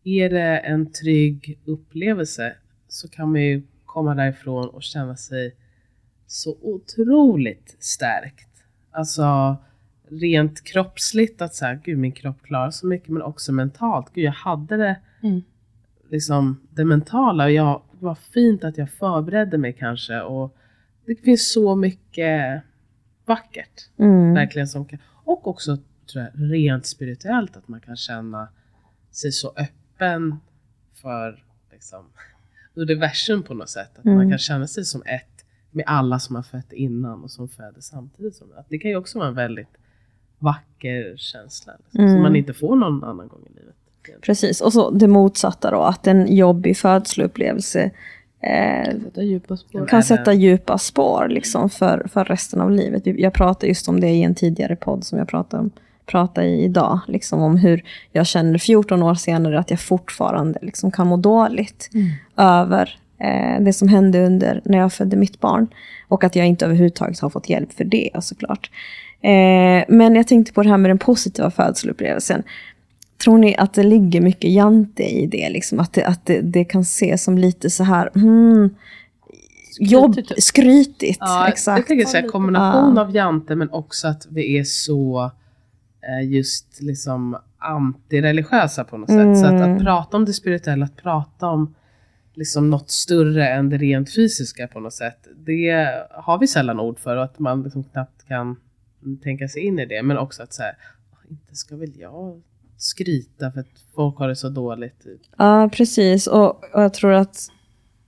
är 0.03 0.29
det 0.29 0.57
en 0.57 0.91
trygg 0.91 1.59
upplevelse 1.65 2.55
så 2.87 3.07
kan 3.07 3.31
man 3.31 3.41
ju 3.41 3.63
komma 3.85 4.15
därifrån 4.15 4.69
och 4.69 4.83
känna 4.83 5.15
sig 5.15 5.55
så 6.27 6.57
otroligt 6.61 7.75
stärkt. 7.79 8.49
Alltså 8.91 9.57
rent 10.11 10.63
kroppsligt 10.63 11.41
att 11.41 11.53
säga, 11.55 11.75
gud 11.75 11.97
min 11.97 12.11
kropp 12.11 12.41
klarar 12.43 12.71
så 12.71 12.87
mycket 12.87 13.09
men 13.09 13.21
också 13.21 13.51
mentalt. 13.51 14.11
Gud 14.13 14.23
jag 14.23 14.31
hade 14.31 14.77
det 14.77 14.95
Mm. 15.23 15.41
liksom 16.09 16.59
det 16.69 16.85
mentala 16.85 17.43
och 17.43 17.51
jag, 17.51 17.81
det 17.99 18.05
var 18.05 18.15
fint 18.15 18.63
att 18.63 18.77
jag 18.77 18.89
förberedde 18.91 19.57
mig 19.57 19.73
kanske 19.73 20.21
och 20.21 20.57
det 21.05 21.15
finns 21.15 21.53
så 21.53 21.75
mycket 21.75 22.61
vackert 23.25 23.89
Mm. 23.97 24.33
verkligen 24.33 24.67
som 24.67 24.85
kan, 24.85 24.99
och 25.23 25.47
också 25.47 25.77
tror 26.11 26.23
jag, 26.23 26.51
rent 26.53 26.85
spirituellt 26.85 27.57
att 27.57 27.67
man 27.67 27.79
kan 27.81 27.95
känna 27.95 28.47
sig 29.11 29.31
så 29.31 29.53
öppen 29.57 30.35
för 31.01 31.43
liksom, 31.71 32.05
universum 32.73 33.43
på 33.43 33.53
något 33.53 33.69
sätt. 33.69 33.97
Att 33.99 34.05
man 34.05 34.13
Mm. 34.13 34.29
kan 34.29 34.39
känna 34.39 34.67
sig 34.67 34.85
som 34.85 35.01
ett 35.05 35.45
med 35.71 35.83
alla 35.87 36.19
som 36.19 36.35
har 36.35 36.43
fött 36.43 36.73
innan 36.73 37.23
och 37.23 37.31
som 37.31 37.49
föder 37.49 37.81
samtidigt. 37.81 38.35
Som, 38.35 38.47
att 38.57 38.69
det 38.69 38.77
kan 38.79 38.91
ju 38.91 38.97
också 38.97 39.19
vara 39.19 39.27
en 39.29 39.35
väldigt 39.35 39.77
vacker 40.39 41.17
känsla. 41.17 41.73
Liksom, 41.83 41.99
Mm. 42.01 42.13
Som 42.13 42.21
man 42.21 42.35
inte 42.35 42.53
får 42.53 42.75
någon 42.75 43.03
annan 43.03 43.27
gång 43.27 43.41
i 43.45 43.59
livet. 43.59 43.75
Precis, 44.21 44.61
och 44.61 44.73
så 44.73 44.89
det 44.91 45.07
motsatta 45.07 45.71
då, 45.71 45.81
att 45.81 46.07
en 46.07 46.35
jobbig 46.35 46.77
födsloupplevelse 46.77 47.91
eh, 48.41 48.85
Sätta 48.85 49.21
kan 49.87 50.03
sätta 50.03 50.33
djupa 50.33 50.77
spår 50.77 51.27
liksom 51.29 51.69
för, 51.69 52.07
för 52.11 52.25
resten 52.25 52.61
av 52.61 52.71
livet. 52.71 53.01
Jag 53.05 53.33
pratade 53.33 53.67
just 53.67 53.87
om 53.87 53.99
det 53.99 54.07
i 54.07 54.23
en 54.23 54.35
tidigare 54.35 54.75
podd 54.75 55.03
som 55.03 55.17
jag 55.17 55.27
pratade, 55.27 55.63
om, 55.63 55.71
pratade 56.05 56.47
i 56.47 56.63
idag. 56.63 56.99
Liksom 57.07 57.41
om 57.41 57.57
hur 57.57 57.83
jag 58.11 58.27
känner 58.27 58.57
14 58.57 59.03
år 59.03 59.15
senare 59.15 59.59
att 59.59 59.69
jag 59.69 59.79
fortfarande 59.79 60.59
liksom 60.61 60.91
kan 60.91 61.07
må 61.07 61.17
dåligt 61.17 61.89
över 62.37 62.99
eh, 63.19 63.63
det 63.63 63.73
som 63.73 63.87
hände 63.87 64.25
under 64.25 64.61
när 64.65 64.77
jag 64.77 64.93
födde 64.93 65.17
mitt 65.17 65.39
barn. 65.39 65.67
Och 66.07 66.23
att 66.23 66.35
jag 66.35 66.47
inte 66.47 66.65
överhuvudtaget 66.65 67.19
har 67.19 67.29
fått 67.29 67.49
hjälp 67.49 67.73
för 67.73 67.83
det 67.83 68.09
såklart. 68.19 68.69
Eh, 69.21 69.83
men 69.87 70.15
jag 70.15 70.27
tänkte 70.27 70.53
på 70.53 70.63
det 70.63 70.69
här 70.69 70.77
med 70.77 70.89
den 70.91 70.97
positiva 70.97 71.51
födselupplevelsen. 71.51 72.43
Tror 73.23 73.37
ni 73.37 73.55
att 73.57 73.73
det 73.73 73.83
ligger 73.83 74.21
mycket 74.21 74.51
jante 74.51 75.03
i 75.03 75.25
det? 75.27 75.49
Liksom? 75.49 75.79
Att, 75.79 75.93
det, 75.93 76.03
att 76.05 76.25
det, 76.25 76.41
det 76.41 76.63
kan 76.65 76.81
ses 76.81 77.23
som 77.23 77.37
lite 77.37 77.69
så 77.69 77.83
här... 77.83 78.09
Hmm, 78.13 78.69
jobb, 79.79 80.13
Skrytigt, 80.13 80.43
skrytigt. 80.43 81.17
Ja, 81.21 81.47
exakt. 81.47 81.77
Jag 81.79 81.87
tänker 81.87 82.05
så 82.05 82.17
här, 82.17 82.27
kombination 82.27 82.95
Ja. 82.95 83.01
av 83.01 83.15
jante 83.15 83.55
men 83.55 83.69
också 83.69 84.07
att 84.07 84.27
vi 84.29 84.57
är 84.59 84.63
så 84.63 85.31
eh, 86.07 86.29
just 86.31 86.81
liksom 86.81 87.37
antireligiösa 87.57 88.83
på 88.83 88.97
något 88.97 89.09
Mm. 89.09 89.35
sätt. 89.35 89.45
Så 89.47 89.53
att, 89.55 89.61
att 89.61 89.79
prata 89.79 90.17
om 90.17 90.25
det 90.25 90.33
spirituella, 90.33 90.85
att 90.85 90.95
prata 90.97 91.47
om 91.47 91.75
liksom 92.33 92.69
något 92.69 92.89
större 92.89 93.49
än 93.49 93.69
det 93.69 93.77
rent 93.77 94.15
fysiska 94.15 94.67
på 94.67 94.79
något 94.79 94.93
sätt. 94.93 95.27
Det 95.45 95.87
har 96.11 96.37
vi 96.39 96.47
sällan 96.47 96.79
ord 96.79 96.99
för 96.99 97.17
och 97.17 97.23
att 97.23 97.39
man 97.39 97.63
liksom 97.63 97.83
knappt 97.83 98.27
kan 98.27 98.55
tänka 99.23 99.47
sig 99.47 99.65
in 99.65 99.79
i 99.79 99.85
det. 99.85 100.03
Men 100.03 100.17
också 100.17 100.43
att 100.43 100.53
så 100.53 100.63
här, 100.63 100.77
inte 101.29 101.55
ska 101.55 101.75
väl 101.75 101.99
jag 101.99 102.41
skryta 102.77 103.51
för 103.51 103.59
att 103.59 103.79
folk 103.95 104.17
har 104.17 104.27
det 104.27 104.35
så 104.35 104.49
dåligt. 104.49 105.03
Typ. 105.03 105.21
Ja, 105.37 105.69
precis. 105.73 106.27
Och, 106.27 106.49
och 106.73 106.83
jag 106.83 106.93
tror 106.93 107.11
att 107.11 107.49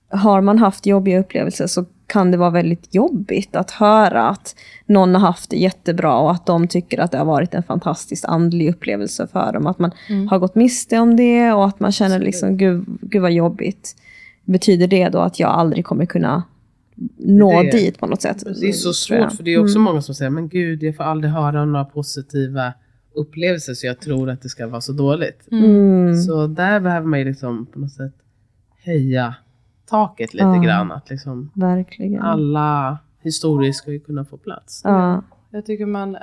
har 0.09 0.41
man 0.41 0.59
haft 0.59 0.85
jobbiga 0.85 1.19
upplevelser 1.19 1.67
så 1.67 1.85
kan 2.07 2.31
det 2.31 2.37
vara 2.37 2.49
väldigt 2.49 2.95
jobbigt 2.95 3.55
att 3.55 3.71
höra 3.71 4.29
att 4.29 4.55
någon 4.85 5.15
har 5.15 5.21
haft 5.21 5.49
det 5.49 5.57
jättebra 5.57 6.17
och 6.17 6.31
att 6.31 6.45
de 6.45 6.67
tycker 6.67 6.99
att 6.99 7.11
det 7.11 7.17
har 7.17 7.25
varit 7.25 7.53
en 7.53 7.63
fantastisk 7.63 8.23
andlig 8.27 8.69
upplevelse 8.69 9.27
för 9.27 9.53
dem. 9.53 9.67
Att 9.67 9.79
man 9.79 9.91
har 10.29 10.39
gått 10.39 10.55
miste 10.55 10.99
om 10.99 11.15
det 11.15 11.51
och 11.51 11.65
att 11.65 11.79
man 11.79 11.91
känner 11.91 12.19
liksom, 12.19 12.57
gud, 12.57 12.85
gud 13.01 13.21
vad 13.21 13.31
jobbigt. 13.31 13.95
Betyder 14.45 14.87
det 14.87 15.09
då 15.09 15.19
att 15.19 15.39
jag 15.39 15.49
aldrig 15.49 15.85
kommer 15.85 16.05
kunna 16.05 16.43
nå 17.17 17.61
Det- 17.63 17.71
dit 17.71 17.99
på 17.99 18.07
något 18.07 18.21
sätt? 18.21 18.43
Det 18.61 18.67
är 18.67 18.71
så 18.71 18.93
svårt 18.93 19.31
för 19.33 19.43
det 19.43 19.53
är 19.53 19.61
också 19.63 19.79
många 19.79 20.01
som 20.01 20.15
säger 20.15 20.31
men 20.31 20.49
gud 20.49 20.83
jag 20.83 20.95
får 20.95 21.03
aldrig 21.03 21.33
höra 21.33 21.65
några 21.65 21.85
positiva 21.85 22.73
upplevelser 23.15 23.73
så 23.73 23.87
jag 23.87 23.99
tror 23.99 24.29
att 24.29 24.41
det 24.41 24.49
ska 24.49 24.67
vara 24.67 24.81
så 24.81 24.93
dåligt. 24.93 25.47
Mm. 25.51 26.15
Så 26.15 26.47
där 26.47 26.79
behöver 26.79 27.07
man 27.07 27.19
ju 27.19 27.25
liksom 27.25 27.65
på 27.65 27.79
något 27.79 27.91
sätt 27.91 28.13
höja 28.83 29.35
taket 29.89 30.33
lite 30.33 30.45
Ja. 30.45 30.61
grann. 30.63 30.91
Att 30.91 31.09
liksom 31.09 31.51
Verkligen. 31.53 32.21
alla 32.21 32.97
historier 33.21 33.71
ska 33.71 33.91
ju 33.91 33.99
kunna 33.99 34.25
få 34.25 34.37
plats. 34.37 34.81
Ja. 34.83 35.23
Jag 35.53 35.65
tycker 35.65 35.85
man, 35.85 36.17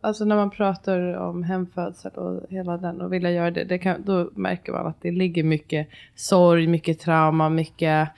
alltså 0.00 0.24
när 0.24 0.36
man 0.36 0.50
pratar 0.50 1.14
om 1.16 1.42
hemfödsel 1.42 2.12
och 2.12 2.42
hela 2.50 2.76
den 2.76 3.00
och 3.00 3.12
vilja 3.12 3.30
göra 3.30 3.50
det, 3.50 3.64
det 3.64 3.78
kan, 3.78 4.02
då 4.04 4.30
märker 4.34 4.72
man 4.72 4.86
att 4.86 5.02
det 5.02 5.10
ligger 5.10 5.44
mycket 5.44 5.88
sorg, 6.14 6.66
mycket 6.66 6.98
trauma, 7.00 7.48
mycket 7.48 8.08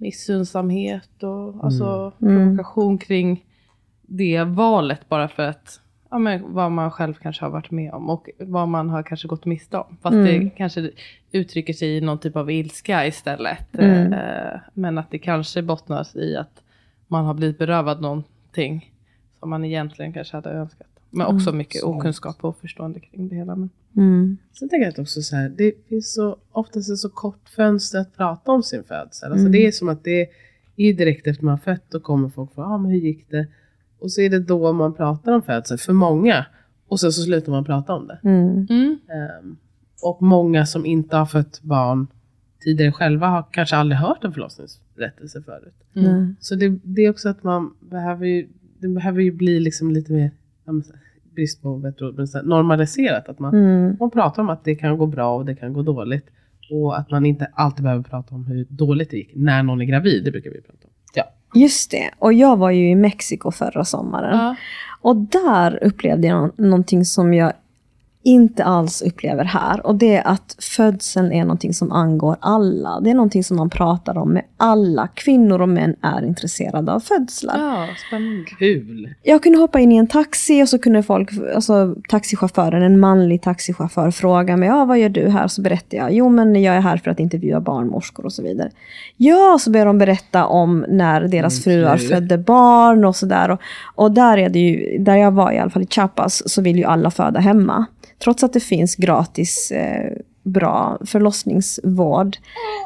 missunnsamhet 0.00 1.22
och 1.22 1.64
alltså 1.64 2.12
Mm. 2.22 2.36
provokation 2.56 2.98
kring 2.98 3.44
det 4.02 4.44
valet 4.44 5.08
bara 5.08 5.28
för 5.28 5.42
att 5.42 5.80
ja, 6.10 6.18
men 6.18 6.54
vad 6.54 6.72
man 6.72 6.90
själv 6.90 7.14
kanske 7.14 7.44
har 7.44 7.50
varit 7.50 7.70
med 7.70 7.92
om 7.92 8.10
och 8.10 8.28
vad 8.38 8.68
man 8.68 8.90
har 8.90 9.02
kanske 9.02 9.28
gått 9.28 9.44
miste 9.44 9.78
om. 9.78 9.96
Fast 10.02 10.14
Mm. 10.14 10.24
det 10.44 10.50
kanske 10.50 10.90
uttrycker 11.32 11.72
sig 11.72 11.96
i 11.96 12.00
någon 12.00 12.18
typ 12.18 12.36
av 12.36 12.50
ilska 12.50 13.06
istället. 13.06 13.74
Mm. 13.78 14.12
Eh, 14.12 14.60
men 14.74 14.98
att 14.98 15.10
det 15.10 15.18
kanske 15.18 15.62
bottnas 15.62 16.16
i 16.16 16.36
att 16.36 16.62
man 17.08 17.24
har 17.24 17.34
blivit 17.34 17.58
berövad 17.58 18.00
någonting 18.00 18.92
som 19.38 19.50
man 19.50 19.64
egentligen 19.64 20.12
kanske 20.12 20.36
hade 20.36 20.50
önskat. 20.50 20.86
Men 21.10 21.26
också 21.26 21.52
mycket 21.52 21.80
sant. 21.80 21.96
okunskap 21.96 22.36
och 22.44 22.48
oförstående 22.50 23.00
kring 23.00 23.28
det 23.28 23.34
hela. 23.36 23.56
Men, 23.56 23.70
Mm. 23.96 24.36
Sen 24.58 24.68
tänker 24.68 24.84
jag 24.84 24.92
att 24.92 24.98
också 24.98 25.22
så 25.22 25.36
här, 25.36 25.48
det 25.48 25.72
finns 25.88 26.14
så 26.14 26.36
oftast 26.52 26.90
ett 26.90 26.98
så 26.98 27.08
kort 27.10 27.48
fönster 27.48 27.98
att 27.98 28.16
prata 28.16 28.52
om 28.52 28.62
sin 28.62 28.84
födsel. 28.84 29.32
Alltså 29.32 29.40
Mm. 29.46 29.52
det 29.52 29.66
är 29.66 29.72
som 29.72 29.88
att 29.88 30.04
det 30.04 30.28
är 30.76 30.92
direkt 30.94 31.26
efter 31.26 31.44
man 31.44 31.50
har 31.50 31.58
fött, 31.58 31.82
då 31.90 32.00
kommer 32.00 32.28
folk 32.28 32.54
fråga, 32.54 32.68
ah, 32.68 32.78
men 32.78 32.90
hur 32.90 32.98
gick 32.98 33.30
det? 33.30 33.46
Och 33.98 34.12
så 34.12 34.20
är 34.20 34.30
det 34.30 34.38
då 34.38 34.72
man 34.72 34.94
pratar 34.94 35.32
om 35.32 35.42
födsel, 35.42 35.78
för 35.78 35.92
många. 35.92 36.46
Och 36.88 37.00
sen 37.00 37.12
så 37.12 37.22
slutar 37.22 37.52
man 37.52 37.64
prata 37.64 37.92
om 37.94 38.06
det. 38.06 38.18
Mm. 38.22 38.66
Ehm, 39.08 39.56
och 40.02 40.22
många 40.22 40.66
som 40.66 40.86
inte 40.86 41.16
har 41.16 41.26
fött 41.26 41.62
barn 41.62 42.06
tidigare 42.60 42.92
själva 42.92 43.26
har 43.26 43.44
kanske 43.50 43.76
aldrig 43.76 43.98
hört 43.98 44.24
en 44.24 44.32
förlossningsberättelse 44.32 45.42
förut. 45.42 45.74
Mm. 45.96 46.36
Så 46.40 46.54
det, 46.54 46.68
det 46.82 47.02
är 47.02 47.10
också 47.10 47.28
att 47.28 47.42
man 47.42 47.74
behöver 47.80 48.26
ju, 48.26 48.48
det 48.78 48.88
behöver 48.88 49.20
ju 49.22 49.30
bli 49.30 49.60
liksom 49.60 49.90
lite 49.90 50.12
mer, 50.12 50.30
brist 51.34 51.62
på 51.62 51.76
bättre 51.76 52.06
ord, 52.08 52.14
men 52.16 52.28
så 52.28 52.42
normaliserat. 52.42 53.28
Att 53.28 53.38
man, 53.38 53.54
Mm. 53.54 53.96
man 54.00 54.10
pratar 54.10 54.42
om 54.42 54.50
att 54.50 54.64
det 54.64 54.74
kan 54.74 54.98
gå 54.98 55.06
bra 55.06 55.36
och 55.36 55.44
det 55.46 55.54
kan 55.54 55.72
gå 55.72 55.82
dåligt. 55.82 56.26
Och 56.70 56.98
att 56.98 57.10
man 57.10 57.26
inte 57.26 57.48
alltid 57.54 57.82
behöver 57.82 58.02
prata 58.02 58.34
om 58.34 58.46
hur 58.46 58.66
dåligt 58.70 59.10
det 59.10 59.16
gick 59.16 59.32
när 59.34 59.62
någon 59.62 59.80
är 59.80 59.84
gravid. 59.84 60.24
Det 60.24 60.30
brukar 60.30 60.50
vi 60.50 60.60
prata 60.60 60.78
om. 60.84 60.90
Ja. 61.14 61.24
Just 61.60 61.90
det. 61.90 62.10
Och 62.18 62.32
jag 62.32 62.56
var 62.56 62.70
ju 62.70 62.90
i 62.90 62.94
Mexiko 62.94 63.50
förra 63.50 63.84
sommaren. 63.84 64.38
ja. 64.38 64.56
Och 65.02 65.16
där 65.16 65.78
upplevde 65.84 66.26
jag 66.26 66.40
nå- 66.42 66.52
någonting 66.68 67.04
som 67.04 67.34
jag 67.34 67.52
inte 68.22 68.64
alls 68.64 69.02
upplever 69.02 69.44
här. 69.44 69.86
Och 69.86 69.94
det 69.94 70.16
är 70.16 70.26
att 70.26 70.56
födseln 70.76 71.32
är 71.32 71.42
någonting 71.44 71.74
som 71.74 71.92
angår 71.92 72.36
alla. 72.40 73.00
Det 73.00 73.10
är 73.10 73.14
någonting 73.14 73.44
som 73.44 73.56
man 73.56 73.70
pratar 73.70 74.18
om 74.18 74.32
med 74.32 74.42
alla. 74.56 75.08
Kvinnor 75.14 75.60
och 75.60 75.68
män 75.68 75.96
är 76.02 76.24
intresserade 76.24 76.92
av 76.92 77.00
födslar. 77.00 77.58
ja, 77.58 77.86
spännande. 78.08 78.44
Kul! 78.58 79.14
Jag 79.22 79.42
kunde 79.42 79.58
hoppa 79.58 79.80
in 79.80 79.92
i 79.92 79.96
en 79.96 80.06
taxi 80.06 80.62
och 80.62 80.68
så 80.68 80.78
kunde 80.78 81.02
folk, 81.02 81.30
alltså 81.54 81.94
taxichauffören, 82.08 82.82
en 82.82 83.00
manlig 83.00 83.42
taxichaufför 83.42 84.10
fråga 84.10 84.56
mig, 84.56 84.68
ja 84.68 84.84
vad 84.84 84.98
gör 84.98 85.08
du 85.08 85.28
här? 85.28 85.48
Så 85.48 85.62
berättade 85.62 85.96
jag, 85.96 86.12
jo 86.12 86.28
men 86.28 86.62
jag 86.62 86.76
är 86.76 86.80
här 86.80 86.96
för 86.96 87.10
att 87.10 87.20
intervjua 87.20 87.60
barnmorskor 87.60 88.24
och 88.24 88.32
så 88.32 88.42
vidare. 88.42 88.70
Ja, 89.16 89.58
så 89.60 89.70
började 89.70 89.88
de 89.88 89.98
berätta 89.98 90.46
om 90.46 90.84
när 90.88 91.20
deras 91.20 91.66
Mm, 91.66 91.80
fruar 91.80 91.96
kul. 91.98 92.08
födde 92.08 92.38
barn 92.38 93.04
och 93.04 93.16
sådär. 93.16 93.50
Och, 93.50 93.60
och 93.94 94.12
där 94.12 94.38
är 94.38 94.48
det 94.48 94.58
ju, 94.58 94.98
där 94.98 95.16
jag 95.16 95.30
var 95.30 95.52
i 95.52 95.58
alla 95.58 95.70
fall 95.70 95.82
i 95.82 95.86
Chiapas, 95.86 96.42
så 96.50 96.62
vill 96.62 96.76
ju 96.76 96.84
alla 96.84 97.10
föda 97.10 97.40
hemma. 97.40 97.86
Trots 98.24 98.44
att 98.44 98.52
det 98.52 98.60
finns 98.60 98.96
gratis 98.96 99.70
eh, 99.70 100.12
bra 100.42 100.98
förlossningsvård 101.04 102.36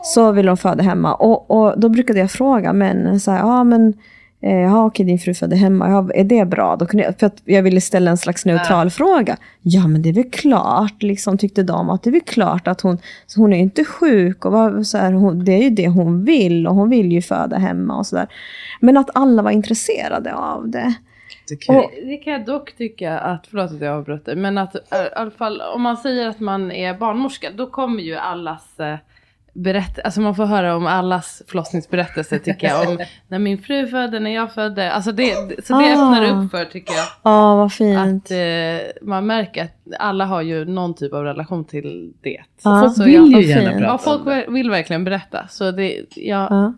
så 0.03 0.33
vill 0.33 0.47
de 0.47 0.57
föda 0.57 0.83
hemma. 0.83 1.15
Och, 1.15 1.51
och 1.51 1.81
då 1.81 1.89
brukade 1.89 2.19
jag 2.19 2.31
fråga 2.31 2.73
männen 2.73 3.21
så 3.21 3.31
här, 3.31 3.39
ja 3.39 3.65
men 3.65 3.95
eh, 4.43 4.61
ja 4.61 4.85
okej 4.85 5.07
din 5.07 5.19
fru 5.19 5.35
födde 5.35 5.57
hemma, 5.57 5.89
ja, 5.89 6.11
är 6.15 6.25
det 6.25 6.45
bra? 6.45 6.77
Då 6.77 6.87
kunde 6.87 7.05
jag, 7.05 7.19
för 7.19 7.27
att 7.27 7.43
jag 7.45 7.63
ville 7.63 7.81
ställa 7.81 8.11
en 8.11 8.17
slags 8.17 8.45
neutral 8.45 8.91
fråga. 8.91 9.37
Ja 9.63 9.87
men 9.87 10.03
det 10.03 10.09
är 10.09 10.13
väl 10.13 10.31
klart, 10.31 11.03
liksom, 11.03 11.39
tyckte 11.39 11.63
de 11.63 11.91
att 11.91 12.03
det 12.03 12.11
är 12.11 12.13
väl 12.13 12.21
klart 12.21 12.69
att 12.69 12.81
hon, 12.81 12.99
så 13.27 13.41
hon 13.41 13.53
är 13.53 13.59
inte 13.59 13.85
sjuk 13.85 14.45
och 14.45 14.53
vad, 14.53 14.87
så 14.87 14.99
här, 14.99 15.13
hon, 15.13 15.45
det 15.45 15.53
är 15.53 15.63
ju 15.63 15.71
det 15.71 15.89
hon 15.89 16.25
vill 16.25 16.67
och 16.67 16.75
hon 16.75 16.89
vill 16.89 17.13
ju 17.13 17.23
föda 17.23 17.59
hemma 17.59 17.99
och 17.99 18.07
sådär. 18.07 18.29
Men 18.81 18.97
att 18.97 19.11
alla 19.15 19.43
var 19.43 19.51
intresserade 19.51 20.35
av 20.35 20.69
det. 20.69 20.95
Det 21.49 21.55
är 21.55 21.59
kul. 21.59 21.77
Och- 21.77 21.91
Det 22.07 22.17
kan 22.17 22.33
jag 22.33 22.45
dock 22.45 22.77
tycka 22.77 23.19
att, 23.19 23.47
förlåt 23.47 23.71
att 23.73 23.81
jag 23.81 23.97
avbröt 23.97 24.25
dig, 24.25 24.37
men 24.37 24.59
att 24.59 24.75
äh, 24.75 25.01
i 25.01 25.09
alla 25.17 25.31
fall 25.31 25.61
om 25.75 25.83
man 25.83 25.97
säger 25.97 26.29
att 26.29 26.41
man 26.41 26.73
är 26.73 26.95
barnmorska, 26.95 27.51
då 27.57 27.67
kommer 27.67 28.03
ju 28.03 28.15
allas 28.17 28.81
eh, 28.81 28.97
berätt, 29.53 29.99
alltså 30.05 30.21
man 30.21 30.35
får 30.35 30.45
höra 30.47 30.77
om 30.77 30.87
allas 30.87 31.43
förlossningsberättelse 31.49 32.39
tycker 32.39 32.67
jag. 32.69 32.89
Om 32.89 32.99
när 33.29 33.39
min 33.39 33.59
fru 33.59 33.87
födde, 33.87 34.21
när 34.21 34.31
jag 34.35 34.53
födde. 34.55 34.93
Alltså 34.93 35.13
det, 35.13 35.35
så 35.67 35.73
det 35.79 35.85
Ah. 35.85 35.93
öppnar 35.93 36.45
upp 36.45 36.51
för 36.51 36.65
tycker 36.65 36.95
jag. 36.95 37.05
Ja, 37.23 37.57
vad 37.57 37.73
fint. 37.73 37.99
Att 38.25 38.31
eh, 38.31 39.07
man 39.09 39.27
märker 39.27 39.65
att 39.65 39.77
alla 39.99 40.25
har 40.25 40.43
ju 40.43 40.65
någon 40.65 40.95
typ 40.95 41.13
av 41.13 41.25
relation 41.25 41.65
till 41.65 42.13
det. 42.23 42.41
Folk 42.63 42.95
så 42.97 43.05
vill 43.05 43.15
jag, 43.15 43.43
ju 43.43 43.49
gärna 43.49 43.71
prata 43.71 43.85
ja, 43.85 43.99
folk 44.25 44.49
vill 44.49 44.71
verkligen 44.71 45.05
berätta. 45.05 45.47
Så 45.49 45.71
det, 45.71 46.01
jag, 46.17 46.47
Ja. 46.51 46.75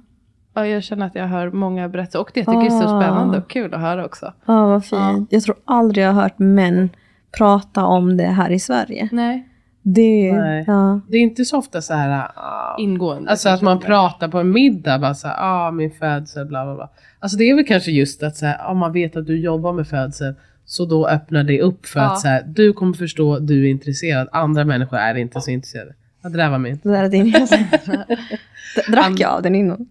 Ja, 0.57 0.67
jag 0.67 0.83
känner 0.83 1.07
att 1.07 1.15
jag 1.15 1.27
hör 1.27 1.51
många 1.51 1.89
berättelser 1.89 2.19
och 2.21 2.31
det 2.35 2.41
tycker 2.41 2.53
jag 2.53 2.67
är 2.67 2.71
så 2.71 2.85
Ah. 2.97 3.01
spännande 3.01 3.39
och 3.39 3.51
kul 3.51 3.75
att 3.75 3.81
höra 3.81 4.05
också. 4.05 4.33
Ja, 4.47 4.67
vad 4.67 4.85
fint. 4.85 5.29
Jag 5.33 5.43
tror 5.43 5.57
aldrig 5.65 6.05
jag 6.05 6.13
har 6.13 6.23
hört 6.23 6.39
män 6.39 6.91
prata 7.39 7.85
om 7.85 8.17
det 8.17 8.25
här 8.27 8.51
i 8.51 8.59
Sverige. 8.59 9.09
Nej, 9.13 9.49
Det, 9.83 10.33
Nej. 10.33 10.65
ja. 10.67 11.01
Det 11.09 11.17
är 11.17 11.21
inte 11.21 11.45
så 11.45 11.59
ofta 11.59 11.81
så 11.83 11.95
här, 11.95 12.29
ah, 12.35 12.77
ingående. 12.79 13.31
alltså 13.31 13.49
att 13.49 13.63
man 13.63 13.79
pratar 13.81 14.29
på 14.29 14.39
en 14.39 14.51
middag, 14.51 14.99
bara 14.99 15.15
så 15.15 15.29
här, 15.29 15.37
ah 15.41 15.71
min 15.71 15.91
födsel, 15.91 16.47
bla 16.47 16.65
bla 16.65 16.75
bla. 16.75 16.91
Alltså 17.21 17.37
det 17.39 17.51
är 17.51 17.55
väl 17.55 17.67
kanske 17.67 17.91
just 17.91 18.23
att 18.23 18.37
så 18.37 18.47
här, 18.47 18.71
ah, 18.71 18.75
man 18.75 18.93
vet 18.93 19.17
att 19.17 19.27
du 19.27 19.41
jobbar 19.41 19.73
med 19.73 19.89
födsel, 19.89 20.35
så 20.65 20.85
då 20.85 21.09
öppnar 21.09 21.43
det 21.45 21.61
upp 21.63 21.87
för 21.87 22.01
Ja. 22.01 22.07
att 22.07 22.21
så 22.21 22.29
här, 22.29 22.43
du 22.47 22.73
kommer 22.73 22.93
förstå, 22.93 23.39
du 23.39 23.65
är 23.67 23.71
intresserad, 23.71 24.29
andra 24.33 24.65
människor 24.65 24.97
är 24.99 25.15
inte 25.15 25.41
så 25.41 25.51
intresserade. 25.51 25.95
Ja, 26.23 26.29
det 26.29 26.37
där 26.37 26.51
var 26.51 26.59
min. 26.59 26.81
Det 26.83 26.89
där 26.89 27.05
är 27.05 27.09
din. 27.09 27.33
Drack 28.93 29.21
jag 29.21 29.31
av 29.31 29.43
den 29.43 29.55
innan? 29.55 29.87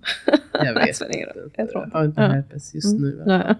Jag 0.51 0.73
vet 0.73 1.01
inte. 1.01 1.33
Jag 1.55 1.69
tror 1.69 1.89
Jag 1.93 1.99
har 1.99 2.05
inte 2.05 2.21
Ja. 2.21 2.27
herpes 2.27 2.75
just 2.75 2.99
nu. 2.99 3.23
Nej. 3.25 3.55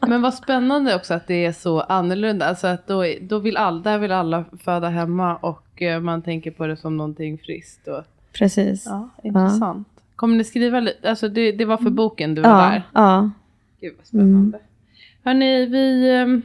Men 0.08 0.22
vad 0.22 0.34
spännande 0.34 0.94
också 0.94 1.14
att 1.14 1.26
det 1.26 1.44
är 1.46 1.52
så 1.52 1.80
annorlunda. 1.80 2.46
Alltså 2.46 2.66
att 2.66 2.86
då, 2.86 3.04
då 3.20 3.38
vill 3.38 3.56
alla, 3.56 3.80
där 3.82 3.98
vill 3.98 4.12
alla 4.12 4.44
föda 4.64 4.88
hemma 4.88 5.36
och 5.36 5.82
eh, 5.82 6.00
man 6.00 6.22
tänker 6.22 6.50
på 6.50 6.66
det 6.66 6.76
som 6.76 6.96
någonting 6.96 7.38
friskt. 7.38 7.88
Och, 7.88 8.04
Precis. 8.32 8.82
ja, 8.86 9.08
intressant. 9.22 9.88
Kommer 10.16 10.36
ni 10.36 10.44
skriva 10.44 10.80
lite? 10.80 11.10
Alltså 11.10 11.28
det, 11.28 11.52
det 11.52 11.64
var 11.64 11.76
för 11.76 11.90
boken 11.90 12.34
du 12.34 12.42
var 12.42 12.50
Ja, 12.50 12.56
där? 12.70 12.82
ja. 12.94 13.30
Gud 13.80 13.94
vad 13.98 14.06
spännande. 14.06 14.58
Hörni, 15.24 15.66
vi 15.66 16.10
ehm, 16.16 16.42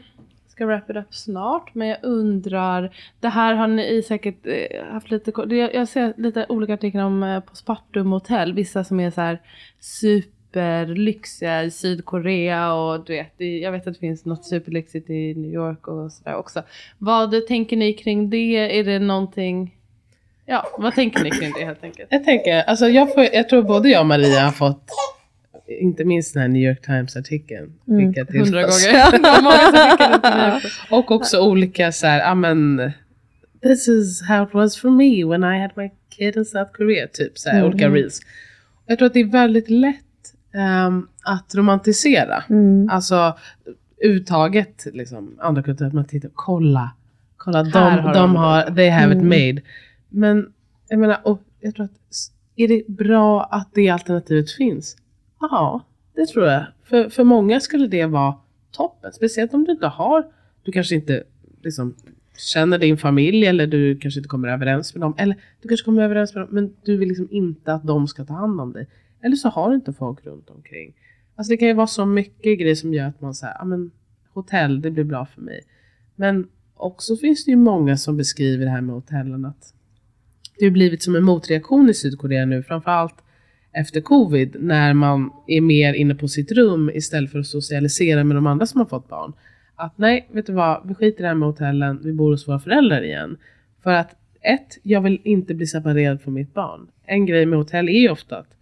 ska 0.61 0.67
wrap 0.67 0.89
it 0.89 0.95
up 0.95 1.15
snart. 1.15 1.75
Men 1.75 1.87
jag 1.87 1.97
undrar, 2.01 2.95
det 3.19 3.29
här 3.29 3.53
har 3.53 3.67
ni 3.67 4.03
säkert 4.03 4.47
eh, 4.47 4.85
haft 4.91 5.11
lite 5.11 5.31
Jag 5.35 5.73
jag 5.73 5.87
ser 5.87 6.13
lite 6.17 6.45
olika 6.49 6.73
artiklar 6.73 7.03
om 7.03 7.41
på 7.45 7.49
postpartum 7.49 8.11
hotell. 8.11 8.53
Vissa 8.53 8.83
som 8.83 8.99
är 8.99 9.11
så 9.11 9.21
här 9.21 9.41
superlyxiga 9.79 11.63
i 11.63 11.71
Sydkorea 11.71 12.73
och 12.73 13.05
du 13.05 13.13
vet, 13.13 13.33
jag 13.37 13.71
vet 13.71 13.87
att 13.87 13.93
det 13.93 13.99
finns 13.99 14.25
något 14.25 14.45
superlyxigt 14.45 15.09
i 15.09 15.33
New 15.33 15.51
York 15.53 15.87
och 15.87 16.11
sådär 16.11 16.35
också. 16.35 16.63
Vad 16.97 17.47
tänker 17.47 17.77
ni 17.77 17.93
kring 17.93 18.29
det? 18.29 18.79
Är 18.79 18.83
det 18.83 18.99
någonting, 18.99 19.75
ja 20.45 20.67
vad 20.77 20.95
tänker 20.95 21.23
ni 21.23 21.29
kring 21.29 21.53
det 21.59 21.65
helt 21.65 21.83
enkelt? 21.83 22.07
Jag 22.11 22.23
tänker, 22.23 22.63
alltså 22.63 22.85
jag, 22.85 23.13
får, 23.13 23.23
jag 23.23 23.49
tror 23.49 23.63
både 23.63 23.89
jag 23.89 24.01
och 24.01 24.07
Maria 24.07 24.39
har 24.39 24.51
fått, 24.51 24.83
inte 25.79 26.05
minst 26.05 26.33
den 26.33 26.41
här 26.41 26.47
New 26.49 26.61
York 26.61 26.81
Times-artikeln, 26.81 27.73
till 27.85 28.39
Hundra 28.39 28.61
gånger. 28.61 29.01
Och 30.91 31.11
också 31.11 31.39
olika 31.39 31.91
så 31.91 32.07
här, 32.07 32.19
ja 32.19 32.35
men, 32.35 32.91
this 33.63 33.87
is 33.87 34.21
how 34.21 34.43
it 34.43 34.53
was 34.53 34.77
for 34.77 34.89
me 34.89 35.25
when 35.25 35.43
I 35.43 35.61
had 35.61 35.71
my 35.75 35.89
kid 36.17 36.37
in 36.37 36.45
South 36.45 36.71
Korea, 36.71 37.07
typ 37.07 37.37
så 37.37 37.49
här, 37.49 37.65
olika 37.65 37.89
reels. 37.89 38.19
Jag 38.85 38.97
tror 38.97 39.05
att 39.05 39.13
det 39.13 39.19
är 39.19 39.25
väldigt 39.31 39.69
lätt 39.69 39.95
ehm, 40.53 41.07
att 41.23 41.55
romantisera. 41.55 42.43
Mm. 42.49 42.89
Alltså 42.91 43.37
uttaget, 44.03 44.87
liksom, 44.93 45.35
andra 45.39 45.63
kulturer, 45.63 45.87
att 45.87 45.93
man 45.93 46.05
tittar, 46.05 46.29
kolla, 46.33 46.91
kolla, 47.37 47.63
de, 47.63 47.79
har 47.79 48.13
de, 48.13 48.35
har, 48.35 48.75
they 48.75 48.89
have 48.89 49.13
it 49.13 49.21
Mm. 49.21 49.29
made. 49.29 49.61
Men 50.09 50.53
jag 50.89 50.99
menar, 50.99 51.17
och 51.23 51.41
jag 51.59 51.75
tror 51.75 51.85
att, 51.85 51.91
är 52.55 52.67
det 52.67 52.87
bra 52.87 53.43
att 53.43 53.69
det 53.73 53.89
alternativet 53.89 54.51
finns? 54.51 54.97
Ja, 55.41 55.85
det 56.15 56.25
tror 56.25 56.45
jag. 56.45 56.65
För, 56.83 57.09
för 57.09 57.23
många 57.23 57.59
skulle 57.59 57.87
det 57.87 58.05
vara 58.05 58.35
toppen, 58.71 59.13
speciellt 59.13 59.53
om 59.53 59.63
du 59.63 59.71
inte 59.71 59.87
har, 59.87 60.27
du 60.63 60.71
kanske 60.71 60.95
inte 60.95 61.23
liksom, 61.63 61.95
känner 62.37 62.77
din 62.77 62.97
familj 62.97 63.45
eller 63.45 63.67
du 63.67 63.97
kanske 63.97 64.19
inte 64.19 64.29
kommer 64.29 64.47
överens 64.47 64.95
med 64.95 65.01
dem. 65.01 65.15
Eller 65.17 65.35
du 65.61 65.67
kanske 65.67 65.85
kommer 65.85 66.03
överens 66.03 66.35
med 66.35 66.43
dem 66.43 66.49
men 66.51 66.75
du 66.83 66.97
vill 66.97 67.07
liksom 67.07 67.27
inte 67.31 67.73
att 67.73 67.87
de 67.87 68.07
ska 68.07 68.25
ta 68.25 68.33
hand 68.33 68.61
om 68.61 68.73
dig. 68.73 68.87
Eller 69.21 69.35
så 69.35 69.49
har 69.49 69.69
du 69.69 69.75
inte 69.75 69.93
folk 69.93 70.25
runt 70.25 70.49
omkring. 70.49 70.93
Alltså 71.35 71.51
det 71.51 71.57
kan 71.57 71.67
ju 71.67 71.73
vara 71.73 71.87
så 71.87 72.05
mycket 72.05 72.59
grejer 72.59 72.75
som 72.75 72.93
gör 72.93 73.07
att 73.07 73.21
man 73.21 73.33
säger, 73.33 73.55
ja 73.59 73.65
men 73.65 73.91
hotell 74.33 74.81
det 74.81 74.91
blir 74.91 75.03
bra 75.03 75.25
för 75.25 75.41
mig. 75.41 75.61
Men 76.15 76.47
också 76.75 77.15
finns 77.15 77.45
det 77.45 77.51
ju 77.51 77.57
många 77.57 77.97
som 77.97 78.17
beskriver 78.17 78.65
det 78.65 78.71
här 78.71 78.81
med 78.81 78.95
hotellen 78.95 79.45
att 79.45 79.73
det 80.59 80.65
har 80.65 80.71
blivit 80.71 81.03
som 81.03 81.15
en 81.15 81.23
motreaktion 81.23 81.89
i 81.89 81.93
Sydkorea 81.93 82.45
nu, 82.45 82.63
framförallt 82.63 83.15
efter 83.73 84.01
covid, 84.01 84.55
när 84.59 84.93
man 84.93 85.31
är 85.47 85.61
mer 85.61 85.93
inne 85.93 86.15
på 86.15 86.27
sitt 86.27 86.51
rum 86.51 86.89
istället 86.93 87.31
för 87.31 87.39
att 87.39 87.47
socialisera 87.47 88.23
med 88.23 88.37
de 88.37 88.47
andra 88.47 88.65
som 88.65 88.79
har 88.79 88.85
fått 88.85 89.09
barn. 89.09 89.33
Att 89.75 89.97
nej, 89.97 90.29
vet 90.31 90.45
du 90.45 90.53
vad, 90.53 90.87
vi 90.87 90.93
skiter 90.93 91.19
i 91.19 91.21
det 91.21 91.27
här 91.27 91.35
med 91.35 91.47
hotellen, 91.47 91.99
vi 92.03 92.13
bor 92.13 92.31
hos 92.31 92.47
våra 92.47 92.59
föräldrar 92.59 93.01
igen. 93.01 93.37
För 93.83 93.91
att 93.91 94.15
ett, 94.41 94.77
jag 94.83 95.01
vill 95.01 95.21
inte 95.23 95.53
bli 95.53 95.67
separerad 95.67 96.21
från 96.21 96.33
mitt 96.33 96.53
barn. 96.53 96.87
En 97.05 97.25
grej 97.25 97.45
med 97.45 97.59
hotell 97.59 97.89
är 97.89 97.99
ju 97.99 98.09
ofta 98.09 98.37
att 98.37 98.53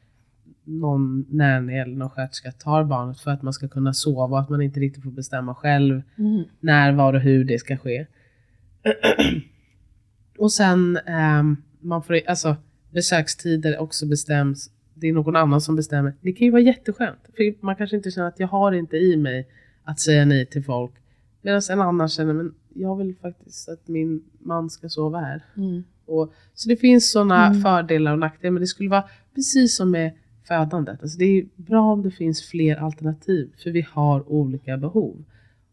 någon 0.64 1.26
nanny 1.30 1.74
eller 1.74 1.96
någon 1.96 2.10
sköterska 2.10 2.52
tar 2.52 2.84
barnet 2.84 3.20
för 3.20 3.32
att 3.32 3.42
man 3.42 3.54
ska 3.54 3.68
kunna 3.68 3.94
sova 3.94 4.36
och 4.36 4.40
att 4.40 4.50
man 4.50 4.62
inte 4.62 4.80
riktigt 4.80 5.04
får 5.04 5.12
bestämma 5.12 5.56
själv 5.56 6.02
när, 6.60 6.92
var 6.92 7.14
och 7.14 7.22
hur 7.22 7.44
det 7.44 7.60
ska 7.60 7.78
ske. 7.78 8.06
och 10.38 10.52
sen, 10.52 11.00
ehm, 11.06 11.58
man 11.80 12.04
får, 12.04 12.20
alltså 12.28 12.56
besökstider 12.90 13.78
också 13.78 14.06
bestäms, 14.06 14.70
det 15.00 15.08
är 15.10 15.14
någon 15.14 15.36
annan 15.36 15.62
som 15.62 15.76
bestämmer. 15.76 16.14
Det 16.22 16.32
kan 16.34 16.46
ju 16.46 16.52
vara 16.52 16.62
jätteskönt, 16.62 17.20
för 17.36 17.66
man 17.66 17.76
kanske 17.76 17.96
inte 17.96 18.12
känner 18.12 18.28
att 18.28 18.40
jag 18.40 18.48
har 18.48 18.72
inte 18.72 18.98
i 18.98 19.18
mig 19.18 19.48
att 19.84 20.00
säga 20.00 20.26
nej 20.26 20.46
till 20.46 20.64
folk. 20.64 20.92
Medan 21.42 21.62
en 21.72 21.82
annan 21.82 22.10
känner, 22.10 22.34
men 22.34 22.54
jag 22.74 22.96
vill 22.96 23.16
faktiskt 23.22 23.70
att 23.70 23.88
min 23.88 24.24
man 24.40 24.70
ska 24.70 24.90
sova 24.90 25.20
här. 25.20 25.46
Mm. 25.58 25.84
Och, 26.06 26.34
så 26.54 26.70
det 26.70 26.76
finns 26.76 27.12
sådana 27.12 27.46
Mm. 27.48 27.62
fördelar 27.62 28.12
och 28.14 28.20
nackdelar, 28.20 28.52
men 28.52 28.62
det 28.62 28.68
skulle 28.68 28.90
vara 28.90 29.04
precis 29.36 29.76
som 29.76 29.92
med 29.92 30.12
födandet. 30.48 31.02
Alltså 31.02 31.18
det 31.18 31.26
är 31.26 31.46
bra 31.56 31.82
om 31.94 32.02
det 32.02 32.12
finns 32.12 32.44
fler 32.50 32.76
alternativ, 32.76 33.50
för 33.64 33.72
vi 33.72 33.86
har 33.92 34.32
olika 34.32 34.78
behov. 34.78 35.24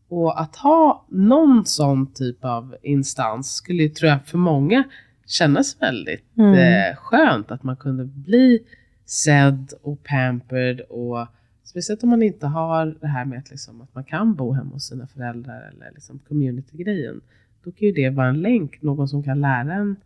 Och 0.09 0.41
att 0.41 0.57
ha 0.57 1.07
någon 1.09 1.66
sån 1.66 2.12
typ 2.12 2.45
av 2.45 2.77
instans 2.83 3.55
skulle 3.55 3.83
ju, 3.83 3.89
tror 3.89 4.11
jag, 4.11 4.27
för 4.27 4.39
många 4.39 4.85
kännas 5.27 5.77
väldigt 5.83 6.24
Mm. 6.39 6.55
eh, 6.55 6.97
skönt 6.97 7.51
att 7.51 7.62
man 7.62 7.77
kunde 7.77 8.05
bli 8.05 8.62
sedd 9.07 9.73
och 9.83 10.03
pampered 10.03 10.81
och 10.81 11.27
speciellt 11.65 12.03
om 12.03 12.09
man 12.09 12.23
inte 12.23 12.47
har 12.47 12.97
det 13.01 13.07
här 13.07 13.25
med 13.25 13.39
att, 13.39 13.51
liksom, 13.51 13.81
att 13.81 13.95
man 13.95 14.05
kan 14.05 14.35
bo 14.35 14.53
hemma 14.53 14.71
hos 14.71 14.87
sina 14.87 15.07
föräldrar 15.07 15.73
eller 15.73 15.91
liksom 15.95 16.19
community-grejen. 16.29 17.21
Då 17.65 17.73
kan 17.73 17.87
ju 17.87 17.93
det 17.93 18.11
vara 18.11 18.29
en 18.29 18.41
länk, 18.41 18.83
någon 18.83 19.09
som 19.09 19.23
kan 19.23 19.41
lära 19.41 19.75
en 19.75 19.97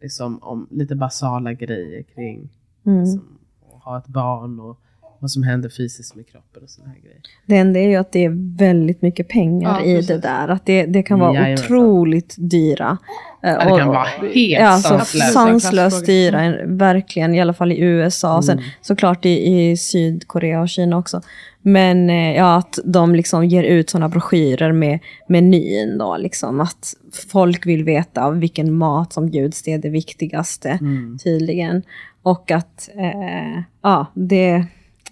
liksom, 0.00 0.38
om 0.42 0.66
lite 0.70 0.94
basala 0.94 1.52
grejer 1.52 2.02
kring 2.02 2.50
Mm. 2.86 3.00
liksom, 3.00 3.38
att 3.76 3.82
ha 3.82 3.98
ett 3.98 4.06
barn 4.06 4.60
och 4.60 4.80
vad 5.24 5.30
som 5.30 5.42
händer 5.42 5.68
fysiskt 5.68 6.14
med 6.16 6.26
kroppen 6.28 6.62
och 6.62 6.70
sådana 6.70 6.92
här 6.92 7.00
grejer. 7.00 7.18
Det 7.46 7.56
enda 7.56 7.80
är 7.80 7.88
ju 7.88 7.96
att 7.96 8.12
det 8.12 8.24
är 8.24 8.56
väldigt 8.58 9.02
mycket 9.02 9.28
pengar 9.28 9.70
Ja, 9.80 9.84
i 9.84 9.94
precis. 9.96 10.06
det 10.08 10.18
där. 10.18 10.48
Att 10.48 10.66
det, 10.66 10.86
det 10.86 11.02
kan 11.02 11.18
vara 11.18 11.34
Jajamensan. 11.34 11.64
otroligt 11.66 12.34
dyra. 12.38 12.98
Eh, 13.42 13.50
Ja, 13.50 13.58
det 13.74 13.78
kan 13.80 13.88
vara 13.88 14.04
helt 14.04 14.34
Ja, 14.34 14.66
alltså 14.68 14.88
sanslöst. 14.88 15.32
sanslöst 15.32 16.06
dyra, 16.06 16.40
en- 16.40 16.78
verkligen, 16.78 17.34
i 17.34 17.40
alla 17.40 17.54
fall 17.54 17.72
i 17.72 17.80
USA. 17.80 18.42
Sen 18.42 18.58
Mm. 18.58 18.70
såklart 18.82 19.24
i, 19.26 19.30
i 19.70 19.76
Sydkorea 19.76 20.60
och 20.60 20.68
Kina 20.68 20.96
också. 20.98 21.20
Men 21.62 22.10
eh, 22.10 22.36
ja, 22.36 22.56
att 22.56 22.78
de 22.84 23.14
liksom 23.14 23.44
ger 23.44 23.62
ut 23.62 23.90
sådana 23.90 24.08
broschyrer 24.08 24.72
med 24.72 24.98
menyn 25.28 25.98
då, 25.98 26.16
liksom. 26.16 26.60
Att 26.60 26.94
folk 27.32 27.66
vill 27.66 27.84
veta 27.84 28.30
vilken 28.30 28.72
mat 28.74 29.12
som 29.12 29.30
bjuds, 29.30 29.62
det 29.62 29.72
är 29.72 29.78
det 29.78 29.88
viktigaste 29.90 30.68
Mm. 30.80 31.18
tydligen. 31.24 31.82
Och 32.22 32.50
att, 32.50 32.88
eh, 32.96 33.62
ja, 33.82 34.06
det, 34.14 34.64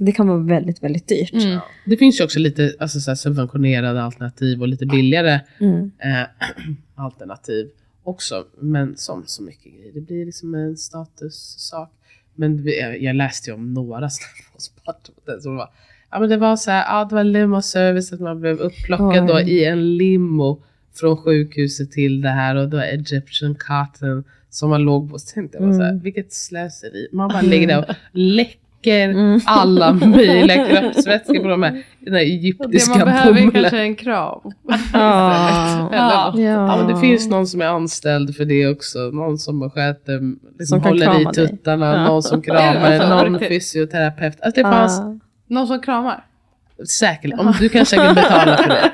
det 0.04 0.12
kan 0.12 0.28
vara 0.28 0.38
väldigt, 0.38 0.82
väldigt 0.82 1.08
dyrt. 1.08 1.32
Mm. 1.32 1.58
Det 1.86 1.96
finns 1.96 2.20
ju 2.20 2.24
också 2.24 2.38
lite 2.38 2.74
alltså, 2.78 3.00
så 3.00 3.10
här, 3.10 3.16
subventionerade 3.16 4.02
alternativ 4.02 4.60
och 4.60 4.68
lite 4.68 4.86
billigare 4.86 5.40
Mm. 5.60 5.90
eh, 5.98 6.26
alternativ 6.94 7.70
också. 8.02 8.44
Men 8.60 8.96
som 8.96 9.22
så 9.26 9.42
mycket 9.42 9.72
grejer, 9.72 9.92
det 9.94 10.00
blir 10.00 10.26
liksom 10.26 10.54
en 10.54 10.76
statussak. 10.76 11.90
Men 12.34 12.64
jag, 13.00 13.16
läste 13.16 13.50
ju 13.50 13.54
om 13.54 13.74
några 13.74 14.10
sådana 14.10 14.32
postpartum 14.52 15.40
som 15.40 15.56
var 15.56 15.70
Ja 16.10 16.18
men 16.20 16.28
det 16.28 16.36
var 16.36 16.56
så 16.56 16.70
här, 16.70 16.84
ja 16.98 17.04
det 17.04 17.14
var 17.14 17.24
limoservice, 17.24 18.12
att 18.12 18.20
man 18.20 18.40
blev 18.40 18.58
upplockad 18.60 19.26
då 19.26 19.40
i 19.40 19.64
en 19.64 19.96
limo 19.96 20.62
från 20.94 21.16
sjukhuset 21.16 21.90
till 21.92 22.20
det 22.20 22.28
här 22.28 22.56
och 22.56 22.68
då 22.68 22.76
var 22.76 22.84
Egyptian 22.84 23.54
cotton 23.54 24.24
som 24.50 24.70
man 24.70 24.82
låg 24.82 25.10
på. 25.10 25.18
Så 25.18 25.34
tänkte 25.34 25.58
jag 25.58 25.66
bara 25.68 25.74
så 25.76 25.82
här, 25.82 25.90
Mm. 25.90 26.02
vilket 26.02 26.32
slöseri. 26.32 27.08
Man 27.12 27.28
bara 27.28 27.40
ligger 27.42 27.66
där 27.66 27.78
och 27.78 27.94
läcker 28.12 28.61
Mm. 28.90 29.40
alla 29.46 29.92
möjliga 30.06 30.66
kroppsvätskor 30.66 31.38
på 31.42 31.48
de 31.48 31.62
här, 31.62 31.82
den 32.00 32.14
här 32.14 32.20
Och 32.20 32.26
det 32.26 32.32
egyptiska 32.32 32.98
man 32.98 33.06
behöver 33.06 33.40
är 33.40 33.50
kanske 33.50 33.78
en 33.78 33.94
kram. 33.94 34.40
Ja. 34.92 35.90
Eller 35.92 36.26
något. 36.30 36.40
Ja, 36.40 36.76
men 36.76 36.86
det 36.94 37.00
finns 37.00 37.28
någon 37.28 37.46
som 37.46 37.60
är 37.60 37.66
anställd 37.66 38.36
för 38.36 38.44
det 38.44 38.66
också. 38.68 38.98
Någon 38.98 39.38
som 39.38 39.70
sköter, 39.70 40.20
liksom 40.58 40.66
Som 40.66 40.80
håller 40.82 41.20
i 41.20 41.24
dig. 41.24 41.34
tuttarna, 41.34 41.86
Ja. 41.96 42.04
någon 42.08 42.22
som 42.22 42.42
kramar, 42.42 42.90
det 42.90 43.08
någon 43.08 43.38
fysioterapeut. 43.40 44.40
Alltså 44.40 44.62
det 44.62 44.68
fanns 44.70 45.00
Ah. 45.00 45.18
Någon 45.48 45.66
som 45.66 45.80
kramar. 45.80 46.24
säkert, 46.88 47.32
om 47.38 47.54
du 47.60 47.68
kan 47.68 47.86
säkert 47.86 48.14
betala 48.14 48.56
för 48.56 48.68
det. 48.68 48.90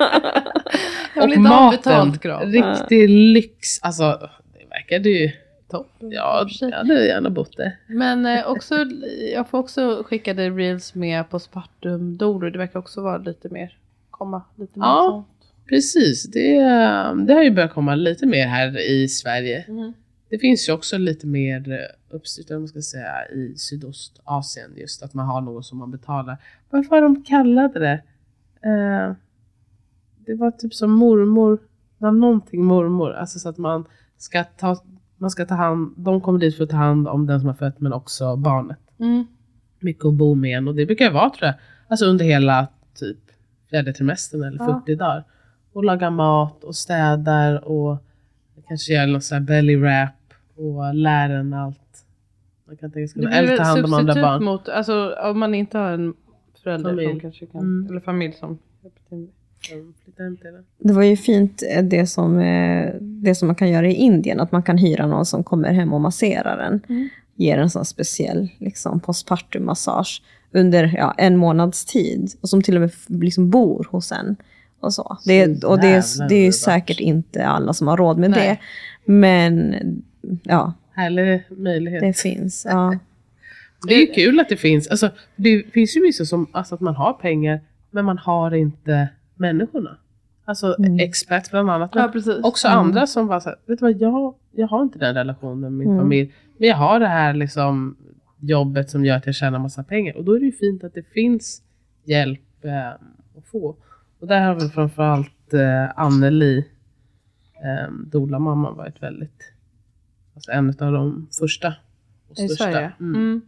Jag 1.15 1.21
vill 1.21 1.31
Och 1.31 1.37
inte 1.37 1.49
ha 1.49 1.65
maten, 1.65 1.79
betalt 1.81 2.21
kram. 2.21 2.51
riktig 2.51 3.09
lyx. 3.09 3.79
Alltså 3.81 4.03
det 4.53 4.65
verkade 4.69 5.09
ju 5.09 5.31
Toppen. 5.69 6.11
Ja, 6.11 6.47
jag 6.61 6.71
hade 6.71 7.05
gärna 7.05 7.29
bott 7.29 7.57
där. 7.57 7.77
Men 7.87 8.25
eh, 8.25 8.47
också, 8.47 8.75
jag 9.33 9.49
får 9.49 9.57
också 9.57 10.03
skickade 10.05 10.49
reels 10.49 10.95
med 10.95 11.29
postpartum 11.29 12.17
doulor. 12.17 12.49
Det 12.49 12.57
verkar 12.57 12.79
också 12.79 13.01
vara 13.01 13.17
lite 13.17 13.49
mer, 13.49 13.77
komma 14.11 14.41
lite 14.55 14.79
mer 14.79 14.85
Ja. 14.85 15.07
sånt. 15.11 15.53
Precis, 15.69 16.23
det, 16.23 16.53
det 17.27 17.33
har 17.33 17.43
ju 17.43 17.51
börjat 17.51 17.73
komma 17.73 17.95
lite 17.95 18.25
mer 18.25 18.47
här 18.47 18.77
i 18.91 19.07
Sverige. 19.07 19.65
Mm. 19.67 19.93
Det 20.29 20.39
finns 20.39 20.69
ju 20.69 20.73
också 20.73 20.97
lite 20.97 21.27
mer 21.27 21.71
eh, 21.71 22.15
uppstyrt, 22.15 22.51
om 22.51 22.57
man 22.59 22.67
ska 22.67 22.81
säga, 22.81 23.27
i 23.27 23.53
Sydostasien. 23.57 24.71
Just 24.77 25.03
att 25.03 25.13
man 25.13 25.25
har 25.25 25.41
något 25.41 25.65
som 25.65 25.77
man 25.77 25.91
betalar. 25.91 26.37
Varför 26.69 26.95
har 26.95 27.01
de 27.01 27.23
kallade 27.23 27.79
det? 27.79 28.01
Eh, 28.69 29.13
det 30.25 30.35
var 30.35 30.51
typ 30.51 30.73
som 30.73 30.91
mormor, 30.91 31.59
det 31.97 32.11
någonting 32.11 32.63
mormor. 32.63 33.13
Alltså 33.13 33.39
så 33.39 33.49
att 33.49 33.57
man 33.57 33.85
ska 34.17 34.43
ta, 34.43 34.77
man 35.19 35.29
ska 35.31 35.45
ta 35.45 35.55
hand, 35.55 35.93
de 35.97 36.21
kommer 36.21 36.39
dit 36.39 36.57
för 36.57 36.63
att 36.63 36.69
ta 36.69 36.77
hand 36.77 37.07
om 37.07 37.25
den 37.27 37.39
som 37.39 37.47
har 37.47 37.53
fött 37.55 37.79
men 37.79 37.93
också 37.93 38.35
barnet. 38.35 38.77
Mm. 38.99 39.25
Mycket 39.79 40.05
att 40.05 40.13
bo 40.13 40.35
med 40.35 40.57
en 40.57 40.67
och 40.67 40.75
det 40.75 40.85
brukar 40.85 41.11
vara 41.11 41.29
tror 41.29 41.45
jag, 41.47 41.55
alltså 41.87 42.05
under 42.05 42.25
hela 42.25 42.67
typ 42.99 43.17
fjärde 43.69 43.93
trimestern 43.93 44.43
eller 44.43 44.57
Ja. 44.59 44.81
40 44.85 44.95
dagar. 44.95 45.23
Och 45.73 45.83
lagar 45.83 46.09
mat 46.11 46.63
och 46.63 46.75
städar 46.75 47.67
och 47.67 47.97
kanske 48.67 48.93
gör 48.93 49.07
någon 49.07 49.21
sån 49.21 49.37
här 49.37 49.45
belly 49.45 49.75
wrap 49.75 50.09
och 50.55 50.95
lär 50.95 51.29
en 51.29 51.53
allt. 51.53 52.05
Man 52.67 52.77
kan 52.77 52.91
tänka 52.91 53.07
sig 53.07 53.25
eller 53.33 53.57
ta 53.57 53.63
hand 53.63 53.85
om 53.85 53.93
andra 53.93 54.13
barn. 54.13 54.43
mot, 54.43 54.69
alltså 54.69 55.15
om 55.23 55.39
man 55.39 55.55
inte 55.55 55.77
har 55.77 55.91
en 55.91 56.13
förälder 56.63 56.89
Familj. 56.89 57.09
som 57.11 57.19
kanske 57.19 57.45
kan, 57.45 57.61
Mm. 57.61 57.89
eller 57.91 57.99
familj 58.01 58.33
som 58.33 58.59
hjälper 58.83 59.01
till. 59.09 59.27
Det. 60.79 60.93
Var 60.93 61.03
ju 61.03 61.17
fint 61.17 61.63
eh, 61.69 61.83
det 61.83 62.07
som, 62.07 62.39
eh, 62.39 62.93
det 63.01 63.35
som 63.35 63.47
man 63.47 63.55
kan 63.55 63.69
göra 63.69 63.87
i 63.87 63.93
Indien, 63.93 64.39
att 64.39 64.51
man 64.51 64.63
kan 64.63 64.77
hyra 64.77 65.07
någon 65.07 65.25
som 65.25 65.43
kommer 65.43 65.73
hem 65.73 65.93
och 65.93 66.01
masserar 66.01 66.57
en. 66.57 66.81
Mm. 66.89 67.09
Ger 67.35 67.57
en 67.57 67.69
sån 67.69 67.85
speciell 67.85 68.49
liksom, 68.57 68.99
postpartum-massage 68.99 70.21
under 70.51 70.93
ja, 70.97 71.13
en 71.17 71.37
månads 71.37 71.85
tid. 71.85 72.31
Och 72.41 72.49
som 72.49 72.61
till 72.61 72.75
och 72.75 72.81
med 72.81 72.91
liksom 73.07 73.49
bor 73.49 73.87
hos 73.91 74.11
en. 74.11 74.35
Och, 74.79 74.93
så. 74.93 75.17
Det, 75.25 75.63
och 75.63 75.79
det, 75.81 75.87
är- 75.87 76.29
det 76.29 76.35
är 76.47 76.51
säkert 76.51 76.99
inte 76.99 77.45
alla 77.47 77.73
som 77.73 77.87
har 77.87 77.97
råd 77.97 78.17
med 78.17 78.31
Nej. 78.31 78.47
det. 78.47 78.57
Men 79.11 79.75
ja, 80.43 80.73
Härlig 80.95 81.43
möjlighet. 81.49 82.01
det 82.01 82.13
finns. 82.17 82.65
Ja. 82.69 82.97
Det 83.87 83.93
är 83.93 83.99
ju 83.99 84.07
kul 84.07 84.39
att 84.39 84.49
det 84.49 84.57
finns. 84.57 84.87
Alltså, 84.87 85.09
det 85.35 85.63
finns 85.73 85.97
ju 85.97 86.01
vissa 86.01 86.25
som, 86.25 86.47
alltså 86.51 86.75
att 86.75 86.81
man 86.81 86.95
har 86.95 87.13
pengar, 87.13 87.59
men 87.91 88.05
man 88.05 88.17
har 88.17 88.53
inte 88.55 89.09
människorna. 89.39 89.97
Alltså 90.45 90.75
Mm. 90.79 90.99
expert 90.99 91.51
bland 91.51 91.69
annat. 91.69 91.91
Ja, 91.93 92.11
också 92.43 92.67
Mm. 92.67 92.79
andra 92.79 93.07
som 93.07 93.27
bara 93.27 93.39
säger, 93.39 93.57
vet 93.65 93.79
du 93.79 93.85
vad, 93.85 94.01
jag, 94.01 94.35
jag 94.51 94.67
har 94.67 94.81
inte 94.83 94.99
den 94.99 95.15
relationen 95.15 95.59
med 95.61 95.71
min 95.71 95.87
Mm. 95.87 95.99
familj. 95.99 96.33
Men 96.57 96.69
jag 96.69 96.75
har 96.75 96.99
det 96.99 97.07
här 97.07 97.33
liksom 97.33 97.95
jobbet 98.39 98.89
som 98.89 99.05
gör 99.05 99.15
att 99.17 99.25
jag 99.25 99.35
tjänar 99.35 99.59
massa 99.59 99.83
pengar. 99.83 100.17
Och 100.17 100.23
då 100.23 100.33
är 100.35 100.39
det 100.39 100.45
ju 100.45 100.51
fint 100.51 100.83
att 100.83 100.93
det 100.93 101.03
finns 101.03 101.61
hjälp 102.03 102.65
eh, 102.65 102.87
att 103.37 103.45
få. 103.51 103.75
Och 104.19 104.27
där 104.27 104.41
har 104.47 104.55
väl 104.55 104.69
framförallt 104.69 105.53
eh, 105.53 105.99
Anneli, 105.99 106.57
eh, 107.55 107.91
Dola 108.11 108.39
mamma, 108.39 108.71
varit 108.71 109.03
väldigt, 109.03 109.43
alltså 110.35 110.51
en 110.51 110.69
av 110.69 110.93
de 110.93 111.27
första 111.39 111.73
och 112.29 112.37
största. 112.37 112.91
Mm. 112.99 113.41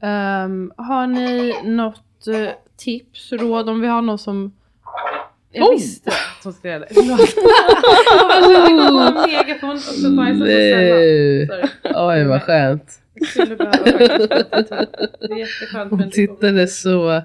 Ehm, 0.00 0.72
har 0.76 1.06
ni 1.06 1.54
något 1.64 2.26
eh, 2.26 2.48
tips, 2.76 3.32
råd 3.32 3.68
om 3.68 3.80
vi 3.80 3.86
har 3.86 4.02
någon 4.02 4.18
som 4.18 4.52
jag 5.56 5.66
Oh! 5.68 5.72
visste 5.72 6.10
som 6.42 6.52
skulle 6.52 6.72
göra 6.72 6.84
det. 6.88 6.94
Förlåt. 6.94 7.34
Jag 8.32 8.42
en 9.08 9.14
megafon 9.46 9.70
och 9.70 9.78
så 9.80 10.10
bajsade. 10.10 10.44
Nej. 10.44 11.48
Oj 11.94 12.24
vad 12.24 12.42
skönt. 12.42 13.02
Det 13.14 13.20
är 15.32 15.38
jätteskönt 15.38 15.90
Hon 15.90 16.10
tittade 16.10 16.66
så 16.66 17.22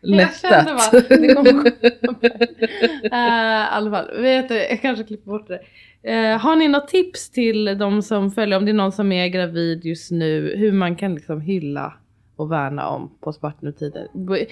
Jag 0.00 0.34
kände 0.40 0.72
lättat. 0.72 0.92
bara, 0.92 1.00
det 1.16 1.34
kommer 1.34 1.52
uh, 4.16 4.22
vet 4.22 4.48
du, 4.48 4.54
jag 4.54 4.82
kanske 4.82 5.04
klipper 5.04 5.30
bort 5.30 5.48
det. 5.48 5.60
Eh, 6.12 6.38
har 6.38 6.56
ni 6.56 6.68
något 6.68 6.88
tips 6.88 7.30
till 7.30 7.78
de 7.78 8.02
som 8.02 8.30
följer, 8.30 8.58
om 8.58 8.64
det 8.64 8.70
är 8.70 8.74
någon 8.74 8.92
som 8.92 9.12
är 9.12 9.28
gravid 9.28 9.84
just 9.84 10.10
nu, 10.10 10.54
hur 10.56 10.72
man 10.72 10.96
kan 10.96 11.14
liksom 11.14 11.40
hylla 11.40 11.92
och 12.36 12.52
värna 12.52 12.88
om 12.88 13.18
postpartumtider? 13.20 14.06
B- 14.14 14.46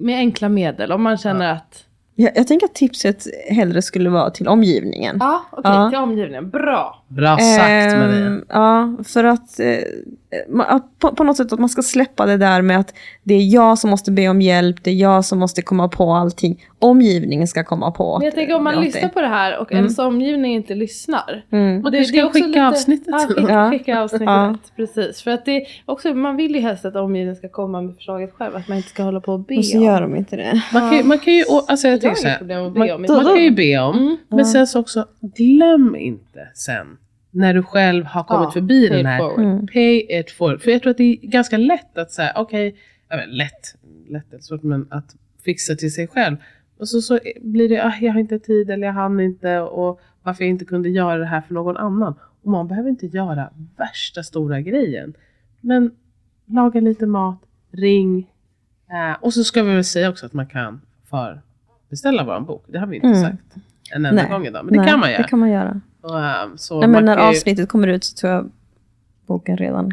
Med 0.00 0.18
enkla 0.18 0.48
medel, 0.48 0.92
om 0.92 1.02
man 1.02 1.16
känner 1.18 1.52
att... 1.52 1.84
Jag, 2.16 2.32
jag 2.36 2.46
tänker 2.46 2.66
att 2.66 2.74
tipset 2.74 3.26
hellre 3.50 3.82
skulle 3.82 4.10
vara 4.10 4.30
till 4.30 4.48
omgivningen. 4.48 5.16
Ja, 5.20 5.44
okej, 5.50 5.72
Ja. 5.74 5.90
till 5.90 5.98
omgivningen. 5.98 6.50
Bra. 6.50 7.03
Bra 7.16 7.36
sagt 7.38 7.96
Maria. 7.98 8.26
Ehm, 8.26 8.44
Ja, 8.48 8.96
för 9.04 9.24
att, 9.24 9.60
eh, 9.60 10.78
på, 10.98 11.08
på 11.14 11.24
något 11.24 11.36
sätt 11.36 11.52
att 11.52 11.58
man 11.58 11.68
ska 11.68 11.82
släppa 11.82 12.26
det 12.26 12.36
där 12.36 12.62
med 12.62 12.78
att 12.78 12.94
det 13.22 13.34
är 13.34 13.54
jag 13.54 13.78
som 13.78 13.90
måste 13.90 14.10
be 14.12 14.28
om 14.28 14.40
hjälp, 14.40 14.76
det 14.84 14.90
är 14.90 14.94
jag 14.94 15.24
som 15.24 15.38
måste 15.38 15.62
komma 15.62 15.88
på 15.88 16.12
allting. 16.12 16.64
Omgivningen 16.78 17.46
ska 17.48 17.64
komma 17.64 17.90
på. 17.90 18.18
Men 18.18 18.24
jag 18.24 18.34
tänker 18.34 18.54
om 18.54 18.64
man 18.64 18.78
åt 18.78 18.84
lyssnar 18.84 19.02
det. 19.02 19.08
på 19.08 19.20
det 19.20 19.26
här 19.28 19.58
och 19.58 19.72
Mm. 19.72 19.84
ens 19.84 19.98
omgivning 19.98 20.54
inte 20.54 20.74
lyssnar. 20.74 21.44
Mm. 21.50 21.82
Man 21.82 21.92
Det- 21.92 21.98
kanske 21.98 22.12
det 22.12 22.18
är 22.18 22.20
kan 22.20 22.26
också 22.28 22.38
skicka 22.42 22.48
lite- 22.48 22.66
avsnittet. 22.66 23.14
Ja, 23.48 23.70
skicka, 23.70 24.00
avsnittet, 24.00 24.26
Ja. 24.28 24.56
precis. 24.76 25.22
För 25.22 25.30
att 25.30 25.44
det 25.44 25.50
är 25.56 25.66
också, 25.84 26.14
man 26.14 26.36
vill 26.36 26.54
ju 26.54 26.60
helst 26.60 26.84
att 26.84 26.96
omgivningen 26.96 27.36
ska 27.36 27.48
komma 27.48 27.82
med 27.82 27.94
förslaget 27.94 28.32
själv, 28.34 28.56
att 28.56 28.68
man 28.68 28.76
inte 28.76 28.88
ska 28.88 29.02
hålla 29.02 29.20
på 29.20 29.32
och 29.32 29.40
be 29.40 29.56
Och 29.56 29.64
så 29.64 29.78
om. 29.78 29.84
gör 29.84 30.00
de 30.00 30.16
inte 30.16 30.36
det. 30.36 30.62
Man 30.72 30.82
kan, 30.90 30.98
ju- 30.98 31.04
man 31.04 31.18
kan 31.18 31.34
ju, 31.34 31.44
alltså 31.68 31.86
jag 31.88 31.94
Jag 31.94 32.00
tänker 32.00 32.20
så 32.20 32.28
här, 32.28 32.40
man, 32.78 32.90
om. 32.90 33.02
man 33.16 33.24
kan 33.34 33.42
ju 33.42 33.50
be 33.50 33.78
om, 33.78 33.96
Mm. 33.98 34.16
men 34.28 34.38
Ja. 34.38 34.44
sen 34.44 34.66
så 34.66 34.80
också, 34.80 35.06
glöm 35.36 35.96
inte 35.96 36.48
sen, 36.54 36.86
när 37.34 37.54
du 37.54 37.62
själv 37.62 38.04
har 38.04 38.24
kommit 38.24 38.44
Ja, 38.46 38.50
förbi 38.50 38.88
den 38.88 39.06
här, 39.06 39.18
forward. 39.18 39.44
Mm. 39.44 39.66
pay 39.66 40.06
it 40.20 40.30
forward. 40.30 40.60
För 40.62 40.70
jag 40.70 40.82
tror 40.82 40.90
att 40.90 40.96
det 40.96 41.04
är 41.04 41.16
ganska 41.26 41.56
lätt 41.56 41.98
att 41.98 42.10
säga, 42.10 42.32
okej, 42.36 42.76
ja, 43.08 43.16
men 43.16 43.30
lätt, 43.30 43.74
lätt 44.08 44.32
är 44.32 44.38
svårt, 44.38 44.62
men 44.62 44.86
att 44.90 45.14
fixa 45.44 45.74
till 45.74 45.92
sig 45.92 46.08
själv. 46.08 46.36
Och 46.78 46.88
så, 46.88 47.00
så 47.02 47.18
blir 47.40 47.68
det, 47.68 47.84
ah, 47.86 47.94
jag 48.00 48.12
har 48.12 48.20
inte 48.20 48.38
tid 48.38 48.70
eller 48.70 48.86
jag 48.86 48.94
hann 48.94 49.20
inte 49.20 49.60
och 49.60 50.00
varför 50.22 50.44
jag 50.44 50.50
inte 50.50 50.64
kunde 50.64 50.88
göra 50.88 51.18
det 51.18 51.26
här 51.26 51.40
för 51.40 51.54
någon 51.54 51.76
annan. 51.76 52.14
Och 52.42 52.50
man 52.50 52.68
behöver 52.68 52.88
inte 52.90 53.06
göra 53.06 53.50
värsta 53.76 54.22
stora 54.22 54.60
grejen. 54.60 55.14
Men 55.60 55.90
laga 56.46 56.80
lite 56.80 57.06
mat, 57.06 57.38
ring. 57.70 58.30
Eh, 58.90 59.16
och 59.22 59.34
så 59.34 59.44
ska 59.44 59.62
vi 59.62 59.74
väl 59.74 59.84
säga 59.84 60.08
också 60.10 60.26
att 60.26 60.32
man 60.32 60.46
kan 60.46 60.80
förbeställa 61.10 62.24
vår 62.24 62.40
bok. 62.40 62.64
Det 62.68 62.78
har 62.78 62.86
vi 62.86 62.96
inte 62.96 63.08
Mm. 63.08 63.20
sagt 63.22 63.54
en 63.94 64.06
enda 64.06 64.22
Nej. 64.22 64.30
gång 64.30 64.46
idag. 64.46 64.64
Men 64.64 64.74
det 64.74 64.80
Nej, 64.80 64.88
kan 64.90 65.00
man 65.00 65.10
göra. 65.10 65.22
Det 65.22 65.28
kan 65.28 65.38
man 65.38 65.50
göra. 65.50 65.80
Ehm, 66.10 66.58
så 66.58 66.80
Nej, 66.80 66.88
men 66.88 67.04
när 67.04 67.16
ju- 67.16 67.22
avsnittet 67.22 67.68
kommer 67.68 67.88
ut 67.88 68.04
så 68.04 68.16
tror 68.16 68.32
jag 68.32 68.50
boken 69.26 69.56
redan... 69.56 69.92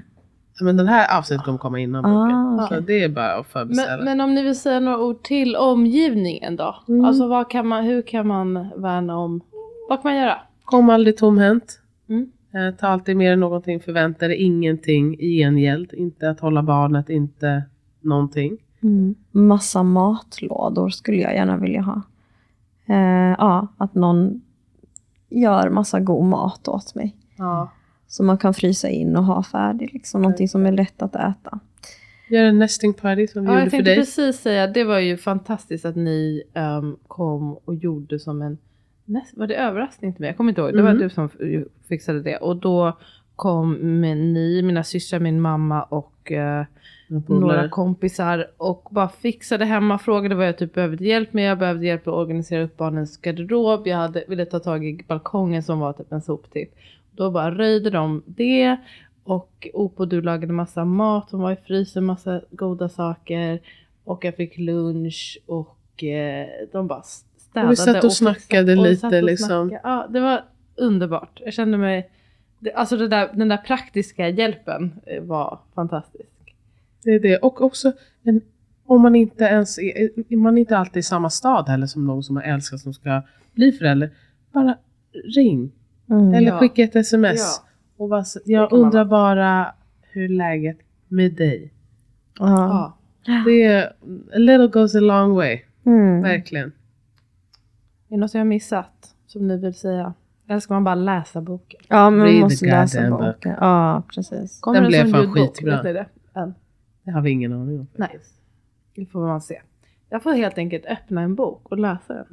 men 0.62 0.78
den 0.78 0.88
här 0.88 1.18
avsnittet 1.18 1.45
kommer 1.45 1.57
komma 1.57 1.80
innan 1.80 2.03
boken. 2.03 2.59
Ah, 2.59 2.68
Så 2.68 2.80
det 2.80 3.03
är 3.03 3.09
bara 3.09 3.34
att 3.34 3.47
förbeställa. 3.47 3.95
Men, 3.97 4.05
men 4.05 4.22
om 4.22 4.36
ni 4.36 4.43
vill 4.43 4.59
säga 4.59 4.80
några 4.80 4.97
ord 4.99 5.24
till 5.24 5.55
omgivningen 5.55 6.55
då? 6.55 6.76
Mm. 6.88 7.05
Alltså 7.05 7.28
vad 7.28 7.49
kan 7.49 7.68
man, 7.68 7.84
hur 7.84 8.01
kan 8.01 8.28
man 8.28 8.70
värna 8.76 9.18
om, 9.18 9.41
vad 9.89 10.01
kan 10.01 10.12
man 10.12 10.22
göra? 10.22 10.38
Kom 10.64 10.89
aldrig 10.89 11.18
tomhänt. 11.18 11.80
Mm. 12.09 12.32
Eh, 12.53 12.76
ta 12.76 12.88
alltid 12.88 13.18
mer 13.18 13.34
än 13.34 13.39
någonting, 13.39 13.80
förvänta 13.80 14.28
dig 14.28 14.38
ingenting 14.38 15.20
i 15.20 15.38
gengäld. 15.38 15.93
Inte 15.93 16.30
att 16.30 16.39
hålla 16.39 16.64
barnet, 16.64 17.09
inte 17.09 17.64
någonting. 18.01 18.57
Mm. 18.84 19.16
Massa 19.32 19.84
matlådor 19.84 20.89
skulle 20.89 21.18
jag 21.18 21.34
gärna 21.36 21.57
vilja 21.57 21.82
ha. 21.82 22.01
Eh, 22.86 23.36
ja, 23.38 23.68
att 23.78 23.95
någon 23.95 24.41
gör 25.32 25.69
massa 25.69 25.99
god 25.99 26.25
mat 26.25 26.67
åt 26.67 26.95
mig. 26.95 27.15
Ja. 27.38 27.71
Som 28.07 28.25
man 28.25 28.38
kan 28.38 28.53
frysa 28.53 28.89
in 28.89 29.15
och 29.15 29.23
ha 29.23 29.43
färdig. 29.43 29.89
Liksom, 29.93 30.21
någonting 30.21 30.47
som 30.49 30.65
är 30.65 30.71
lätt 30.71 31.01
att 31.01 31.15
äta. 31.15 31.59
Gör 32.29 32.43
en 32.43 32.59
nesting 32.59 32.93
party 32.93 33.27
som 33.27 33.41
vi 33.43 33.47
Ja, 33.47 33.53
gjorde 33.53 33.61
jag 33.63 33.71
för 33.71 33.77
tänkte 33.77 33.89
dig. 33.91 33.99
precis 33.99 34.41
säga, 34.41 34.67
det 34.67 34.84
var 34.84 34.99
ju 34.99 35.17
fantastiskt 35.17 35.86
att 35.86 35.95
ni 35.95 36.43
ehm, 36.53 36.95
kom 37.07 37.53
och 37.65 37.75
gjorde 37.75 38.19
som 38.19 38.41
en, 38.41 38.57
näst, 39.05 39.38
var 39.38 39.47
det 39.47 39.55
överraskning 39.55 40.13
till 40.13 40.21
mig? 40.21 40.27
Jag 40.29 40.38
kommer 40.38 40.49
inte 40.51 40.61
ihåg, 40.61 40.73
det 40.73 40.82
var 40.82 40.89
Mhm. 40.93 40.99
du 41.01 41.09
som 41.09 41.29
fixade 41.89 42.21
det. 42.21 42.38
Och 42.38 42.55
då 42.57 42.97
kom 43.36 43.73
med 44.01 44.17
ni, 44.17 44.61
mina 44.61 44.84
systrar, 44.84 45.19
min 45.19 45.41
mamma 45.41 45.84
och 45.84 46.32
eh, 46.32 46.65
Några 47.28 47.70
kompisar 47.70 48.51
och 48.57 48.88
bara 48.91 49.09
fixade 49.09 49.66
hemma, 49.66 49.97
frågade 49.97 50.36
vad 50.36 50.47
jag 50.47 50.57
typ 50.57 50.74
behövde 50.74 51.05
hjälp 51.05 51.34
med. 51.34 51.49
Jag 51.49 51.59
behövde 51.59 51.86
hjälp 51.86 52.07
att 52.07 52.14
organisera 52.14 52.64
upp 52.64 52.78
barnens 52.78 53.18
garderob. 53.18 53.88
Jag 53.88 53.97
hade, 53.97 54.24
ville 54.28 54.45
ta 54.45 54.59
tag 54.59 54.86
i 54.86 55.03
balkongen 55.07 55.64
som 55.64 55.80
var 55.80 55.93
typ 55.93 56.12
en 56.12 56.22
soptipp. 56.22 56.76
Då 57.12 57.32
bara 57.32 57.51
röjde 57.51 57.89
de 57.89 58.24
det 58.26 58.78
och 59.24 59.68
Opo 59.74 60.05
du 60.05 60.22
lagade 60.22 60.53
massa 60.53 60.86
mat 60.86 61.30
som 61.30 61.39
var 61.39 61.51
i 61.51 61.55
frysen, 61.55 62.05
massa 62.05 62.41
goda 62.51 62.89
saker. 62.89 63.59
Och 64.03 64.26
jag 64.26 64.36
fick 64.36 64.57
lunch 64.57 65.39
och 65.45 66.03
eh, 66.03 66.47
de 66.72 66.88
bara 66.88 67.01
städade. 67.01 67.68
Och 67.68 67.72
vi 67.72 67.76
satt 67.76 68.03
och 68.03 68.14
snackade 68.14 68.76
fixade. 68.76 68.80
Och 68.80 68.88
lite, 68.88 69.07
och 69.07 69.24
liksom. 69.24 69.70
snackade. 69.70 69.82
Ja, 69.84 70.07
det 70.09 70.20
var 70.20 70.43
underbart. 70.76 71.41
Jag 71.45 71.53
kände 71.53 71.78
mig, 71.78 72.09
det, 72.59 72.74
alltså 72.74 72.97
det 72.97 73.07
där, 73.07 73.30
den 73.34 73.47
där 73.47 73.57
praktiska 73.57 74.30
hjälpen 74.30 75.01
eh, 75.05 75.24
var 75.24 75.59
fantastisk. 75.76 76.30
Det 77.04 77.12
är 77.12 77.20
det. 77.20 77.38
Och 77.38 77.62
också 77.62 77.91
en, 78.24 78.41
om 78.86 79.02
man 79.02 79.16
inte 79.16 79.43
ens 79.43 79.80
är, 79.80 80.10
är 80.34 80.36
man 80.38 80.58
inte 80.58 80.78
alltid 80.78 80.97
i 80.99 81.04
samma 81.04 81.30
stad 81.30 81.70
heller 81.70 81.88
som 81.88 82.08
någon 82.08 82.24
som 82.24 82.34
man 82.36 82.43
älskar 82.43 82.78
som 82.78 82.93
ska 82.93 83.22
bli 83.54 83.72
förälder. 83.72 84.12
Bara 84.54 84.78
ring. 85.36 85.72
Mm. 86.10 86.34
Eller 86.34 86.47
Ja. 86.47 86.60
skicka 86.60 86.84
ett 86.84 86.95
sms. 86.95 87.39
Ja. 87.39 87.68
Och 87.97 88.10
bara, 88.10 88.24
jag 88.45 88.74
undrar 88.74 89.06
bara 89.06 89.74
hur 90.02 90.30
läget 90.30 90.78
med 91.08 91.34
dig. 91.34 91.74
Ja. 92.39 92.97
Ja. 93.26 93.43
Det 93.45 93.64
är, 93.64 93.86
a 94.36 94.38
little 94.38 94.68
goes 94.68 94.95
a 94.95 94.99
long 94.99 95.36
way. 95.36 95.60
Mm. 95.86 96.22
Verkligen. 96.22 96.68
Är 98.10 98.16
det 98.16 98.18
något 98.18 98.34
jag 98.34 98.41
har 98.41 98.45
missat 98.45 99.16
som 99.28 99.47
ni 99.47 99.58
vill 99.58 99.74
säga? 99.74 100.14
Eller 100.49 100.60
ska 100.60 100.74
man 100.74 100.84
bara 100.84 100.95
läsa 100.95 101.41
boken? 101.41 101.80
Ja, 101.88 102.10
men 102.10 102.20
man 102.20 102.39
måste 102.39 102.66
läsa 102.66 103.10
boken. 103.10 103.56
Ja, 103.60 104.04
precis. 104.16 104.60
Kommer 104.60 104.82
Den 104.82 104.88
blev 104.88 105.12
fan 105.12 105.32
skitbra. 105.34 105.84
Det? 105.84 106.06
Än? 106.36 106.54
Det 107.04 107.12
har 107.12 107.22
vi 107.22 107.30
ingen 107.32 107.54
aning 107.54 107.80
om. 107.80 107.88
Nej. 107.95 108.20
Det 108.95 109.06
får 109.06 109.20
man 109.28 109.41
se. 109.41 109.62
Jag 110.10 110.24
får 110.24 110.34
helt 110.34 110.58
enkelt 110.58 110.86
öppna 110.86 111.22
en 111.22 111.36
bok 111.36 111.62
och 111.72 111.78
läsa 111.80 112.14
den. 112.14 112.26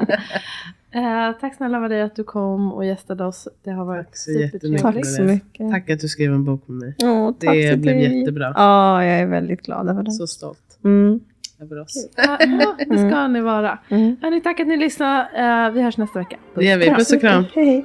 Eh, 0.90 1.32
tack 1.40 1.54
snälla 1.54 1.80
Maria 1.80 2.04
att 2.04 2.16
du 2.16 2.24
kom 2.24 2.72
och 2.72 2.84
gästade 2.84 3.24
oss. 3.24 3.48
Det 3.64 3.70
har 3.70 3.84
varit 3.84 4.16
supertrevligt. 4.16 4.82
Tack 4.82 5.06
så 5.06 5.22
mycket. 5.22 5.70
Tack 5.70 5.90
att 5.90 6.00
du 6.00 6.08
skrev 6.08 6.32
en 6.32 6.44
bok 6.44 6.68
med 6.68 6.76
mig. 6.78 6.94
Åh, 7.02 7.30
Det 7.38 7.80
blev 7.80 7.96
dig. 7.96 8.18
jättebra. 8.18 8.52
Ja, 8.56 9.04
jag 9.04 9.18
är 9.20 9.26
väldigt 9.26 9.62
glad 9.62 9.88
över 9.88 10.02
det. 10.02 10.12
Så 10.12 10.26
stolt. 10.26 10.78
Mm. 10.84 11.20
över 11.60 11.80
oss. 11.80 12.08
Ja, 12.16 12.38
det 12.78 12.98
ska 12.98 13.28
ni 13.28 13.40
vara. 13.40 13.78
Mm. 13.88 14.16
Hörni, 14.22 14.40
tack 14.40 14.60
att 14.60 14.66
ni 14.66 14.76
lyssnade. 14.76 15.20
Eh, 15.36 15.70
vi 15.74 15.82
hörs 15.82 15.96
nästa 15.96 16.18
vecka. 16.18 16.36
Det 16.54 16.64
gör 16.64 16.78
vi. 16.78 16.90
Puss 16.90 17.12
och 17.12 17.20
kram. 17.20 17.44
Hej, 17.54 17.66
hej. 17.66 17.84